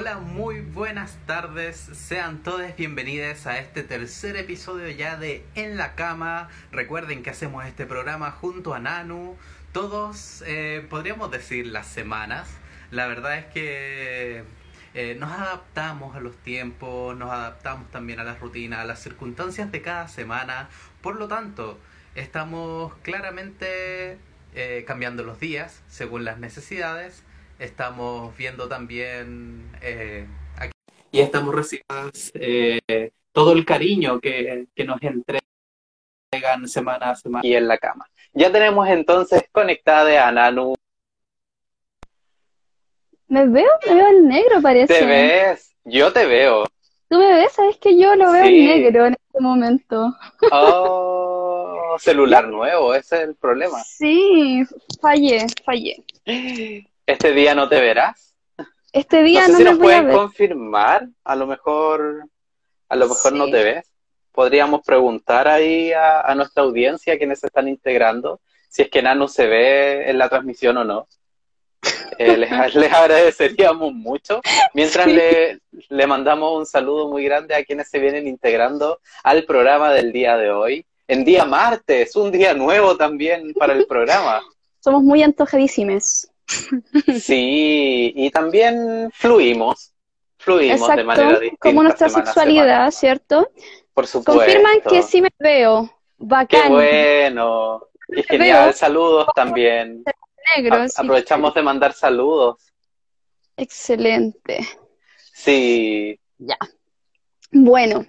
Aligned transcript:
Hola, 0.00 0.18
muy 0.18 0.60
buenas 0.60 1.18
tardes. 1.26 1.76
Sean 1.76 2.44
todos 2.44 2.62
bienvenidos 2.76 3.48
a 3.48 3.58
este 3.58 3.82
tercer 3.82 4.36
episodio 4.36 4.88
ya 4.90 5.16
de 5.16 5.44
En 5.56 5.76
la 5.76 5.96
Cama. 5.96 6.50
Recuerden 6.70 7.24
que 7.24 7.30
hacemos 7.30 7.66
este 7.66 7.84
programa 7.84 8.30
junto 8.30 8.74
a 8.74 8.78
Nanu. 8.78 9.36
Todos, 9.72 10.44
eh, 10.46 10.86
podríamos 10.88 11.32
decir, 11.32 11.66
las 11.66 11.88
semanas. 11.88 12.48
La 12.92 13.08
verdad 13.08 13.38
es 13.38 13.46
que 13.46 14.44
eh, 14.94 15.16
nos 15.18 15.32
adaptamos 15.32 16.14
a 16.14 16.20
los 16.20 16.36
tiempos, 16.36 17.16
nos 17.16 17.32
adaptamos 17.32 17.90
también 17.90 18.20
a 18.20 18.22
las 18.22 18.38
rutinas, 18.38 18.78
a 18.78 18.84
las 18.84 19.00
circunstancias 19.00 19.72
de 19.72 19.82
cada 19.82 20.06
semana. 20.06 20.68
Por 21.02 21.16
lo 21.16 21.26
tanto, 21.26 21.76
estamos 22.14 22.94
claramente 23.02 24.16
eh, 24.54 24.84
cambiando 24.86 25.24
los 25.24 25.40
días 25.40 25.82
según 25.88 26.24
las 26.24 26.38
necesidades 26.38 27.24
estamos 27.58 28.36
viendo 28.36 28.68
también 28.68 29.70
eh, 29.82 30.26
aquí 30.56 30.72
y 31.10 31.20
estamos 31.20 31.54
recibiendo 31.54 32.10
eh, 32.34 33.10
todo 33.32 33.52
el 33.52 33.64
cariño 33.64 34.20
que, 34.20 34.66
que, 34.74 34.84
nos 34.84 35.00
entregan 35.02 35.42
semana 36.66 37.10
a 37.10 37.16
semana 37.16 37.46
y 37.46 37.54
en 37.54 37.68
la 37.68 37.78
cama. 37.78 38.06
Ya 38.32 38.52
tenemos 38.52 38.88
entonces 38.88 39.44
conectada 39.50 40.26
a 40.26 40.32
Nanu. 40.32 40.74
Me 43.28 43.46
veo, 43.46 43.70
me 43.86 43.94
veo 43.94 44.08
en 44.08 44.28
negro 44.28 44.62
parece. 44.62 44.94
¿Te 44.94 45.06
ves? 45.06 45.74
Yo 45.84 46.12
te 46.12 46.26
veo. 46.26 46.64
¿Tú 47.08 47.18
me 47.18 47.32
ves? 47.32 47.52
Sabes 47.52 47.78
que 47.78 47.98
yo 47.98 48.14
lo 48.14 48.32
veo 48.32 48.44
en 48.44 48.66
negro 48.66 49.06
en 49.06 49.14
este 49.14 49.40
momento. 49.40 50.14
Oh, 50.52 51.96
celular 51.98 52.46
nuevo, 52.48 52.94
ese 52.94 53.16
es 53.16 53.28
el 53.28 53.34
problema. 53.34 53.82
Sí, 53.84 54.62
fallé, 55.00 55.46
fallé. 55.64 56.04
¿Este 57.08 57.32
día 57.32 57.54
no 57.54 57.70
te 57.70 57.80
verás? 57.80 58.34
Este 58.92 59.22
día 59.22 59.48
no, 59.48 59.54
sé 59.54 59.56
si 59.56 59.64
me 59.64 59.70
nos 59.70 59.78
a 59.78 59.82
pueden 59.82 60.12
confirmar, 60.12 61.08
a 61.24 61.36
lo 61.36 61.46
mejor, 61.46 62.24
a 62.86 62.96
lo 62.96 63.08
mejor 63.08 63.32
no 63.32 63.46
te 63.46 63.64
ves. 63.64 63.90
Podríamos 64.30 64.82
preguntar 64.84 65.48
ahí 65.48 65.90
a, 65.90 66.20
a 66.20 66.34
nuestra 66.34 66.64
audiencia, 66.64 67.16
quienes 67.16 67.40
se 67.40 67.46
están 67.46 67.66
integrando, 67.66 68.42
si 68.68 68.82
es 68.82 68.90
que 68.90 69.00
Nano 69.00 69.26
se 69.26 69.46
ve 69.46 70.10
en 70.10 70.18
la 70.18 70.28
transmisión 70.28 70.76
o 70.76 70.84
no. 70.84 71.08
Eh, 72.18 72.36
les, 72.36 72.50
les 72.74 72.92
agradeceríamos 72.92 73.94
mucho. 73.94 74.42
Mientras 74.74 75.06
Sí. 75.06 75.14
le, 75.14 75.60
le 75.88 76.06
mandamos 76.06 76.58
un 76.58 76.66
saludo 76.66 77.08
muy 77.08 77.24
grande 77.24 77.54
a 77.54 77.64
quienes 77.64 77.88
se 77.88 78.00
vienen 78.00 78.28
integrando 78.28 79.00
al 79.22 79.44
programa 79.44 79.92
del 79.92 80.12
día 80.12 80.36
de 80.36 80.50
hoy. 80.50 80.84
En 81.06 81.24
día 81.24 81.46
martes, 81.46 82.14
un 82.16 82.30
día 82.30 82.52
nuevo 82.52 82.98
también 82.98 83.54
para 83.54 83.72
el 83.72 83.86
programa. 83.86 84.42
Somos 84.80 85.02
muy 85.02 85.22
antojadísimes. 85.22 86.30
Sí, 87.20 88.12
y 88.16 88.30
también 88.30 89.10
fluimos, 89.12 89.92
fluimos 90.38 90.88
de 90.88 91.04
manera 91.04 91.26
Exacto, 91.28 91.40
distinta. 91.40 91.68
como 91.68 91.82
nuestra 91.82 92.08
sexualidad. 92.08 92.90
¿cierto? 92.90 93.50
Por 93.94 94.06
supuesto. 94.06 94.32
Confirman 94.44 94.80
que 94.88 95.02
sí 95.02 95.20
me 95.22 95.28
veo. 95.38 95.86
Qué 95.86 95.94
Bacán. 96.18 96.70
bueno. 96.72 97.82
Y 98.08 98.22
genial, 98.22 98.64
veo. 98.66 98.72
saludos 98.72 99.26
también. 99.34 100.02
Negro. 100.56 100.76
A- 100.76 100.88
sí. 100.88 100.94
aprovechamos 100.96 101.52
de 101.54 101.62
mandar 101.62 101.92
saludos. 101.92 102.56
Excelente. 103.56 104.66
Sí, 105.34 106.18
Bueno, 107.50 108.06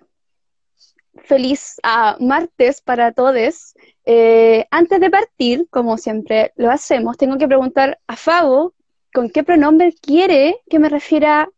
feliz 1.23 1.79
ah, 1.83 2.17
martes 2.19 2.81
para 2.81 3.11
todos. 3.11 3.73
Eh, 4.05 4.65
antes 4.71 4.99
de 4.99 5.09
partir, 5.09 5.67
como 5.69 5.97
siempre 5.97 6.53
lo 6.55 6.71
hacemos, 6.71 7.17
tengo 7.17 7.37
que 7.37 7.47
preguntar 7.47 7.99
a 8.07 8.15
Fabo 8.15 8.73
con 9.13 9.29
qué 9.29 9.43
pronombre 9.43 9.93
quiere 9.93 10.61
que 10.69 10.79
me 10.79 10.89
refiera 10.89 11.49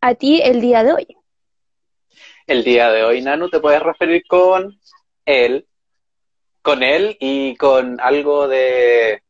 a 0.00 0.14
ti 0.14 0.40
el 0.42 0.60
día 0.60 0.84
de 0.84 0.92
hoy. 0.92 1.06
el 2.46 2.62
día 2.62 2.90
de 2.90 3.02
hoy, 3.02 3.22
Nanu, 3.22 3.48
te 3.50 3.60
puedes 3.60 3.82
referir 3.82 4.24
con 4.28 4.78
él, 5.24 5.66
con 6.62 6.82
él 6.82 7.16
y 7.18 7.56
con 7.56 8.00
algo 8.00 8.46
de, 8.46 9.22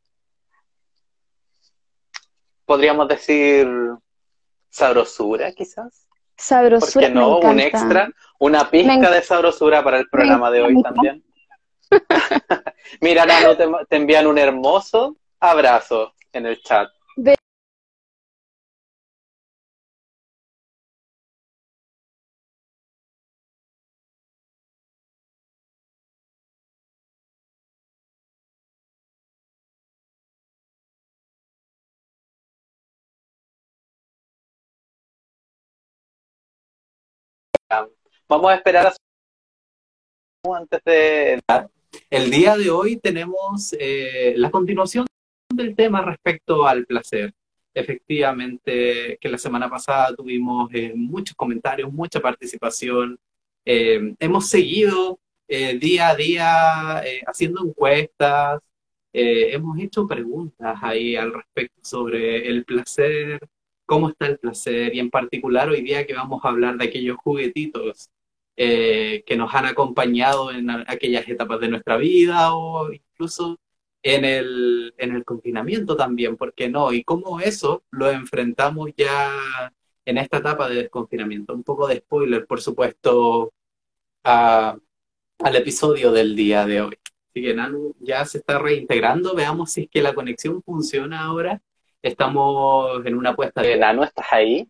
podríamos 2.67 3.09
decir, 3.09 3.67
sabrosura, 4.69 5.53
quizás. 5.53 6.06
¿Por 6.37 6.45
Sabrosura, 6.45 7.07
qué 7.07 7.15
no? 7.15 7.41
me 7.41 7.49
Un 7.49 7.61
extra, 7.61 8.11
una 8.39 8.71
pizca 8.71 9.11
de 9.11 9.23
sabrosura 9.23 9.83
para 9.83 9.99
el 9.99 10.09
programa 10.09 10.51
de 10.51 10.63
hoy 10.63 10.83
también. 10.83 11.25
Mira, 13.01 13.25
Nano, 13.25 13.57
te, 13.57 13.67
te 13.89 13.97
envían 13.97 14.27
un 14.27 14.39
hermoso 14.39 15.17
abrazo 15.41 16.15
en 16.33 16.47
el 16.47 16.61
chat. 16.63 16.91
Vamos 38.29 38.51
a 38.51 38.55
esperar 38.55 38.87
a 38.87 38.95
antes 40.57 40.81
de 40.85 41.41
El 42.11 42.31
día 42.31 42.57
de 42.57 42.71
hoy 42.71 42.99
tenemos 42.99 43.75
eh, 43.79 44.35
la 44.37 44.51
continuación 44.51 45.07
del 45.53 45.75
tema 45.75 46.03
respecto 46.03 46.67
al 46.67 46.87
placer. 46.87 47.33
Efectivamente, 47.75 49.19
que 49.21 49.29
la 49.29 49.39
semana 49.39 49.69
pasada 49.69 50.15
tuvimos 50.15 50.71
eh, 50.73 50.93
muchos 50.95 51.37
comentarios, 51.37 51.93
mucha 51.93 52.21
participación. 52.21 53.19
Eh, 53.65 54.15
hemos 54.21 54.49
seguido 54.49 55.19
eh, 55.49 55.77
día 55.79 56.11
a 56.11 56.17
día 56.17 57.03
eh, 57.05 57.23
haciendo 57.27 57.65
encuestas, 57.65 58.61
eh, 59.13 59.53
hemos 59.53 59.79
hecho 59.79 60.07
preguntas 60.07 60.79
ahí 60.83 61.17
al 61.17 61.33
respecto 61.33 61.81
sobre 61.83 62.49
el 62.49 62.65
placer, 62.65 63.41
cómo 63.87 64.11
está 64.11 64.27
el 64.27 64.39
placer 64.39 64.95
y 64.95 65.01
en 65.01 65.11
particular 65.11 65.69
hoy 65.71 65.83
día 65.83 66.07
que 66.07 66.15
vamos 66.15 66.45
a 66.45 66.49
hablar 66.49 66.77
de 66.79 66.87
aquellos 66.87 67.17
juguetitos 67.19 68.11
eh, 68.57 69.23
que 69.27 69.37
nos 69.37 69.55
han 69.55 69.67
acompañado 69.67 70.51
en 70.53 70.71
aquellas 70.71 71.29
etapas 71.29 71.61
de 71.61 71.69
nuestra 71.69 71.97
vida 71.97 72.55
o 72.55 72.93
incluso 72.93 73.59
en 74.03 74.25
el, 74.25 74.95
en 74.99 75.15
el 75.17 75.25
confinamiento 75.25 75.97
también, 75.97 76.37
¿por 76.37 76.55
qué 76.55 76.69
no? 76.69 76.93
Y 76.93 77.03
cómo 77.05 77.41
eso 77.41 77.85
lo 77.91 78.11
enfrentamos 78.11 78.91
ya 78.97 79.33
en 80.05 80.19
esta 80.19 80.39
etapa 80.39 80.69
de 80.69 80.77
desconfinamiento. 80.77 81.55
Un 81.55 81.65
poco 81.65 81.87
de 81.89 81.97
spoiler, 81.99 82.47
por 82.47 82.61
supuesto, 82.61 83.53
a- 84.25 84.77
al 85.41 85.57
episodio 85.57 86.13
del 86.13 86.37
día 86.37 86.67
de 86.67 86.81
hoy. 86.83 86.99
Así 87.31 87.43
que 87.43 87.55
Nanu 87.55 87.95
ya 88.01 88.25
se 88.27 88.39
está 88.39 88.59
reintegrando, 88.59 89.35
veamos 89.35 89.73
si 89.73 89.83
es 89.85 89.91
que 89.91 90.03
la 90.03 90.15
conexión 90.15 90.63
funciona 90.63 91.23
ahora. 91.25 91.63
Estamos 92.07 93.05
en 93.05 93.17
una 93.19 93.35
puesta 93.35 93.63
de 93.63 93.77
Nano, 93.77 94.05
¿estás 94.05 94.27
ahí? 94.31 94.69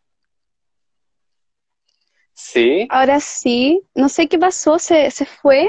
Sí. 2.33 2.87
Ahora 2.91 3.21
sí, 3.21 3.83
no 3.95 4.09
sé 4.09 4.27
qué 4.27 4.39
pasó, 4.39 4.79
se, 4.79 5.11
se 5.11 5.27
fue. 5.27 5.69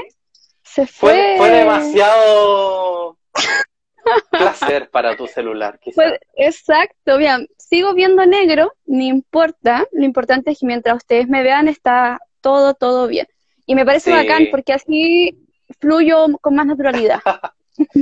Se 0.62 0.86
Fue, 0.86 1.12
fue. 1.12 1.34
fue 1.38 1.50
demasiado 1.50 3.18
placer 4.30 4.88
para 4.90 5.14
tu 5.14 5.26
celular, 5.26 5.78
quizás. 5.78 6.14
Exacto, 6.36 7.18
bien, 7.18 7.46
sigo 7.58 7.92
viendo 7.92 8.24
negro, 8.24 8.72
no 8.86 9.02
importa, 9.02 9.84
lo 9.92 10.04
importante 10.04 10.50
es 10.52 10.60
que 10.60 10.66
mientras 10.66 10.96
ustedes 10.96 11.28
me 11.28 11.42
vean 11.42 11.68
está 11.68 12.18
todo, 12.40 12.72
todo 12.74 13.08
bien. 13.08 13.26
Y 13.66 13.74
me 13.74 13.84
parece 13.84 14.10
Sí. 14.10 14.16
bacán 14.16 14.48
porque 14.50 14.72
así 14.72 15.38
fluyo 15.80 16.28
con 16.40 16.54
más 16.54 16.64
naturalidad. 16.66 17.20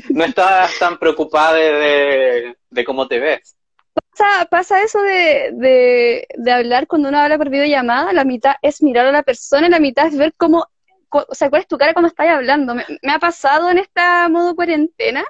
No 0.09 0.25
estás 0.25 0.78
tan 0.78 0.98
preocupada 0.98 1.53
de, 1.53 1.72
de- 1.72 2.56
de 2.76 2.84
cómo 2.84 3.09
te 3.09 3.19
ves. 3.19 3.56
Pasa, 4.16 4.47
pasa 4.47 4.82
eso 4.82 5.00
de, 5.03 5.50
de, 5.54 6.26
de 6.37 6.53
hablar 6.53 6.87
cuando 6.87 7.09
uno 7.09 7.18
habla 7.18 7.36
por 7.39 7.51
videollamada, 7.51 8.12
la 8.12 8.24
mitad 8.24 8.54
es 8.62 8.83
mirar 8.83 9.06
a 9.06 9.12
la 9.12 9.22
persona 9.22 9.66
y 9.66 9.71
la 9.71 9.80
mitad 9.80 10.06
es 10.06 10.16
ver 10.16 10.33
cómo, 10.36 10.65
o 11.10 11.34
sea, 11.34 11.51
cuál 11.51 11.62
es 11.62 11.68
tu 11.68 11.77
cara 11.78 11.92
cuando 11.92 12.09
estás 12.09 12.28
hablando. 12.28 12.74
Me, 12.74 12.84
me 13.03 13.12
ha 13.12 13.18
pasado 13.18 13.71
en 13.71 13.78
esta 13.78 14.28
modo 14.28 14.54
cuarentena 14.54 15.24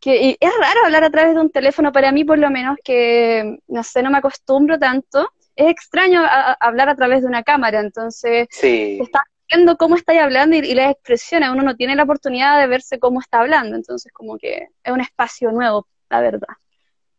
que 0.00 0.16
y 0.22 0.36
es 0.40 0.50
raro 0.60 0.80
hablar 0.84 1.04
a 1.04 1.10
través 1.10 1.34
de 1.34 1.40
un 1.40 1.50
teléfono 1.50 1.90
para 1.92 2.12
mí, 2.12 2.24
por 2.24 2.38
lo 2.38 2.50
menos, 2.50 2.76
que 2.84 3.58
no 3.66 3.82
sé, 3.82 4.02
no 4.02 4.10
me 4.10 4.18
acostumbro 4.18 4.78
tanto. 4.78 5.28
Es 5.54 5.68
extraño 5.68 6.20
a- 6.22 6.52
a- 6.52 6.56
hablar 6.60 6.88
a 6.90 6.94
través 6.96 7.22
de 7.22 7.28
una 7.28 7.42
cámara, 7.42 7.80
entonces 7.80 8.46
Sí. 8.50 8.98
está 9.02 9.24
viendo 9.50 9.76
cómo 9.76 9.94
estáis 9.96 10.20
hablando 10.20 10.56
y, 10.56 10.60
y 10.60 10.74
las 10.74 10.90
expresiones, 10.92 11.50
uno 11.50 11.62
no 11.62 11.76
tiene 11.76 11.96
la 11.96 12.02
oportunidad 12.04 12.60
de 12.60 12.66
verse 12.66 12.98
cómo 12.98 13.20
está 13.20 13.40
hablando, 13.40 13.74
entonces 13.76 14.12
como 14.12 14.36
que 14.38 14.68
es 14.84 14.92
un 14.92 15.00
espacio 15.00 15.50
nuevo, 15.50 15.86
la 16.10 16.20
verdad. 16.20 16.48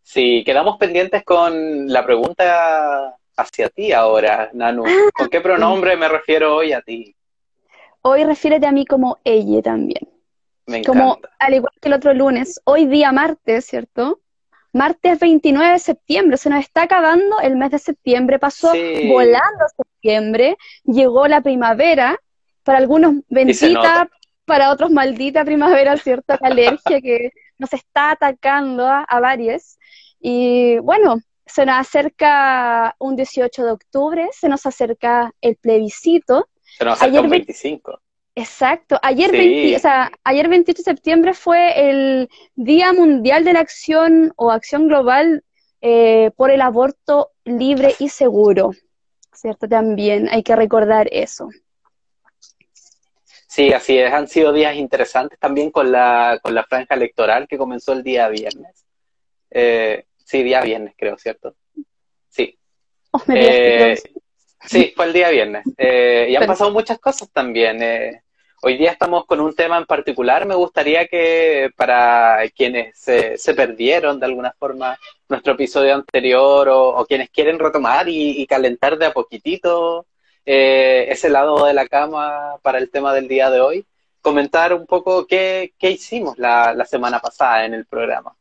Sí, 0.07 0.43
quedamos 0.45 0.77
pendientes 0.77 1.25
con 1.25 1.91
la 1.91 2.05
pregunta 2.05 3.13
hacia 3.35 3.67
ti 3.67 3.91
ahora, 3.91 4.49
Nanu. 4.53 4.85
¿Con 5.13 5.27
qué 5.27 5.41
pronombre 5.41 5.97
me 5.97 6.07
refiero 6.07 6.55
hoy 6.55 6.71
a 6.71 6.81
ti? 6.81 7.13
Hoy 8.03 8.23
refiérete 8.23 8.65
a 8.65 8.71
mí 8.71 8.85
como 8.85 9.17
ella 9.25 9.61
también. 9.61 10.07
Me 10.65 10.81
Como 10.81 11.17
encanta. 11.17 11.35
al 11.39 11.55
igual 11.55 11.73
que 11.81 11.89
el 11.89 11.93
otro 11.93 12.13
lunes, 12.13 12.61
hoy 12.63 12.85
día 12.85 13.11
martes, 13.11 13.65
¿cierto? 13.65 14.21
martes 14.71 15.19
29 15.19 15.73
de 15.73 15.79
septiembre, 15.79 16.37
se 16.37 16.49
nos 16.49 16.61
está 16.61 16.83
acabando 16.83 17.41
el 17.41 17.57
mes 17.57 17.71
de 17.71 17.79
septiembre, 17.79 18.39
pasó 18.39 18.71
volando 19.09 19.65
septiembre, 19.75 20.55
llegó 20.85 21.27
la 21.27 21.41
primavera, 21.41 22.17
para 22.63 22.77
algunos 22.77 23.15
bendita, 23.27 24.07
para 24.45 24.71
otros 24.71 24.89
maldita 24.91 25.43
primavera, 25.43 25.97
cierta 25.97 26.35
alergia 26.41 27.01
que 27.01 27.31
nos 27.57 27.73
está 27.73 28.11
atacando 28.11 28.87
a, 28.87 29.01
a 29.03 29.19
varios. 29.19 29.77
Y 30.19 30.79
bueno, 30.79 31.17
se 31.45 31.65
nos 31.65 31.75
acerca 31.79 32.95
un 32.99 33.15
18 33.15 33.65
de 33.65 33.71
octubre, 33.71 34.29
se 34.31 34.49
nos 34.49 34.65
acerca 34.65 35.33
el 35.41 35.55
plebiscito. 35.55 36.47
Se 36.77 36.85
nos 36.85 37.01
acerca 37.01 37.21
un 37.21 37.29
25. 37.29 37.99
Exacto. 38.35 38.99
Ayer, 39.01 39.31
o 39.75 39.79
sea, 39.79 40.11
ayer 40.23 40.47
28 40.47 40.77
de 40.77 40.83
septiembre 40.83 41.33
fue 41.33 41.89
el 41.89 42.29
Día 42.55 42.93
Mundial 42.93 43.43
de 43.43 43.53
la 43.53 43.61
Acción 43.61 44.31
o 44.35 44.51
Acción 44.51 44.87
Global 44.87 45.43
eh, 45.81 46.31
por 46.35 46.51
el 46.51 46.61
Aborto 46.61 47.31
Libre 47.45 47.95
y 47.97 48.09
Seguro. 48.09 48.71
¿Cierto? 49.33 49.67
También 49.67 50.29
hay 50.29 50.43
que 50.43 50.55
recordar 50.55 51.07
eso. 51.11 51.49
Sí, 53.47 53.73
así 53.73 53.97
es. 53.97 54.13
Han 54.13 54.27
sido 54.27 54.53
días 54.53 54.75
interesantes 54.75 55.39
también 55.39 55.71
con 55.71 55.91
la, 55.91 56.39
con 56.43 56.53
la 56.53 56.63
franja 56.63 56.93
electoral 56.93 57.47
que 57.47 57.57
comenzó 57.57 57.93
el 57.93 58.03
día 58.03 58.27
viernes. 58.29 58.85
Eh, 59.49 60.05
sí, 60.27 60.43
día 60.43 60.61
viernes, 60.61 60.93
creo, 60.97 61.17
¿cierto? 61.17 61.55
Sí. 62.27 62.59
Oh, 63.11 63.21
eh, 63.29 63.97
sí, 64.65 64.91
fue 64.93 65.05
el 65.05 65.13
día 65.13 65.29
viernes. 65.29 65.63
y 65.77 66.35
han 66.35 66.45
pasado 66.45 66.71
muchas 66.71 66.99
cosas 66.99 67.29
también. 67.31 68.21
Hoy 68.61 68.75
día 68.75 68.91
estamos 68.91 69.25
con 69.25 69.39
un 69.39 69.55
tema 69.55 69.77
en 69.77 69.85
particular. 69.85 70.45
Me 70.45 70.55
gustaría 70.55 71.07
que 71.07 71.69
para 71.77 72.39
quienes 72.55 72.97
se, 72.99 73.53
perdieron 73.55 74.19
de 74.19 74.25
alguna 74.25 74.53
forma 74.59 74.97
nuestro 75.29 75.53
episodio 75.53 75.95
anterior 75.95 76.67
o, 76.69 77.05
quienes 77.07 77.29
quieren 77.29 77.59
retomar 77.59 78.09
y, 78.09 78.45
calentar 78.47 78.97
de 78.97 79.05
a 79.05 79.13
poquitito 79.13 80.07
eh, 80.45 81.05
ese 81.09 81.29
lado 81.29 81.65
de 81.65 81.73
la 81.73 81.87
cama 81.87 82.57
para 82.61 82.79
el 82.79 82.89
tema 82.89 83.13
del 83.13 83.27
día 83.29 83.49
de 83.49 83.61
hoy, 83.61 83.85
comentar 84.21 84.73
un 84.73 84.85
poco 84.87 85.25
qué, 85.25 85.71
hicimos 85.79 86.37
la, 86.37 86.73
la 86.73 86.85
semana 86.85 87.19
pasada 87.19 87.63
en 87.65 87.73
el 87.75 87.85
programa. 87.85 88.35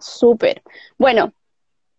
Súper. 0.00 0.62
Bueno, 0.96 1.32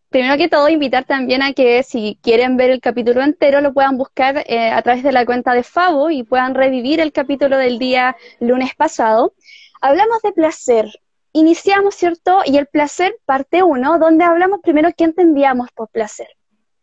primero 0.10 0.38
que 0.38 0.50
todo, 0.50 0.70
invitar 0.70 1.06
también 1.06 1.42
a 1.42 1.54
que 1.54 1.84
si 1.84 2.20
quieren 2.22 2.58
ver 2.58 2.72
el 2.72 2.82
capítulo 2.82 3.22
entero, 3.22 3.62
lo 3.62 3.74
puedan 3.74 3.98
buscar 3.98 4.44
eh, 4.48 4.72
a 4.72 4.82
través 4.82 5.04
de 5.04 5.12
la 5.12 5.26
cuenta 5.26 5.54
de 5.54 5.64
Favo 5.64 6.10
y 6.10 6.24
puedan 6.24 6.56
revivir 6.56 7.00
el 7.00 7.12
capítulo 7.12 7.58
del 7.58 7.80
día 7.80 8.18
lunes 8.40 8.76
pasado. 8.76 9.34
Hablamos 9.82 10.22
de 10.22 10.32
placer. 10.32 10.90
Iniciamos, 11.32 11.96
¿cierto? 11.96 12.40
Y 12.46 12.58
el 12.58 12.66
placer, 12.66 13.16
parte 13.26 13.62
uno, 13.62 14.00
donde 14.00 14.24
hablamos 14.24 14.62
primero 14.62 14.90
qué 14.98 15.04
entendíamos 15.04 15.70
por 15.76 15.90
placer. 15.90 16.28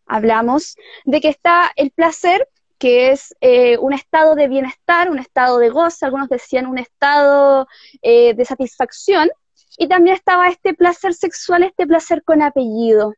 Hablamos 0.06 0.76
de 1.04 1.20
que 1.20 1.28
está 1.28 1.72
el 1.74 1.90
placer, 1.90 2.48
que 2.78 3.10
es 3.10 3.34
eh, 3.40 3.76
un 3.78 3.92
estado 3.92 4.34
de 4.34 4.46
bienestar, 4.46 5.10
un 5.10 5.18
estado 5.18 5.58
de 5.58 5.70
gozo, 5.70 6.06
algunos 6.06 6.28
decían 6.28 6.66
un 6.66 6.78
estado 6.78 7.66
eh, 8.02 8.34
de 8.34 8.44
satisfacción, 8.44 9.30
y 9.78 9.88
también 9.88 10.16
estaba 10.16 10.48
este 10.48 10.74
placer 10.74 11.14
sexual, 11.14 11.62
este 11.62 11.86
placer 11.86 12.22
con 12.22 12.42
apellido. 12.42 13.14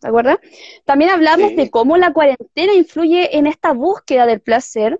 ¿De 0.00 0.08
acuerdo? 0.08 0.38
También 0.84 1.10
hablamos 1.10 1.54
de 1.56 1.70
cómo 1.70 1.96
la 1.96 2.12
cuarentena 2.12 2.72
influye 2.72 3.36
en 3.36 3.46
esta 3.46 3.72
búsqueda 3.72 4.24
del 4.24 4.40
placer, 4.40 4.98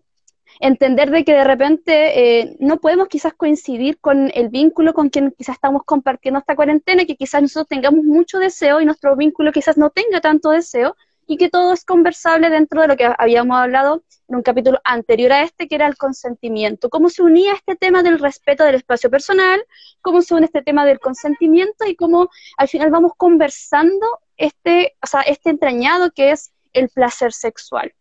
entender 0.61 1.11
de 1.11 1.25
que 1.25 1.33
de 1.33 1.45
repente 1.45 2.41
eh, 2.41 2.57
no 2.61 2.79
podemos 2.81 3.09
quizás 3.09 3.33
coincidir 3.33 3.99
con 3.99 4.31
el 4.35 4.51
vínculo 4.51 4.93
con 4.93 5.09
quien 5.09 5.33
quizás 5.37 5.55
estamos 5.55 5.85
compartiendo 5.85 6.41
esta 6.41 6.55
cuarentena, 6.55 7.07
que 7.07 7.17
quizás 7.17 7.41
nosotros 7.41 7.69
tengamos 7.69 8.05
mucho 8.05 8.39
deseo 8.39 8.81
y 8.81 8.85
nuestro 8.85 9.17
vínculo 9.17 9.53
quizás 9.53 9.79
no 9.79 9.89
tenga 9.89 10.21
tanto 10.21 10.51
deseo, 10.51 10.95
y 11.31 11.37
que 11.37 11.49
todo 11.49 11.73
es 11.73 11.85
conversable 11.85 12.51
dentro 12.51 12.83
de 12.83 12.89
lo 12.89 12.97
que 12.97 13.09
habíamos 13.17 13.57
hablado 13.57 14.03
en 14.27 14.35
un 14.35 14.43
capítulo 14.43 14.81
anterior 14.83 15.33
a 15.33 15.43
este, 15.43 15.69
que 15.69 15.77
era 15.77 15.87
el 15.87 15.97
consentimiento. 15.97 16.91
Cómo 16.91 17.09
se 17.09 17.23
unía 17.23 17.53
este 17.53 17.77
tema 17.77 18.03
del 18.03 18.19
respeto 18.19 18.65
del 18.65 18.75
espacio 18.75 19.11
personal, 19.11 19.65
cómo 20.03 20.23
se 20.23 20.35
une 20.35 20.47
este 20.47 20.61
tema 20.61 20.85
del 20.85 20.99
consentimiento 20.99 21.87
y 21.87 21.95
cómo 21.95 22.31
al 22.57 22.67
final 22.67 22.91
vamos 22.91 23.13
conversando 23.17 24.09
este, 24.37 24.97
o 25.01 25.07
sea, 25.07 25.21
este 25.21 25.51
entrañado 25.51 26.11
que 26.11 26.33
es 26.33 26.51
el 26.73 26.89
placer 26.89 27.33
sexual. 27.33 27.95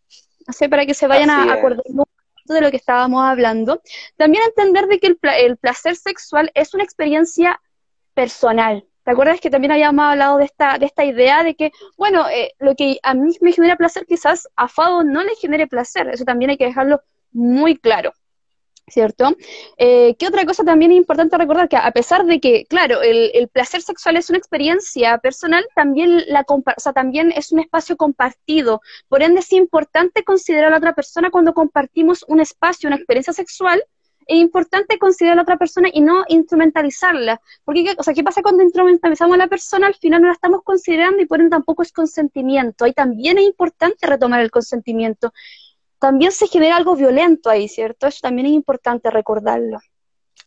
Para 0.68 0.88
que 0.88 0.96
se 0.96 1.06
vayan 1.06 1.30
a 1.30 1.54
acordar 1.54 1.84
de 2.46 2.62
lo 2.62 2.72
que 2.72 2.78
estábamos 2.78 3.24
hablando. 3.24 3.80
También 4.18 4.44
entender 4.44 4.88
de 4.88 5.00
que 5.00 5.06
el, 5.06 5.20
el 5.38 5.58
placer 5.58 5.96
sexual 5.96 6.50
es 6.56 6.74
una 6.74 6.84
experiencia 6.84 7.62
personal, 8.16 8.89
¿Te 9.04 9.12
acuerdas 9.12 9.40
que 9.40 9.50
también 9.50 9.72
habíamos 9.72 10.06
hablado 10.06 10.38
de 10.38 10.46
esta, 10.46 10.78
de 10.78 10.86
esta 10.86 11.06
idea 11.06 11.44
de 11.44 11.56
que, 11.56 11.72
bueno, 11.98 12.28
eh, 12.30 12.54
lo 12.60 12.76
que 12.76 13.00
a 13.02 13.14
mí 13.14 13.32
me 13.42 13.54
genera 13.54 13.76
placer 13.76 14.06
quizás 14.06 14.48
a 14.56 14.68
Fado 14.68 15.04
no 15.04 15.24
le 15.24 15.36
genere 15.36 15.68
placer? 15.68 16.10
Eso 16.10 16.26
también 16.26 16.52
hay 16.52 16.58
que 16.58 16.66
dejarlo 16.66 17.02
muy 17.32 17.78
claro. 17.78 18.14
¿Cierto? 18.88 19.36
Eh, 19.78 20.16
¿Qué 20.18 20.28
otra 20.28 20.46
cosa 20.46 20.64
también 20.64 20.92
es 20.92 20.98
importante 20.98 21.38
recordar? 21.38 21.70
Que 21.70 21.78
a 21.78 21.92
pesar 21.92 22.26
de 22.26 22.40
que, 22.40 22.66
claro, 22.66 23.02
el, 23.04 23.48
placer 23.50 23.84
sexual 23.84 24.18
es 24.18 24.30
una 24.30 24.40
experiencia 24.40 25.20
personal, 25.20 25.64
también, 25.76 26.24
la 26.28 26.44
o 26.50 26.64
sea, 26.78 26.92
también 26.92 27.32
es 27.32 27.52
un 27.52 27.60
espacio 27.60 27.98
compartido. 27.98 28.82
Por 29.08 29.22
ende, 29.22 29.42
es 29.42 29.54
importante 29.54 30.24
considerar 30.24 30.70
a 30.70 30.72
la 30.72 30.78
otra 30.78 30.96
persona 30.96 31.30
cuando 31.30 31.54
compartimos 31.54 32.26
un 32.28 32.40
espacio, 32.40 32.88
una 32.88 32.96
experiencia 32.96 33.34
sexual, 33.34 33.84
es 34.30 34.38
importante 34.38 35.00
considerar 35.00 35.34
a 35.34 35.36
la 35.38 35.42
otra 35.42 35.58
persona 35.58 35.90
y 35.92 36.02
no 36.02 36.24
instrumentalizarla. 36.28 37.42
Porque, 37.66 37.96
o 37.98 38.04
sea, 38.04 38.14
¿qué 38.14 38.24
pasa 38.24 38.44
cuando 38.44 38.62
instrumentalizamos 38.62 39.34
a 39.34 39.40
la 39.40 39.48
persona? 39.48 39.88
Al 39.88 39.96
final 39.96 40.22
no 40.22 40.28
la 40.28 40.34
estamos 40.34 40.62
considerando 40.64 41.20
y 41.20 41.26
por 41.26 41.40
ende 41.40 41.50
tampoco 41.50 41.82
es 41.82 41.92
consentimiento. 41.92 42.86
Ahí 42.86 42.94
también 42.94 43.40
es 43.40 43.46
importante 43.46 44.06
retomar 44.06 44.42
el 44.42 44.52
consentimiento. 44.52 45.34
También 45.98 46.32
se 46.32 46.48
genera 46.48 46.76
algo 46.76 46.96
violento 46.96 47.50
ahí, 47.50 47.68
¿cierto? 47.68 48.06
Eso 48.06 48.20
también 48.22 48.46
es 48.46 48.54
importante 48.54 49.10
recordarlo. 49.10 49.80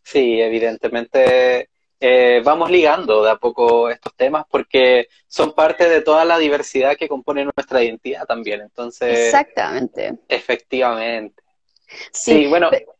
Sí, 0.04 0.40
evidentemente 0.40 1.68
eh, 1.98 2.40
vamos 2.44 2.70
ligando 2.70 3.24
de 3.24 3.32
a 3.32 3.36
poco 3.36 3.90
estos 3.90 4.14
temas 4.14 4.44
porque 4.48 5.08
son 5.26 5.54
parte 5.54 5.88
de 5.88 6.02
toda 6.02 6.24
la 6.24 6.38
diversidad 6.38 6.96
que 6.96 7.08
compone 7.08 7.44
nuestra 7.44 7.82
identidad 7.82 8.26
también. 8.26 8.60
Entonces, 8.60 9.26
exactamente. 9.26 10.20
Efectivamente. 10.28 11.42
Sí, 12.12 12.46
bueno. 12.46 12.68
Pero 12.70 12.91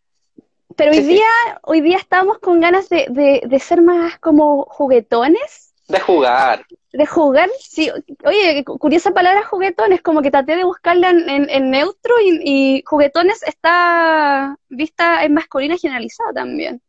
hoy 0.78 1.00
día, 1.00 1.26
hoy 1.62 1.80
día 1.80 1.96
estamos 1.96 2.38
con 2.38 2.60
ganas 2.60 2.88
de, 2.88 3.06
de, 3.44 3.58
ser 3.58 3.82
más 3.82 4.18
como 4.18 4.64
juguetones. 4.64 5.74
De 5.88 6.00
jugar. 6.00 6.64
De 6.92 7.06
jugar, 7.06 7.50
sí. 7.58 7.90
Oye, 8.24 8.64
curiosa 8.64 9.12
palabra 9.12 9.44
juguetones, 9.44 10.02
como 10.02 10.22
que 10.22 10.30
traté 10.30 10.56
de 10.56 10.64
buscarla 10.64 11.10
en, 11.10 11.48
en, 11.48 11.70
neutro 11.70 12.14
y, 12.20 12.82
juguetones 12.86 13.42
está 13.42 14.56
vista 14.68 15.24
en 15.24 15.34
masculina 15.34 15.76
generalizada 15.76 16.32
también. 16.32 16.80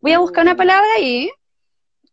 Voy 0.00 0.12
a 0.12 0.18
buscar 0.18 0.44
una 0.44 0.54
mm. 0.54 0.58
palabra 0.58 0.98
y 1.00 1.30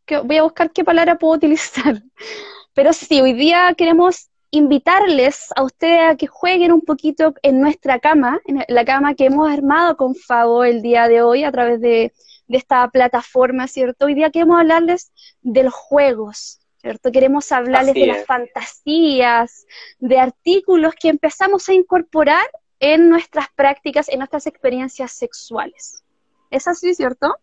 que, 0.06 0.20
voy 0.20 0.38
a 0.38 0.44
buscar 0.44 0.72
qué 0.72 0.84
palabra 0.84 1.18
puedo 1.18 1.36
utilizar. 1.36 2.02
Pero 2.74 2.94
sí, 2.94 3.20
hoy 3.22 3.34
día 3.34 3.74
queremos 3.78 4.29
invitarles 4.52 5.48
a 5.56 5.64
ustedes 5.64 6.02
a 6.02 6.16
que 6.16 6.28
jueguen 6.28 6.72
un 6.72 6.82
poquito 6.82 7.34
en 7.44 7.62
nuestra 7.62 8.00
cama, 8.00 8.42
en 8.46 8.64
la 8.68 8.86
cama 8.86 9.14
que 9.14 9.26
hemos 9.26 9.50
armado 9.50 9.96
con 9.96 10.16
Fabo 10.16 10.64
el 10.64 10.82
día 10.82 11.08
de 11.08 11.22
hoy 11.22 11.44
a 11.44 11.52
través 11.52 11.80
de, 11.82 12.14
esta 12.48 12.88
plataforma, 12.90 13.68
¿cierto? 13.68 14.08
Hoy 14.08 14.16
día 14.16 14.32
queremos 14.32 14.60
hablarles 14.60 15.12
de 15.44 15.62
los 15.62 15.74
juegos, 15.76 16.60
¿cierto? 16.78 17.12
Queremos 17.12 17.52
hablarles 17.52 17.94
de 17.94 18.08
las 18.08 18.26
fantasías, 18.26 19.68
de 20.00 20.18
artículos 20.18 20.96
que 21.00 21.10
empezamos 21.10 21.70
a 21.70 21.74
incorporar 21.74 22.44
en 22.80 23.08
nuestras 23.08 23.50
prácticas, 23.56 24.10
en 24.10 24.18
nuestras 24.18 24.48
experiencias 24.48 25.12
sexuales. 25.12 26.04
¿Es 26.50 26.68
así, 26.68 26.96
cierto? 26.96 27.36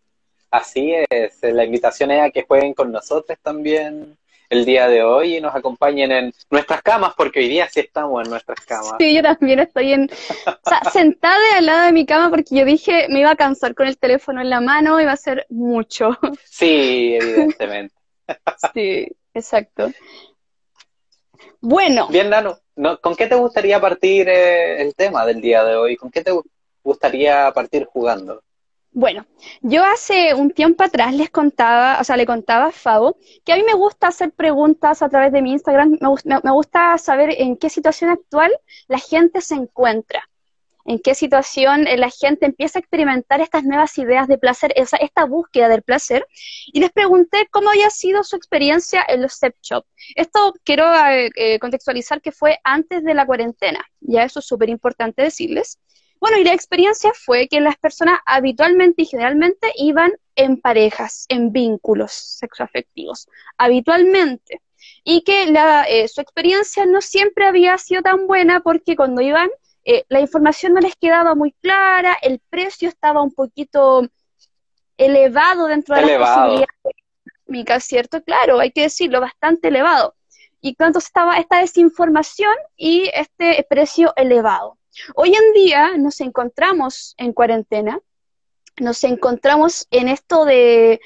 Así 0.51 0.93
es, 1.09 1.39
la 1.41 1.63
invitación 1.63 2.11
es 2.11 2.21
a 2.21 2.29
que 2.29 2.43
jueguen 2.43 2.73
con 2.73 2.91
nosotros 2.91 3.37
también 3.41 4.17
el 4.49 4.65
día 4.65 4.87
de 4.87 5.03
hoy 5.03 5.37
y 5.37 5.41
nos 5.41 5.55
acompañen 5.55 6.11
en 6.11 6.33
nuestras 6.49 6.81
camas, 6.81 7.13
porque 7.15 7.39
hoy 7.39 7.49
día 7.49 7.67
sí 7.69 7.81
estamos 7.81 8.23
en 8.23 8.31
nuestras 8.31 8.59
camas. 8.61 8.95
Sí, 8.99 9.13
yo 9.13 9.21
también 9.21 9.59
estoy 9.59 9.93
en, 9.93 10.09
o 10.45 10.69
sea, 10.69 10.81
sentada 10.91 11.57
al 11.57 11.65
lado 11.65 11.85
de 11.85 11.91
mi 11.91 12.05
cama 12.05 12.29
porque 12.29 12.55
yo 12.55 12.65
dije 12.65 13.07
me 13.09 13.19
iba 13.19 13.31
a 13.31 13.35
cansar 13.35 13.75
con 13.75 13.87
el 13.87 13.97
teléfono 13.97 14.41
en 14.41 14.49
la 14.49 14.61
mano, 14.61 15.01
iba 15.01 15.11
a 15.11 15.17
ser 15.17 15.45
mucho. 15.49 16.17
Sí, 16.45 17.17
evidentemente. 17.19 17.95
sí, 18.73 19.07
exacto. 19.33 19.91
Bueno. 21.59 22.07
Bien, 22.07 22.29
Nano, 22.29 22.59
¿con 23.01 23.15
qué 23.15 23.27
te 23.27 23.35
gustaría 23.35 23.79
partir 23.79 24.29
eh, 24.29 24.81
el 24.81 24.95
tema 24.95 25.25
del 25.25 25.41
día 25.41 25.63
de 25.63 25.75
hoy? 25.75 25.95
¿Con 25.95 26.11
qué 26.11 26.23
te 26.23 26.31
gustaría 26.83 27.51
partir 27.51 27.85
jugando? 27.85 28.41
Bueno, 28.99 29.27
yo 29.61 29.85
hace 29.85 30.33
un 30.33 30.49
tiempo 30.49 30.83
atrás 30.83 31.13
les 31.13 31.29
contaba, 31.29 31.99
o 32.01 32.03
sea, 32.03 32.17
le 32.17 32.25
contaba 32.25 32.65
a 32.65 32.71
Fabo, 32.71 33.15
que 33.45 33.53
a 33.53 33.55
mí 33.55 33.61
me 33.61 33.75
gusta 33.75 34.07
hacer 34.07 34.31
preguntas 34.31 35.03
a 35.03 35.09
través 35.09 35.31
de 35.31 35.43
mi 35.43 35.51
Instagram, 35.51 35.99
me, 36.01 36.51
gusta 36.51 36.97
saber 36.97 37.35
en 37.37 37.57
qué 37.57 37.69
situación 37.69 38.09
actual 38.09 38.51
la 38.87 38.97
gente 38.97 39.41
se 39.41 39.53
encuentra. 39.53 40.27
en 40.85 40.99
qué 40.99 41.13
situación 41.13 41.85
eh, 41.85 41.97
la 41.97 42.09
gente 42.09 42.47
empieza 42.47 42.79
a 42.79 42.81
experimentar 42.81 43.39
estas 43.41 43.63
nuevas 43.65 43.95
ideas 43.99 44.27
de 44.27 44.39
placer, 44.39 44.73
esa, 44.75 44.97
esta 44.97 45.25
búsqueda 45.25 45.69
del 45.69 45.83
placer, 45.83 46.25
y 46.73 46.79
les 46.79 46.91
pregunté 46.91 47.47
cómo 47.51 47.69
había 47.69 47.91
sido 47.91 48.23
su 48.23 48.35
experiencia 48.35 49.05
en 49.07 49.21
los 49.21 49.33
sex 49.33 49.59
shop. 49.61 49.85
Esto 50.15 50.53
quiero 50.63 50.85
eh, 51.07 51.29
eh, 51.35 51.59
contextualizar 51.59 52.19
que 52.21 52.31
fue 52.31 52.57
antes 52.63 53.03
de 53.03 53.13
la 53.13 53.27
cuarentena, 53.27 53.85
ya 53.99 54.23
eso 54.23 54.39
es 54.39 54.47
súper 54.47 54.69
importante 54.69 55.21
decirles. 55.21 55.77
Bueno, 56.19 56.37
y 56.37 56.43
la 56.43 56.53
experiencia 56.53 57.11
fue 57.13 57.47
que 57.47 57.61
las 57.61 57.77
personas 57.77 58.19
habitualmente 58.25 59.03
y 59.03 59.05
generalmente 59.05 59.71
iban 59.75 60.11
en 60.35 60.59
parejas, 60.59 61.25
en 61.29 61.51
vínculos 61.51 62.11
sexoafectivos, 62.11 63.27
habitualmente. 63.57 64.61
Y 65.03 65.21
que 65.21 65.47
la, 65.47 65.85
su 66.07 66.21
experiencia 66.21 66.85
no 66.85 67.01
siempre 67.01 67.45
había 67.45 67.77
sido 67.77 68.01
tan 68.01 68.27
buena 68.27 68.61
porque 68.61 68.95
cuando 68.95 69.21
iban 69.21 69.49
eh, 69.89 70.03
la 70.09 70.19
información 70.19 70.73
no 70.73 70.81
les 70.81 70.97
quedaba 70.97 71.33
muy 71.33 71.53
clara, 71.53 72.17
el 72.21 72.41
precio 72.49 72.89
estaba 72.89 73.21
un 73.21 73.33
poquito 73.33 74.05
elevado 74.97 75.67
dentro 75.67 75.95
de 75.95 76.01
las 76.01 76.29
posibilidades 76.29 76.67
económicas, 77.45 77.83
¿cierto? 77.85 78.21
Claro, 78.21 78.59
hay 78.59 78.71
que 78.71 78.81
decirlo, 78.81 79.21
bastante 79.21 79.69
elevado. 79.69 80.13
Y 80.59 80.69
entonces 80.69 81.05
estaba 81.05 81.37
esta 81.37 81.59
desinformación 81.59 82.53
y 82.75 83.09
este 83.13 83.65
precio 83.69 84.11
elevado. 84.17 84.77
Hoy 85.15 85.33
en 85.35 85.53
día 85.53 85.97
nos 85.97 86.21
encontramos 86.21 87.15
en 87.17 87.33
cuarentena 87.33 87.99
nos 88.79 89.03
encontramos 89.03 89.87
en 89.91 90.07
esto 90.07 90.45
de, 90.45 91.01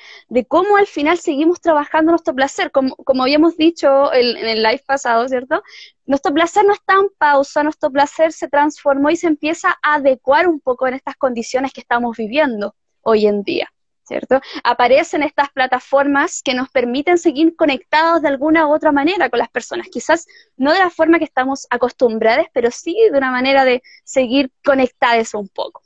cómo 0.47 0.77
al 0.77 0.87
final 0.87 1.17
seguimos 1.17 1.61
trabajando 1.61 2.11
nuestro 2.11 2.35
placer, 2.35 2.71
como, 2.71 2.95
como 2.97 3.23
habíamos 3.23 3.57
dicho 3.57 4.13
en, 4.13 4.37
el 4.37 4.61
live 4.61 4.83
pasado, 4.85 5.27
¿cierto? 5.27 5.63
Nuestro 6.05 6.33
placer 6.33 6.65
no 6.65 6.73
está 6.73 6.95
en 6.95 7.09
pausa, 7.17 7.63
nuestro 7.63 7.89
placer 7.89 8.33
se 8.33 8.49
transformó 8.49 9.09
y 9.09 9.15
se 9.15 9.27
empieza 9.27 9.77
a 9.81 9.95
adecuar 9.95 10.47
un 10.47 10.59
poco 10.59 10.87
en 10.87 10.95
estas 10.95 11.15
condiciones 11.15 11.71
que 11.71 11.81
estamos 11.81 12.17
viviendo 12.17 12.75
hoy 13.01 13.25
en 13.25 13.43
día, 13.43 13.71
¿cierto? 14.03 14.41
Aparecen 14.63 15.23
estas 15.23 15.49
plataformas 15.51 16.41
que 16.43 16.53
nos 16.53 16.69
permiten 16.69 17.17
seguir 17.17 17.55
conectados 17.55 18.21
de 18.21 18.27
alguna 18.27 18.67
u 18.67 18.73
otra 18.73 18.91
manera 18.91 19.29
con 19.29 19.39
las 19.39 19.49
personas, 19.49 19.87
quizás 19.89 20.27
no 20.57 20.73
de 20.73 20.79
la 20.79 20.89
forma 20.89 21.17
que 21.17 21.25
estamos 21.25 21.67
acostumbrados, 21.69 22.47
pero 22.53 22.71
sí 22.71 22.95
de 23.11 23.17
una 23.17 23.31
manera 23.31 23.65
de 23.65 23.81
seguir 24.03 24.51
conectados 24.63 25.33
un 25.33 25.47
poco. 25.49 25.81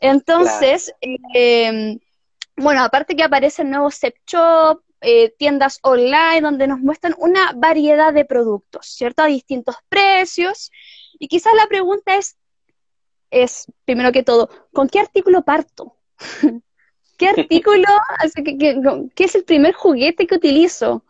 Entonces, 0.00 0.92
eh, 1.34 1.98
bueno, 2.56 2.82
aparte 2.82 3.16
que 3.16 3.22
aparecen 3.22 3.70
nuevos 3.70 3.94
set 3.94 4.14
shop, 4.26 4.82
eh, 5.02 5.34
tiendas 5.38 5.78
online 5.82 6.40
donde 6.40 6.66
nos 6.66 6.80
muestran 6.80 7.14
una 7.18 7.52
variedad 7.54 8.12
de 8.12 8.24
productos, 8.24 8.86
¿cierto? 8.86 9.22
A 9.22 9.26
distintos 9.26 9.76
precios. 9.88 10.70
Y 11.18 11.28
quizás 11.28 11.52
la 11.54 11.66
pregunta 11.66 12.16
es, 12.16 12.36
es 13.30 13.66
primero 13.84 14.10
que 14.12 14.22
todo, 14.22 14.48
¿con 14.72 14.88
qué 14.88 15.00
artículo 15.00 15.42
parto? 15.42 15.96
¿Qué 17.16 17.28
artículo, 17.28 17.88
qué 19.14 19.24
es 19.24 19.34
el 19.34 19.44
primer 19.44 19.74
juguete 19.74 20.26
que 20.26 20.34
utilizo? 20.34 21.02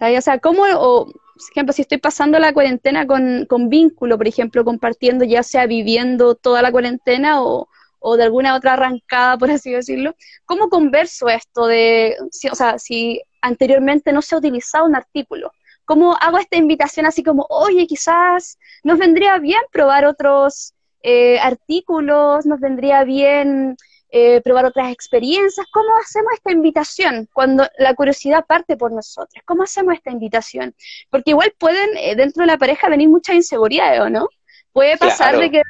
O 0.00 0.20
sea, 0.20 0.38
¿cómo, 0.38 0.64
o, 0.76 1.06
por 1.06 1.50
ejemplo, 1.52 1.72
si 1.72 1.82
estoy 1.82 1.98
pasando 1.98 2.38
la 2.38 2.52
cuarentena 2.52 3.06
con, 3.06 3.46
con 3.46 3.68
vínculo, 3.68 4.16
por 4.16 4.28
ejemplo, 4.28 4.64
compartiendo, 4.64 5.24
ya 5.24 5.42
sea 5.42 5.66
viviendo 5.66 6.34
toda 6.34 6.62
la 6.62 6.72
cuarentena 6.72 7.42
o, 7.42 7.68
o 7.98 8.16
de 8.16 8.24
alguna 8.24 8.56
otra 8.56 8.72
arrancada, 8.72 9.38
por 9.38 9.50
así 9.50 9.70
decirlo, 9.70 10.14
¿cómo 10.46 10.68
converso 10.68 11.28
esto 11.28 11.66
de, 11.66 12.16
o 12.50 12.54
sea, 12.54 12.78
si 12.78 13.20
anteriormente 13.42 14.12
no 14.12 14.22
se 14.22 14.34
ha 14.34 14.38
utilizado 14.38 14.86
un 14.86 14.96
artículo? 14.96 15.52
¿Cómo 15.84 16.16
hago 16.20 16.38
esta 16.38 16.56
invitación 16.56 17.06
así 17.06 17.22
como, 17.22 17.46
oye, 17.48 17.86
quizás 17.86 18.58
nos 18.84 18.98
vendría 18.98 19.38
bien 19.38 19.60
probar 19.70 20.06
otros 20.06 20.74
eh, 21.02 21.38
artículos, 21.40 22.46
nos 22.46 22.60
vendría 22.60 23.04
bien 23.04 23.76
eh, 24.12 24.40
probar 24.42 24.66
otras 24.66 24.92
experiencias? 24.92 25.66
¿Cómo 25.72 25.88
hacemos 26.02 26.32
esta 26.34 26.52
invitación 26.52 27.28
cuando 27.32 27.66
la 27.78 27.94
curiosidad 27.94 28.44
parte 28.46 28.76
por 28.76 28.92
nosotros? 28.92 29.42
¿Cómo 29.44 29.62
hacemos 29.62 29.94
esta 29.94 30.10
invitación? 30.10 30.74
Porque 31.10 31.30
igual 31.30 31.52
pueden 31.58 31.96
eh, 31.96 32.16
dentro 32.16 32.42
de 32.42 32.48
la 32.48 32.58
pareja 32.58 32.88
venir 32.88 33.08
muchas 33.08 33.36
inseguridades, 33.36 34.00
¿o 34.00 34.10
no? 34.10 34.28
Puede 34.72 34.96
pasar 34.96 35.38
de 35.38 35.50
que 35.50 35.62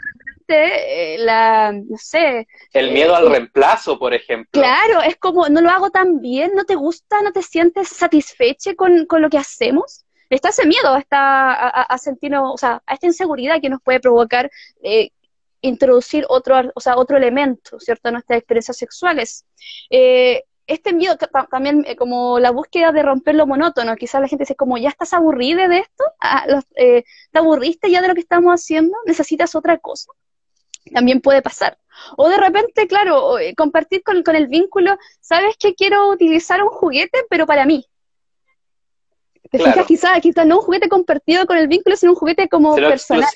eh, 0.53 1.17
la, 1.19 1.73
no 1.73 1.97
sé. 1.97 2.47
El 2.73 2.89
eh, 2.89 2.93
miedo 2.93 3.15
al 3.15 3.31
reemplazo, 3.31 3.99
por 3.99 4.15
ejemplo. 4.15 4.61
Claro, 4.61 5.03
es 5.03 5.17
como, 5.17 5.49
no 5.49 5.61
lo 5.61 5.71
hago 5.71 5.91
tan 5.91 6.21
bien, 6.21 6.53
no 6.55 6.65
te 6.65 6.75
gusta, 6.75 7.23
no 7.23 7.33
te 7.33 7.43
sientes 7.43 7.89
satisfecho 7.89 8.75
con, 8.77 9.07
lo 9.09 9.31
que 9.31 9.39
hacemos. 9.39 10.05
Está 10.29 10.51
ese 10.51 10.67
miedo 10.67 10.97
está 10.97 11.69
a, 11.69 11.99
sentirnos, 11.99 12.55
o 12.55 12.57
sea, 12.57 12.81
a 12.87 12.95
esta 12.95 13.07
inseguridad 13.07 13.61
que 13.61 13.69
nos 13.69 13.83
puede 13.83 13.99
provocar 13.99 14.49
introducir 15.61 16.25
otro, 16.29 16.57
o 16.75 16.81
sea, 16.81 16.97
otro 16.97 17.17
elemento, 17.17 17.79
¿cierto?, 17.81 18.09
a 18.09 18.13
nuestras 18.13 18.39
experiencias 18.39 18.77
sexuales. 18.77 19.47
este 20.67 20.93
miedo, 20.93 21.17
también 21.51 21.85
como 21.99 22.39
la 22.39 22.51
búsqueda 22.53 22.93
de 22.93 23.03
romper 23.03 23.35
lo 23.35 23.47
monótono, 23.47 23.97
quizás 23.97 24.21
la 24.21 24.29
gente 24.29 24.45
dice 24.45 24.55
como, 24.55 24.79
¿ya 24.79 24.91
estás 24.91 25.13
aburrida 25.15 25.67
de 25.69 25.79
esto? 25.79 26.05
Ah, 26.21 26.47
¿Te 26.75 27.05
aburriste 27.35 27.91
ya 27.91 28.01
de 28.01 28.09
lo 28.09 28.15
que 28.15 28.21
estamos 28.21 28.53
haciendo? 28.53 28.97
¿Necesitas 29.07 29.55
otra 29.55 29.79
cosa? 29.79 30.13
también 30.93 31.21
puede 31.21 31.43
pasar. 31.43 31.79
O 32.17 32.29
de 32.29 32.39
repente, 32.39 32.87
claro, 32.87 33.39
eh, 33.39 33.55
compartir 33.55 34.03
con, 34.03 34.23
el 34.35 34.47
vínculo, 34.47 34.97
¿sabes 35.21 35.57
que 35.59 35.75
quiero 35.75 36.11
utilizar 36.11 36.63
un 36.63 36.71
juguete, 36.71 37.25
pero 37.29 37.47
para 37.47 37.67
mí? 37.67 37.87
¿Te 39.51 39.59
fijas? 39.59 39.87
Quizás 39.87 40.21
quizá 40.21 40.45
no 40.45 40.59
un 40.59 40.63
juguete 40.63 40.89
compartido 40.89 41.45
con 41.47 41.59
el 41.59 41.69
vínculo, 41.69 41.97
sino 41.97 42.13
un 42.13 42.19
juguete 42.19 42.49
como 42.49 42.75
personal. 42.77 43.29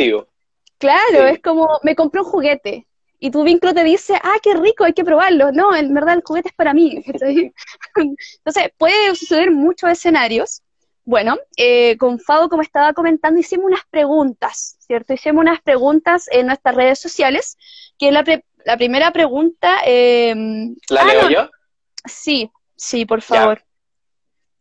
Claro, 0.85 1.27
es 1.29 1.41
como, 1.41 1.81
me 1.83 1.97
compré 1.97 2.21
un 2.21 2.27
juguete, 2.27 2.87
y 3.19 3.31
tu 3.31 3.43
vínculo 3.43 3.73
te 3.73 3.85
dice, 3.85 4.21
ah, 4.23 4.37
qué 4.43 4.53
rico, 4.53 4.85
hay 4.85 4.93
que 4.93 5.03
probarlo. 5.03 5.51
No, 5.51 5.75
en 5.75 5.95
verdad 5.95 6.17
el 6.17 6.23
juguete 6.23 6.51
es 6.51 6.55
para 6.55 6.75
mí. 6.75 7.03
Entonces, 7.97 8.71
puede 8.77 9.15
suceder 9.15 9.51
muchos 9.51 9.91
escenarios. 9.91 10.61
Bueno, 11.07 11.39
eh, 11.57 11.97
con 11.97 12.21
Fabo, 12.21 12.51
como 12.51 12.61
estaba 12.61 12.93
comentando, 12.93 13.41
hicimos 13.41 13.65
unas 13.65 13.87
preguntas, 13.89 14.77
¿cierto? 14.79 15.15
Hicimos 15.15 15.41
unas 15.41 15.63
preguntas 15.63 16.29
en 16.31 16.49
nuestras 16.49 16.75
redes 16.75 16.99
sociales, 16.99 17.57
que 17.99 18.13
la, 18.13 18.23
la 18.67 18.77
primera 18.77 19.11
pregunta... 19.11 19.79
Em, 19.87 20.77
¿La 20.91 21.01
ah, 21.01 21.07
leo 21.07 21.31
yo? 21.31 21.51
Sí, 22.05 22.51
sí, 22.77 23.07
por 23.07 23.23
favor. 23.23 23.65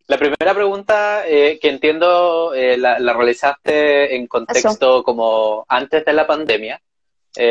La 0.07 0.17
primera 0.17 0.53
pregunta 0.53 1.27
eh, 1.27 1.57
que 1.62 1.69
entiendo 1.69 2.53
eh, 2.53 2.77
la, 2.77 2.98
realizaste 3.13 4.15
en 4.15 4.27
contexto 4.27 5.03
como 5.03 5.65
antes 5.67 6.03
de 6.03 6.13
la 6.13 6.27
pandemia, 6.27 6.81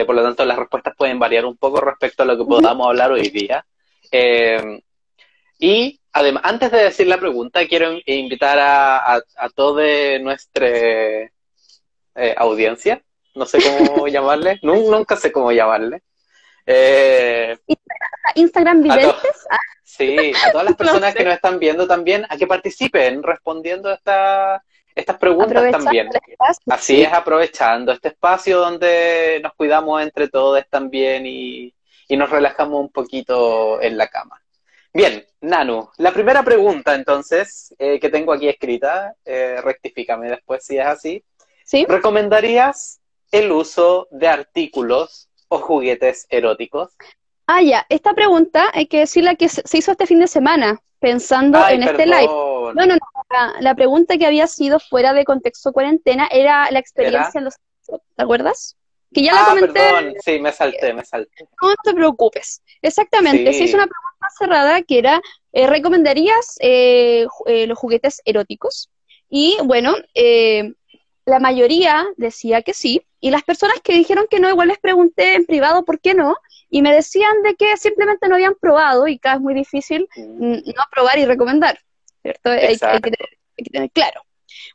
por 0.06 0.14
lo 0.14 0.22
tanto 0.22 0.44
las 0.44 0.58
respuestas 0.58 0.94
pueden 0.96 1.18
variar 1.18 1.44
un 1.44 1.56
poco 1.56 1.80
respecto 1.80 2.22
a 2.22 2.26
lo 2.26 2.36
que 2.36 2.44
podamos 2.44 2.86
hablar 2.86 3.10
hoy 3.10 3.30
día. 3.30 3.64
y 5.58 5.98
Además, 6.14 6.42
antes 6.44 6.70
de 6.70 6.84
decir 6.84 7.06
la 7.06 7.18
pregunta, 7.18 7.66
quiero 7.66 7.98
invitar 8.04 8.58
a, 8.58 9.14
a, 9.14 9.48
toda 9.54 10.18
nuestra 10.18 10.68
eh, 10.68 11.30
audiencia, 12.36 13.02
no 13.34 13.46
sé 13.46 13.58
cómo 13.62 14.06
llamarle, 14.08 14.58
nunca 14.62 15.16
sé 15.16 15.32
cómo 15.32 15.52
llamarle. 15.52 16.02
Eh, 16.66 17.56
Instagram 18.34 18.82
Viventes. 18.82 19.46
Sí, 20.06 20.32
a 20.44 20.52
todas 20.52 20.66
las 20.66 20.76
personas 20.76 21.14
que 21.14 21.24
nos 21.24 21.34
están 21.34 21.58
viendo 21.58 21.86
también, 21.86 22.26
a 22.28 22.36
que 22.36 22.46
participen 22.46 23.22
respondiendo 23.22 23.88
a 23.88 24.62
estas 24.94 25.16
preguntas 25.18 25.70
también. 25.70 26.08
Así 26.66 27.02
es, 27.02 27.12
aprovechando 27.12 27.92
este 27.92 28.08
espacio 28.08 28.58
donde 28.58 29.40
nos 29.42 29.54
cuidamos 29.54 30.02
entre 30.02 30.28
todos 30.28 30.62
también 30.68 31.26
y, 31.26 31.74
y 32.08 32.16
nos 32.16 32.30
relajamos 32.30 32.80
un 32.80 32.90
poquito 32.90 33.80
en 33.80 33.96
la 33.96 34.08
cama. 34.08 34.42
Bien, 34.94 35.24
Nanu, 35.40 35.88
la 35.96 36.12
primera 36.12 36.42
pregunta 36.42 36.94
entonces 36.94 37.74
eh, 37.78 37.98
que 37.98 38.10
tengo 38.10 38.32
aquí 38.32 38.46
escrita, 38.46 39.14
eh, 39.24 39.58
rectifícame 39.62 40.28
después 40.28 40.64
si 40.66 40.76
es 40.76 40.84
así. 40.84 41.24
¿Sí? 41.64 41.86
¿Recomendarías 41.88 43.00
el 43.30 43.50
uso 43.50 44.08
de 44.10 44.28
artículos 44.28 45.30
o 45.48 45.58
juguetes 45.58 46.26
eróticos? 46.28 46.92
Ah, 47.46 47.62
ya, 47.62 47.86
esta 47.88 48.14
pregunta 48.14 48.70
hay 48.72 48.86
que 48.86 49.00
decirla 49.00 49.34
que 49.34 49.48
se 49.48 49.78
hizo 49.78 49.92
este 49.92 50.06
fin 50.06 50.20
de 50.20 50.28
semana, 50.28 50.80
pensando 51.00 51.66
en 51.68 51.82
este 51.82 52.06
live. 52.06 52.26
No, 52.28 52.72
no, 52.72 52.86
no, 52.86 52.98
la, 53.60 53.74
pregunta 53.74 54.16
que 54.16 54.26
había 54.26 54.46
sido 54.46 54.78
fuera 54.78 55.12
de 55.12 55.24
contexto 55.24 55.72
cuarentena 55.72 56.28
era 56.30 56.70
la 56.70 56.78
experiencia 56.78 57.38
en 57.38 57.44
los... 57.44 57.56
¿Te 57.86 58.22
acuerdas? 58.22 58.76
Que 59.12 59.22
ya 59.22 59.34
la 59.34 59.42
ah, 59.42 59.46
comenté. 59.48 59.72
Perdón, 59.72 60.14
sí, 60.24 60.38
me 60.38 60.52
salté, 60.52 60.94
me 60.94 61.04
salté. 61.04 61.48
No 61.60 61.74
te 61.82 61.92
preocupes. 61.92 62.62
Exactamente, 62.80 63.52
se 63.52 63.64
hizo 63.64 63.76
una 63.76 63.86
pregunta 63.86 64.28
cerrada 64.38 64.82
que 64.82 64.98
era, 64.98 65.20
eh, 65.52 65.66
¿recomendarías 65.66 66.56
eh, 66.60 67.26
eh, 67.46 67.66
los 67.66 67.78
juguetes 67.78 68.22
eróticos? 68.24 68.90
Y 69.28 69.56
bueno, 69.64 69.94
la 71.24 71.38
mayoría 71.38 72.06
decía 72.16 72.62
que 72.62 72.74
sí, 72.74 73.02
y 73.20 73.30
las 73.30 73.42
personas 73.42 73.80
que 73.82 73.94
dijeron 73.94 74.26
que 74.30 74.40
no, 74.40 74.48
igual 74.48 74.68
les 74.68 74.78
pregunté 74.78 75.34
en 75.34 75.46
privado 75.46 75.84
por 75.84 76.00
qué 76.00 76.14
no, 76.14 76.36
y 76.74 76.80
me 76.80 76.94
decían 76.94 77.42
de 77.42 77.54
que 77.54 77.76
simplemente 77.76 78.26
no 78.28 78.36
habían 78.36 78.54
probado, 78.54 79.06
y 79.06 79.18
cada 79.18 79.34
es 79.34 79.42
muy 79.42 79.52
difícil 79.52 80.08
mm. 80.16 80.52
no 80.74 80.82
probar 80.90 81.18
y 81.18 81.26
recomendar, 81.26 81.78
¿cierto? 82.22 82.48
Hay, 82.48 82.78
que 82.78 83.10
tener, 83.70 83.90
claro. 83.90 84.22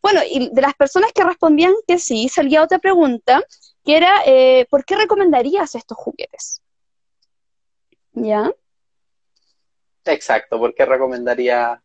Bueno, 0.04 0.22
y 0.30 0.52
de 0.54 0.62
las 0.62 0.76
personas 0.76 1.12
que 1.12 1.24
respondían 1.24 1.74
que 1.88 1.98
sí, 1.98 2.30
salía 2.30 2.62
otra 2.62 2.78
pregunta, 2.78 3.44
que 3.84 3.98
era, 3.98 4.22
eh, 4.28 4.68
¿por 4.70 4.86
qué 4.86 4.96
recomendarías 4.96 5.74
estos 5.74 5.98
juguetes? 5.98 6.62
¿Ya? 8.14 8.52
Exacto, 10.06 10.60
¿por 10.60 10.76
qué 10.76 10.86
recomendaría 10.86 11.82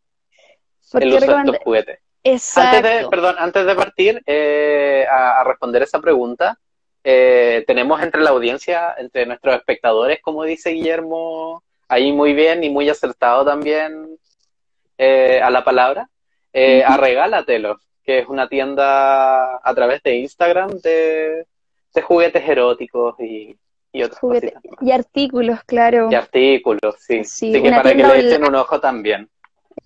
¿Por 0.90 1.02
el 1.02 1.08
qué 1.08 1.16
uso 1.16 1.26
de 1.26 1.38
estos 1.38 1.58
juguetes? 1.64 2.00
Exacto. 2.22 2.76
Antes 2.76 3.02
de, 3.02 3.08
perdón, 3.08 3.36
antes 3.38 3.64
de 3.64 3.74
partir 3.74 4.22
eh, 4.26 5.06
a, 5.10 5.40
a 5.40 5.44
responder 5.44 5.82
esa 5.82 6.00
pregunta, 6.00 6.60
eh, 7.04 7.64
tenemos 7.66 8.00
entre 8.02 8.20
la 8.22 8.30
audiencia, 8.30 8.94
entre 8.98 9.26
nuestros 9.26 9.56
espectadores, 9.56 10.20
como 10.22 10.44
dice 10.44 10.70
Guillermo, 10.70 11.62
ahí 11.88 12.12
muy 12.12 12.32
bien 12.32 12.62
y 12.64 12.70
muy 12.70 12.88
acertado 12.88 13.44
también 13.44 14.16
eh, 14.98 15.40
a 15.42 15.50
la 15.50 15.64
palabra, 15.64 16.08
eh, 16.52 16.82
a 16.84 16.96
Regálatelo, 16.96 17.78
que 18.04 18.20
es 18.20 18.28
una 18.28 18.48
tienda 18.48 19.56
a 19.56 19.74
través 19.74 20.02
de 20.02 20.16
Instagram 20.16 20.70
de, 20.80 21.46
de 21.94 22.02
juguetes 22.02 22.48
eróticos 22.48 23.18
y, 23.20 23.56
y 23.92 24.02
Juguete- 24.04 24.52
cositas. 24.52 24.62
y 24.80 24.90
artículos, 24.92 25.64
claro. 25.64 26.08
Y 26.10 26.14
artículos, 26.14 26.96
sí. 26.98 27.24
Sí, 27.24 27.50
Así 27.52 27.62
que 27.62 27.70
para 27.70 27.90
que 27.94 28.02
le 28.02 28.18
echen 28.20 28.44
un 28.46 28.54
ojo 28.54 28.80
también. 28.80 29.28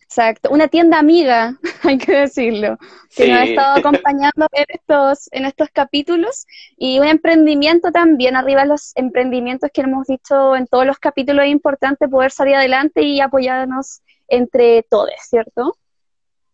Exacto. 0.09 0.51
Una 0.51 0.69
tienda 0.69 0.99
amiga, 0.99 1.57
hay 1.83 1.99
que 1.99 2.13
decirlo, 2.13 2.79
que 3.15 3.25
Sí. 3.25 3.31
nos 3.31 3.41
ha 3.41 3.45
estado 3.45 3.77
acompañando 3.77 4.47
en 4.53 4.65
estos, 4.69 5.29
en 5.33 5.45
estos 5.47 5.69
capítulos. 5.73 6.47
Y 6.77 6.99
un 7.01 7.07
emprendimiento 7.07 7.91
también, 7.91 8.37
arriba 8.37 8.63
de 8.63 8.69
los 8.69 8.93
emprendimientos 8.97 9.69
que 9.75 9.81
hemos 9.83 10.07
dicho 10.07 10.55
en 10.55 10.67
todos 10.69 10.87
los 10.87 10.99
capítulos, 10.99 11.45
es 11.45 11.51
importante 11.51 12.09
poder 12.09 12.31
salir 12.31 12.55
adelante 12.55 13.03
y 13.03 13.21
apoyarnos 13.21 14.01
entre 14.29 14.85
todos, 14.85 15.11
¿cierto? 15.29 15.77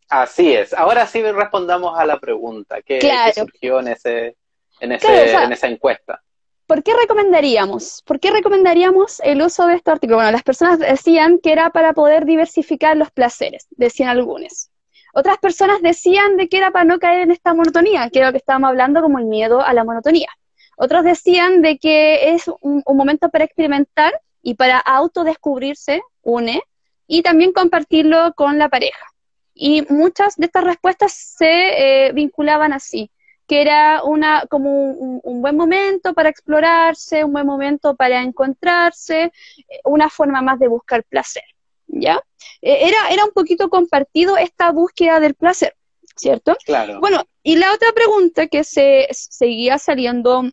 Así 0.08 0.52
es. 0.54 0.72
Ahora 0.74 1.06
sí 1.06 1.22
respondamos 1.22 1.98
a 1.98 2.04
la 2.06 2.18
pregunta 2.18 2.80
que, 2.82 2.98
Claro. 3.00 3.32
surgió 3.34 3.80
en 3.80 3.88
ese, 3.88 4.36
en 4.80 4.92
ese, 4.92 5.06
Claro, 5.06 5.22
o 5.24 5.28
sea- 5.28 5.44
en 5.44 5.52
esa 5.52 5.68
encuesta. 5.68 6.22
¿Por 6.66 6.82
qué 6.82 6.92
recomendaríamos? 6.94 8.02
¿Por 8.06 8.20
qué 8.20 8.30
recomendaríamos 8.30 9.20
el 9.20 9.42
uso 9.42 9.66
de 9.66 9.74
este 9.74 9.90
artículo? 9.90 10.18
Bueno, 10.18 10.30
las 10.32 10.42
personas 10.42 10.78
decían 10.78 11.38
que 11.38 11.52
era 11.52 11.70
para 11.70 11.92
poder 11.92 12.24
diversificar 12.24 12.96
los 12.96 13.10
placeres, 13.10 13.66
decían 13.70 14.08
algunos. 14.08 14.70
Otras 15.12 15.38
personas 15.38 15.82
decían 15.82 16.36
de 16.36 16.48
que 16.48 16.56
era 16.56 16.70
para 16.70 16.84
no 16.84 16.98
caer 16.98 17.22
en 17.22 17.30
esta 17.30 17.52
monotonía, 17.52 18.08
que 18.10 18.20
era 18.20 18.28
lo 18.28 18.32
que 18.32 18.38
estábamos 18.38 18.68
hablando 18.68 19.02
como 19.02 19.18
el 19.18 19.26
miedo 19.26 19.60
a 19.60 19.74
la 19.74 19.84
monotonía. 19.84 20.28
Otros 20.76 21.04
decían 21.04 21.60
de 21.60 21.78
que 21.78 22.32
es 22.32 22.50
un, 22.60 22.82
momento 22.86 23.28
para 23.28 23.44
experimentar 23.44 24.18
y 24.42 24.54
para 24.54 24.78
autodescubrirse, 24.78 26.00
une, 26.22 26.62
y 27.06 27.22
también 27.22 27.52
compartirlo 27.52 28.32
con 28.34 28.58
la 28.58 28.70
pareja. 28.70 29.06
Y 29.54 29.82
muchas 29.90 30.36
de 30.36 30.46
estas 30.46 30.64
respuestas 30.64 31.12
se 31.12 32.06
eh, 32.06 32.12
vinculaban 32.12 32.72
así 32.72 33.10
que 33.52 33.60
era 33.60 34.02
una, 34.02 34.46
como 34.48 34.70
un, 34.92 35.20
un 35.22 35.42
buen 35.42 35.54
momento 35.58 36.14
para 36.14 36.30
explorarse, 36.30 37.22
un 37.22 37.34
buen 37.34 37.44
momento 37.44 37.94
para 37.94 38.22
encontrarse, 38.22 39.24
eh, 39.24 39.80
una 39.84 40.08
forma 40.08 40.40
más 40.40 40.58
de 40.58 40.68
buscar 40.68 41.04
placer, 41.04 41.42
¿ya? 41.86 42.18
Eh, 42.62 42.88
Era, 42.88 43.10
era 43.10 43.26
un 43.26 43.32
poquito 43.32 43.68
compartido 43.68 44.38
esta 44.38 44.72
búsqueda 44.72 45.20
del 45.20 45.34
placer, 45.34 45.76
¿cierto? 46.16 46.56
Claro. 46.64 46.98
Bueno, 47.00 47.24
y 47.42 47.56
la 47.56 47.74
otra 47.74 47.92
pregunta 47.92 48.46
que 48.46 48.64
se 48.64 49.06
seguía 49.10 49.76
saliendo 49.76 50.44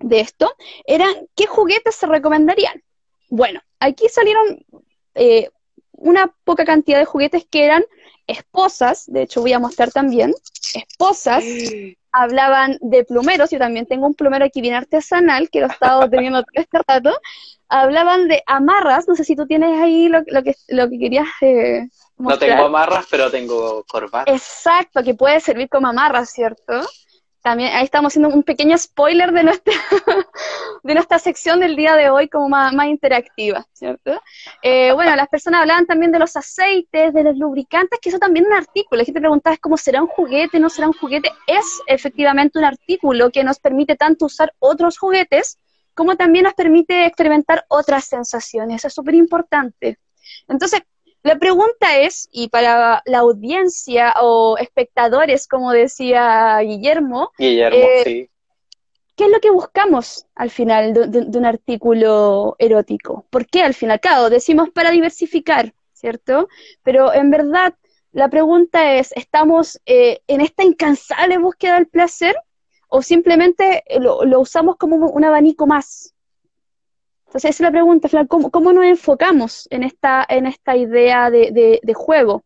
de 0.00 0.18
esto 0.18 0.56
era, 0.86 1.06
¿qué 1.36 1.46
juguetes 1.46 1.94
se 1.94 2.06
recomendarían? 2.06 2.82
Bueno, 3.30 3.60
aquí 3.78 4.08
salieron 4.08 4.66
eh, 5.14 5.50
una 5.92 6.34
poca 6.42 6.64
cantidad 6.64 6.98
de 6.98 7.04
juguetes 7.04 7.46
que 7.48 7.64
eran 7.64 7.84
esposas, 8.26 9.04
de 9.06 9.22
hecho 9.22 9.40
voy 9.40 9.52
a 9.52 9.60
mostrar 9.60 9.92
también, 9.92 10.34
esposas, 10.74 11.44
hablaban 12.14 12.78
de 12.80 13.04
plumeros, 13.04 13.50
yo 13.50 13.58
también 13.58 13.86
tengo 13.86 14.06
un 14.06 14.14
plumero 14.14 14.44
aquí 14.44 14.60
bien 14.60 14.74
artesanal, 14.74 15.50
que 15.50 15.60
lo 15.60 15.66
he 15.66 15.70
estado 15.70 16.08
teniendo 16.10 16.42
todo 16.42 16.52
este 16.62 16.78
rato, 16.86 17.10
hablaban 17.68 18.28
de 18.28 18.42
amarras, 18.46 19.08
no 19.08 19.16
sé 19.16 19.24
si 19.24 19.34
tú 19.36 19.46
tienes 19.46 19.80
ahí 19.80 20.08
lo, 20.08 20.22
lo 20.26 20.42
que, 20.42 20.54
lo 20.68 20.88
que 20.88 20.98
querías 20.98 21.28
eh, 21.40 21.88
no 22.26 22.30
mostrar. 22.30 22.50
tengo 22.50 22.64
amarras, 22.66 23.06
pero 23.10 23.30
tengo 23.30 23.84
corbata. 23.84 24.30
Exacto, 24.32 25.02
que 25.02 25.14
puede 25.14 25.40
servir 25.40 25.68
como 25.68 25.88
amarra, 25.88 26.24
¿cierto? 26.24 26.82
También 27.44 27.74
ahí 27.74 27.84
estamos 27.84 28.10
haciendo 28.10 28.34
un 28.34 28.42
pequeño 28.42 28.78
spoiler 28.78 29.30
de 29.30 29.42
nuestra, 29.44 29.74
de 30.82 30.94
nuestra 30.94 31.18
sección 31.18 31.60
del 31.60 31.76
día 31.76 31.94
de 31.94 32.08
hoy 32.08 32.26
como 32.26 32.48
más, 32.48 32.72
más 32.72 32.86
interactiva, 32.86 33.66
¿cierto? 33.74 34.18
Eh, 34.62 34.92
bueno, 34.94 35.14
las 35.14 35.28
personas 35.28 35.60
hablaban 35.60 35.84
también 35.84 36.10
de 36.10 36.18
los 36.18 36.34
aceites, 36.38 37.12
de 37.12 37.22
los 37.22 37.36
lubricantes, 37.36 38.00
que 38.00 38.08
eso 38.08 38.18
también 38.18 38.46
es 38.46 38.50
un 38.50 38.56
artículo. 38.56 38.98
La 38.98 39.04
gente 39.04 39.20
preguntaba, 39.20 39.52
¿es 39.52 39.60
como 39.60 39.76
será 39.76 40.00
un 40.00 40.08
juguete, 40.08 40.58
no 40.58 40.70
será 40.70 40.88
un 40.88 40.94
juguete? 40.94 41.32
Es 41.46 41.82
efectivamente 41.86 42.58
un 42.58 42.64
artículo 42.64 43.30
que 43.30 43.44
nos 43.44 43.58
permite 43.58 43.94
tanto 43.94 44.24
usar 44.24 44.54
otros 44.58 44.96
juguetes 44.96 45.58
como 45.92 46.16
también 46.16 46.44
nos 46.44 46.54
permite 46.54 47.04
experimentar 47.04 47.66
otras 47.68 48.06
sensaciones. 48.06 48.76
Eso 48.76 48.88
es 48.88 48.94
súper 48.94 49.16
importante. 49.16 49.98
Entonces, 50.48 50.80
la 51.24 51.36
pregunta 51.38 51.98
es, 51.98 52.28
y 52.30 52.48
para 52.48 53.02
la 53.06 53.18
audiencia 53.18 54.14
o 54.20 54.56
espectadores, 54.58 55.48
como 55.48 55.72
decía 55.72 56.58
Guillermo, 56.60 57.32
Guillermo, 57.38 57.78
eh, 57.78 58.02
sí. 58.04 58.30
¿qué 59.16 59.24
es 59.24 59.30
lo 59.30 59.40
que 59.40 59.50
buscamos 59.50 60.26
al 60.34 60.50
final 60.50 60.92
de, 60.92 61.06
de- 61.08 61.24
de 61.26 61.38
un 61.38 61.44
artículo 61.46 62.56
erótico? 62.58 63.26
¿Por 63.30 63.46
qué 63.46 63.62
al 63.62 63.74
final? 63.74 64.00
Decimos 64.30 64.70
para 64.70 64.90
diversificar, 64.90 65.72
¿cierto? 65.92 66.48
Pero 66.82 67.12
en 67.12 67.30
verdad 67.30 67.74
la 68.12 68.28
pregunta 68.28 68.94
es, 68.94 69.12
¿estamos 69.16 69.80
eh, 69.86 70.20
en 70.28 70.40
esta 70.40 70.62
incansable 70.62 71.38
búsqueda 71.38 71.74
del 71.74 71.88
placer 71.88 72.36
o 72.88 73.02
simplemente 73.02 73.82
lo, 73.98 74.24
lo 74.24 74.40
usamos 74.40 74.76
como 74.76 74.96
un 74.96 75.24
abanico 75.24 75.66
más? 75.66 76.13
Entonces, 77.34 77.50
esa 77.50 77.64
es 77.64 77.66
la 77.66 77.72
pregunta, 77.72 78.08
final, 78.08 78.28
¿cómo, 78.28 78.48
cómo 78.52 78.72
nos 78.72 78.84
enfocamos 78.84 79.66
en 79.70 79.82
esta, 79.82 80.24
idea 80.76 81.30
de, 81.30 81.80
juego? 81.92 82.44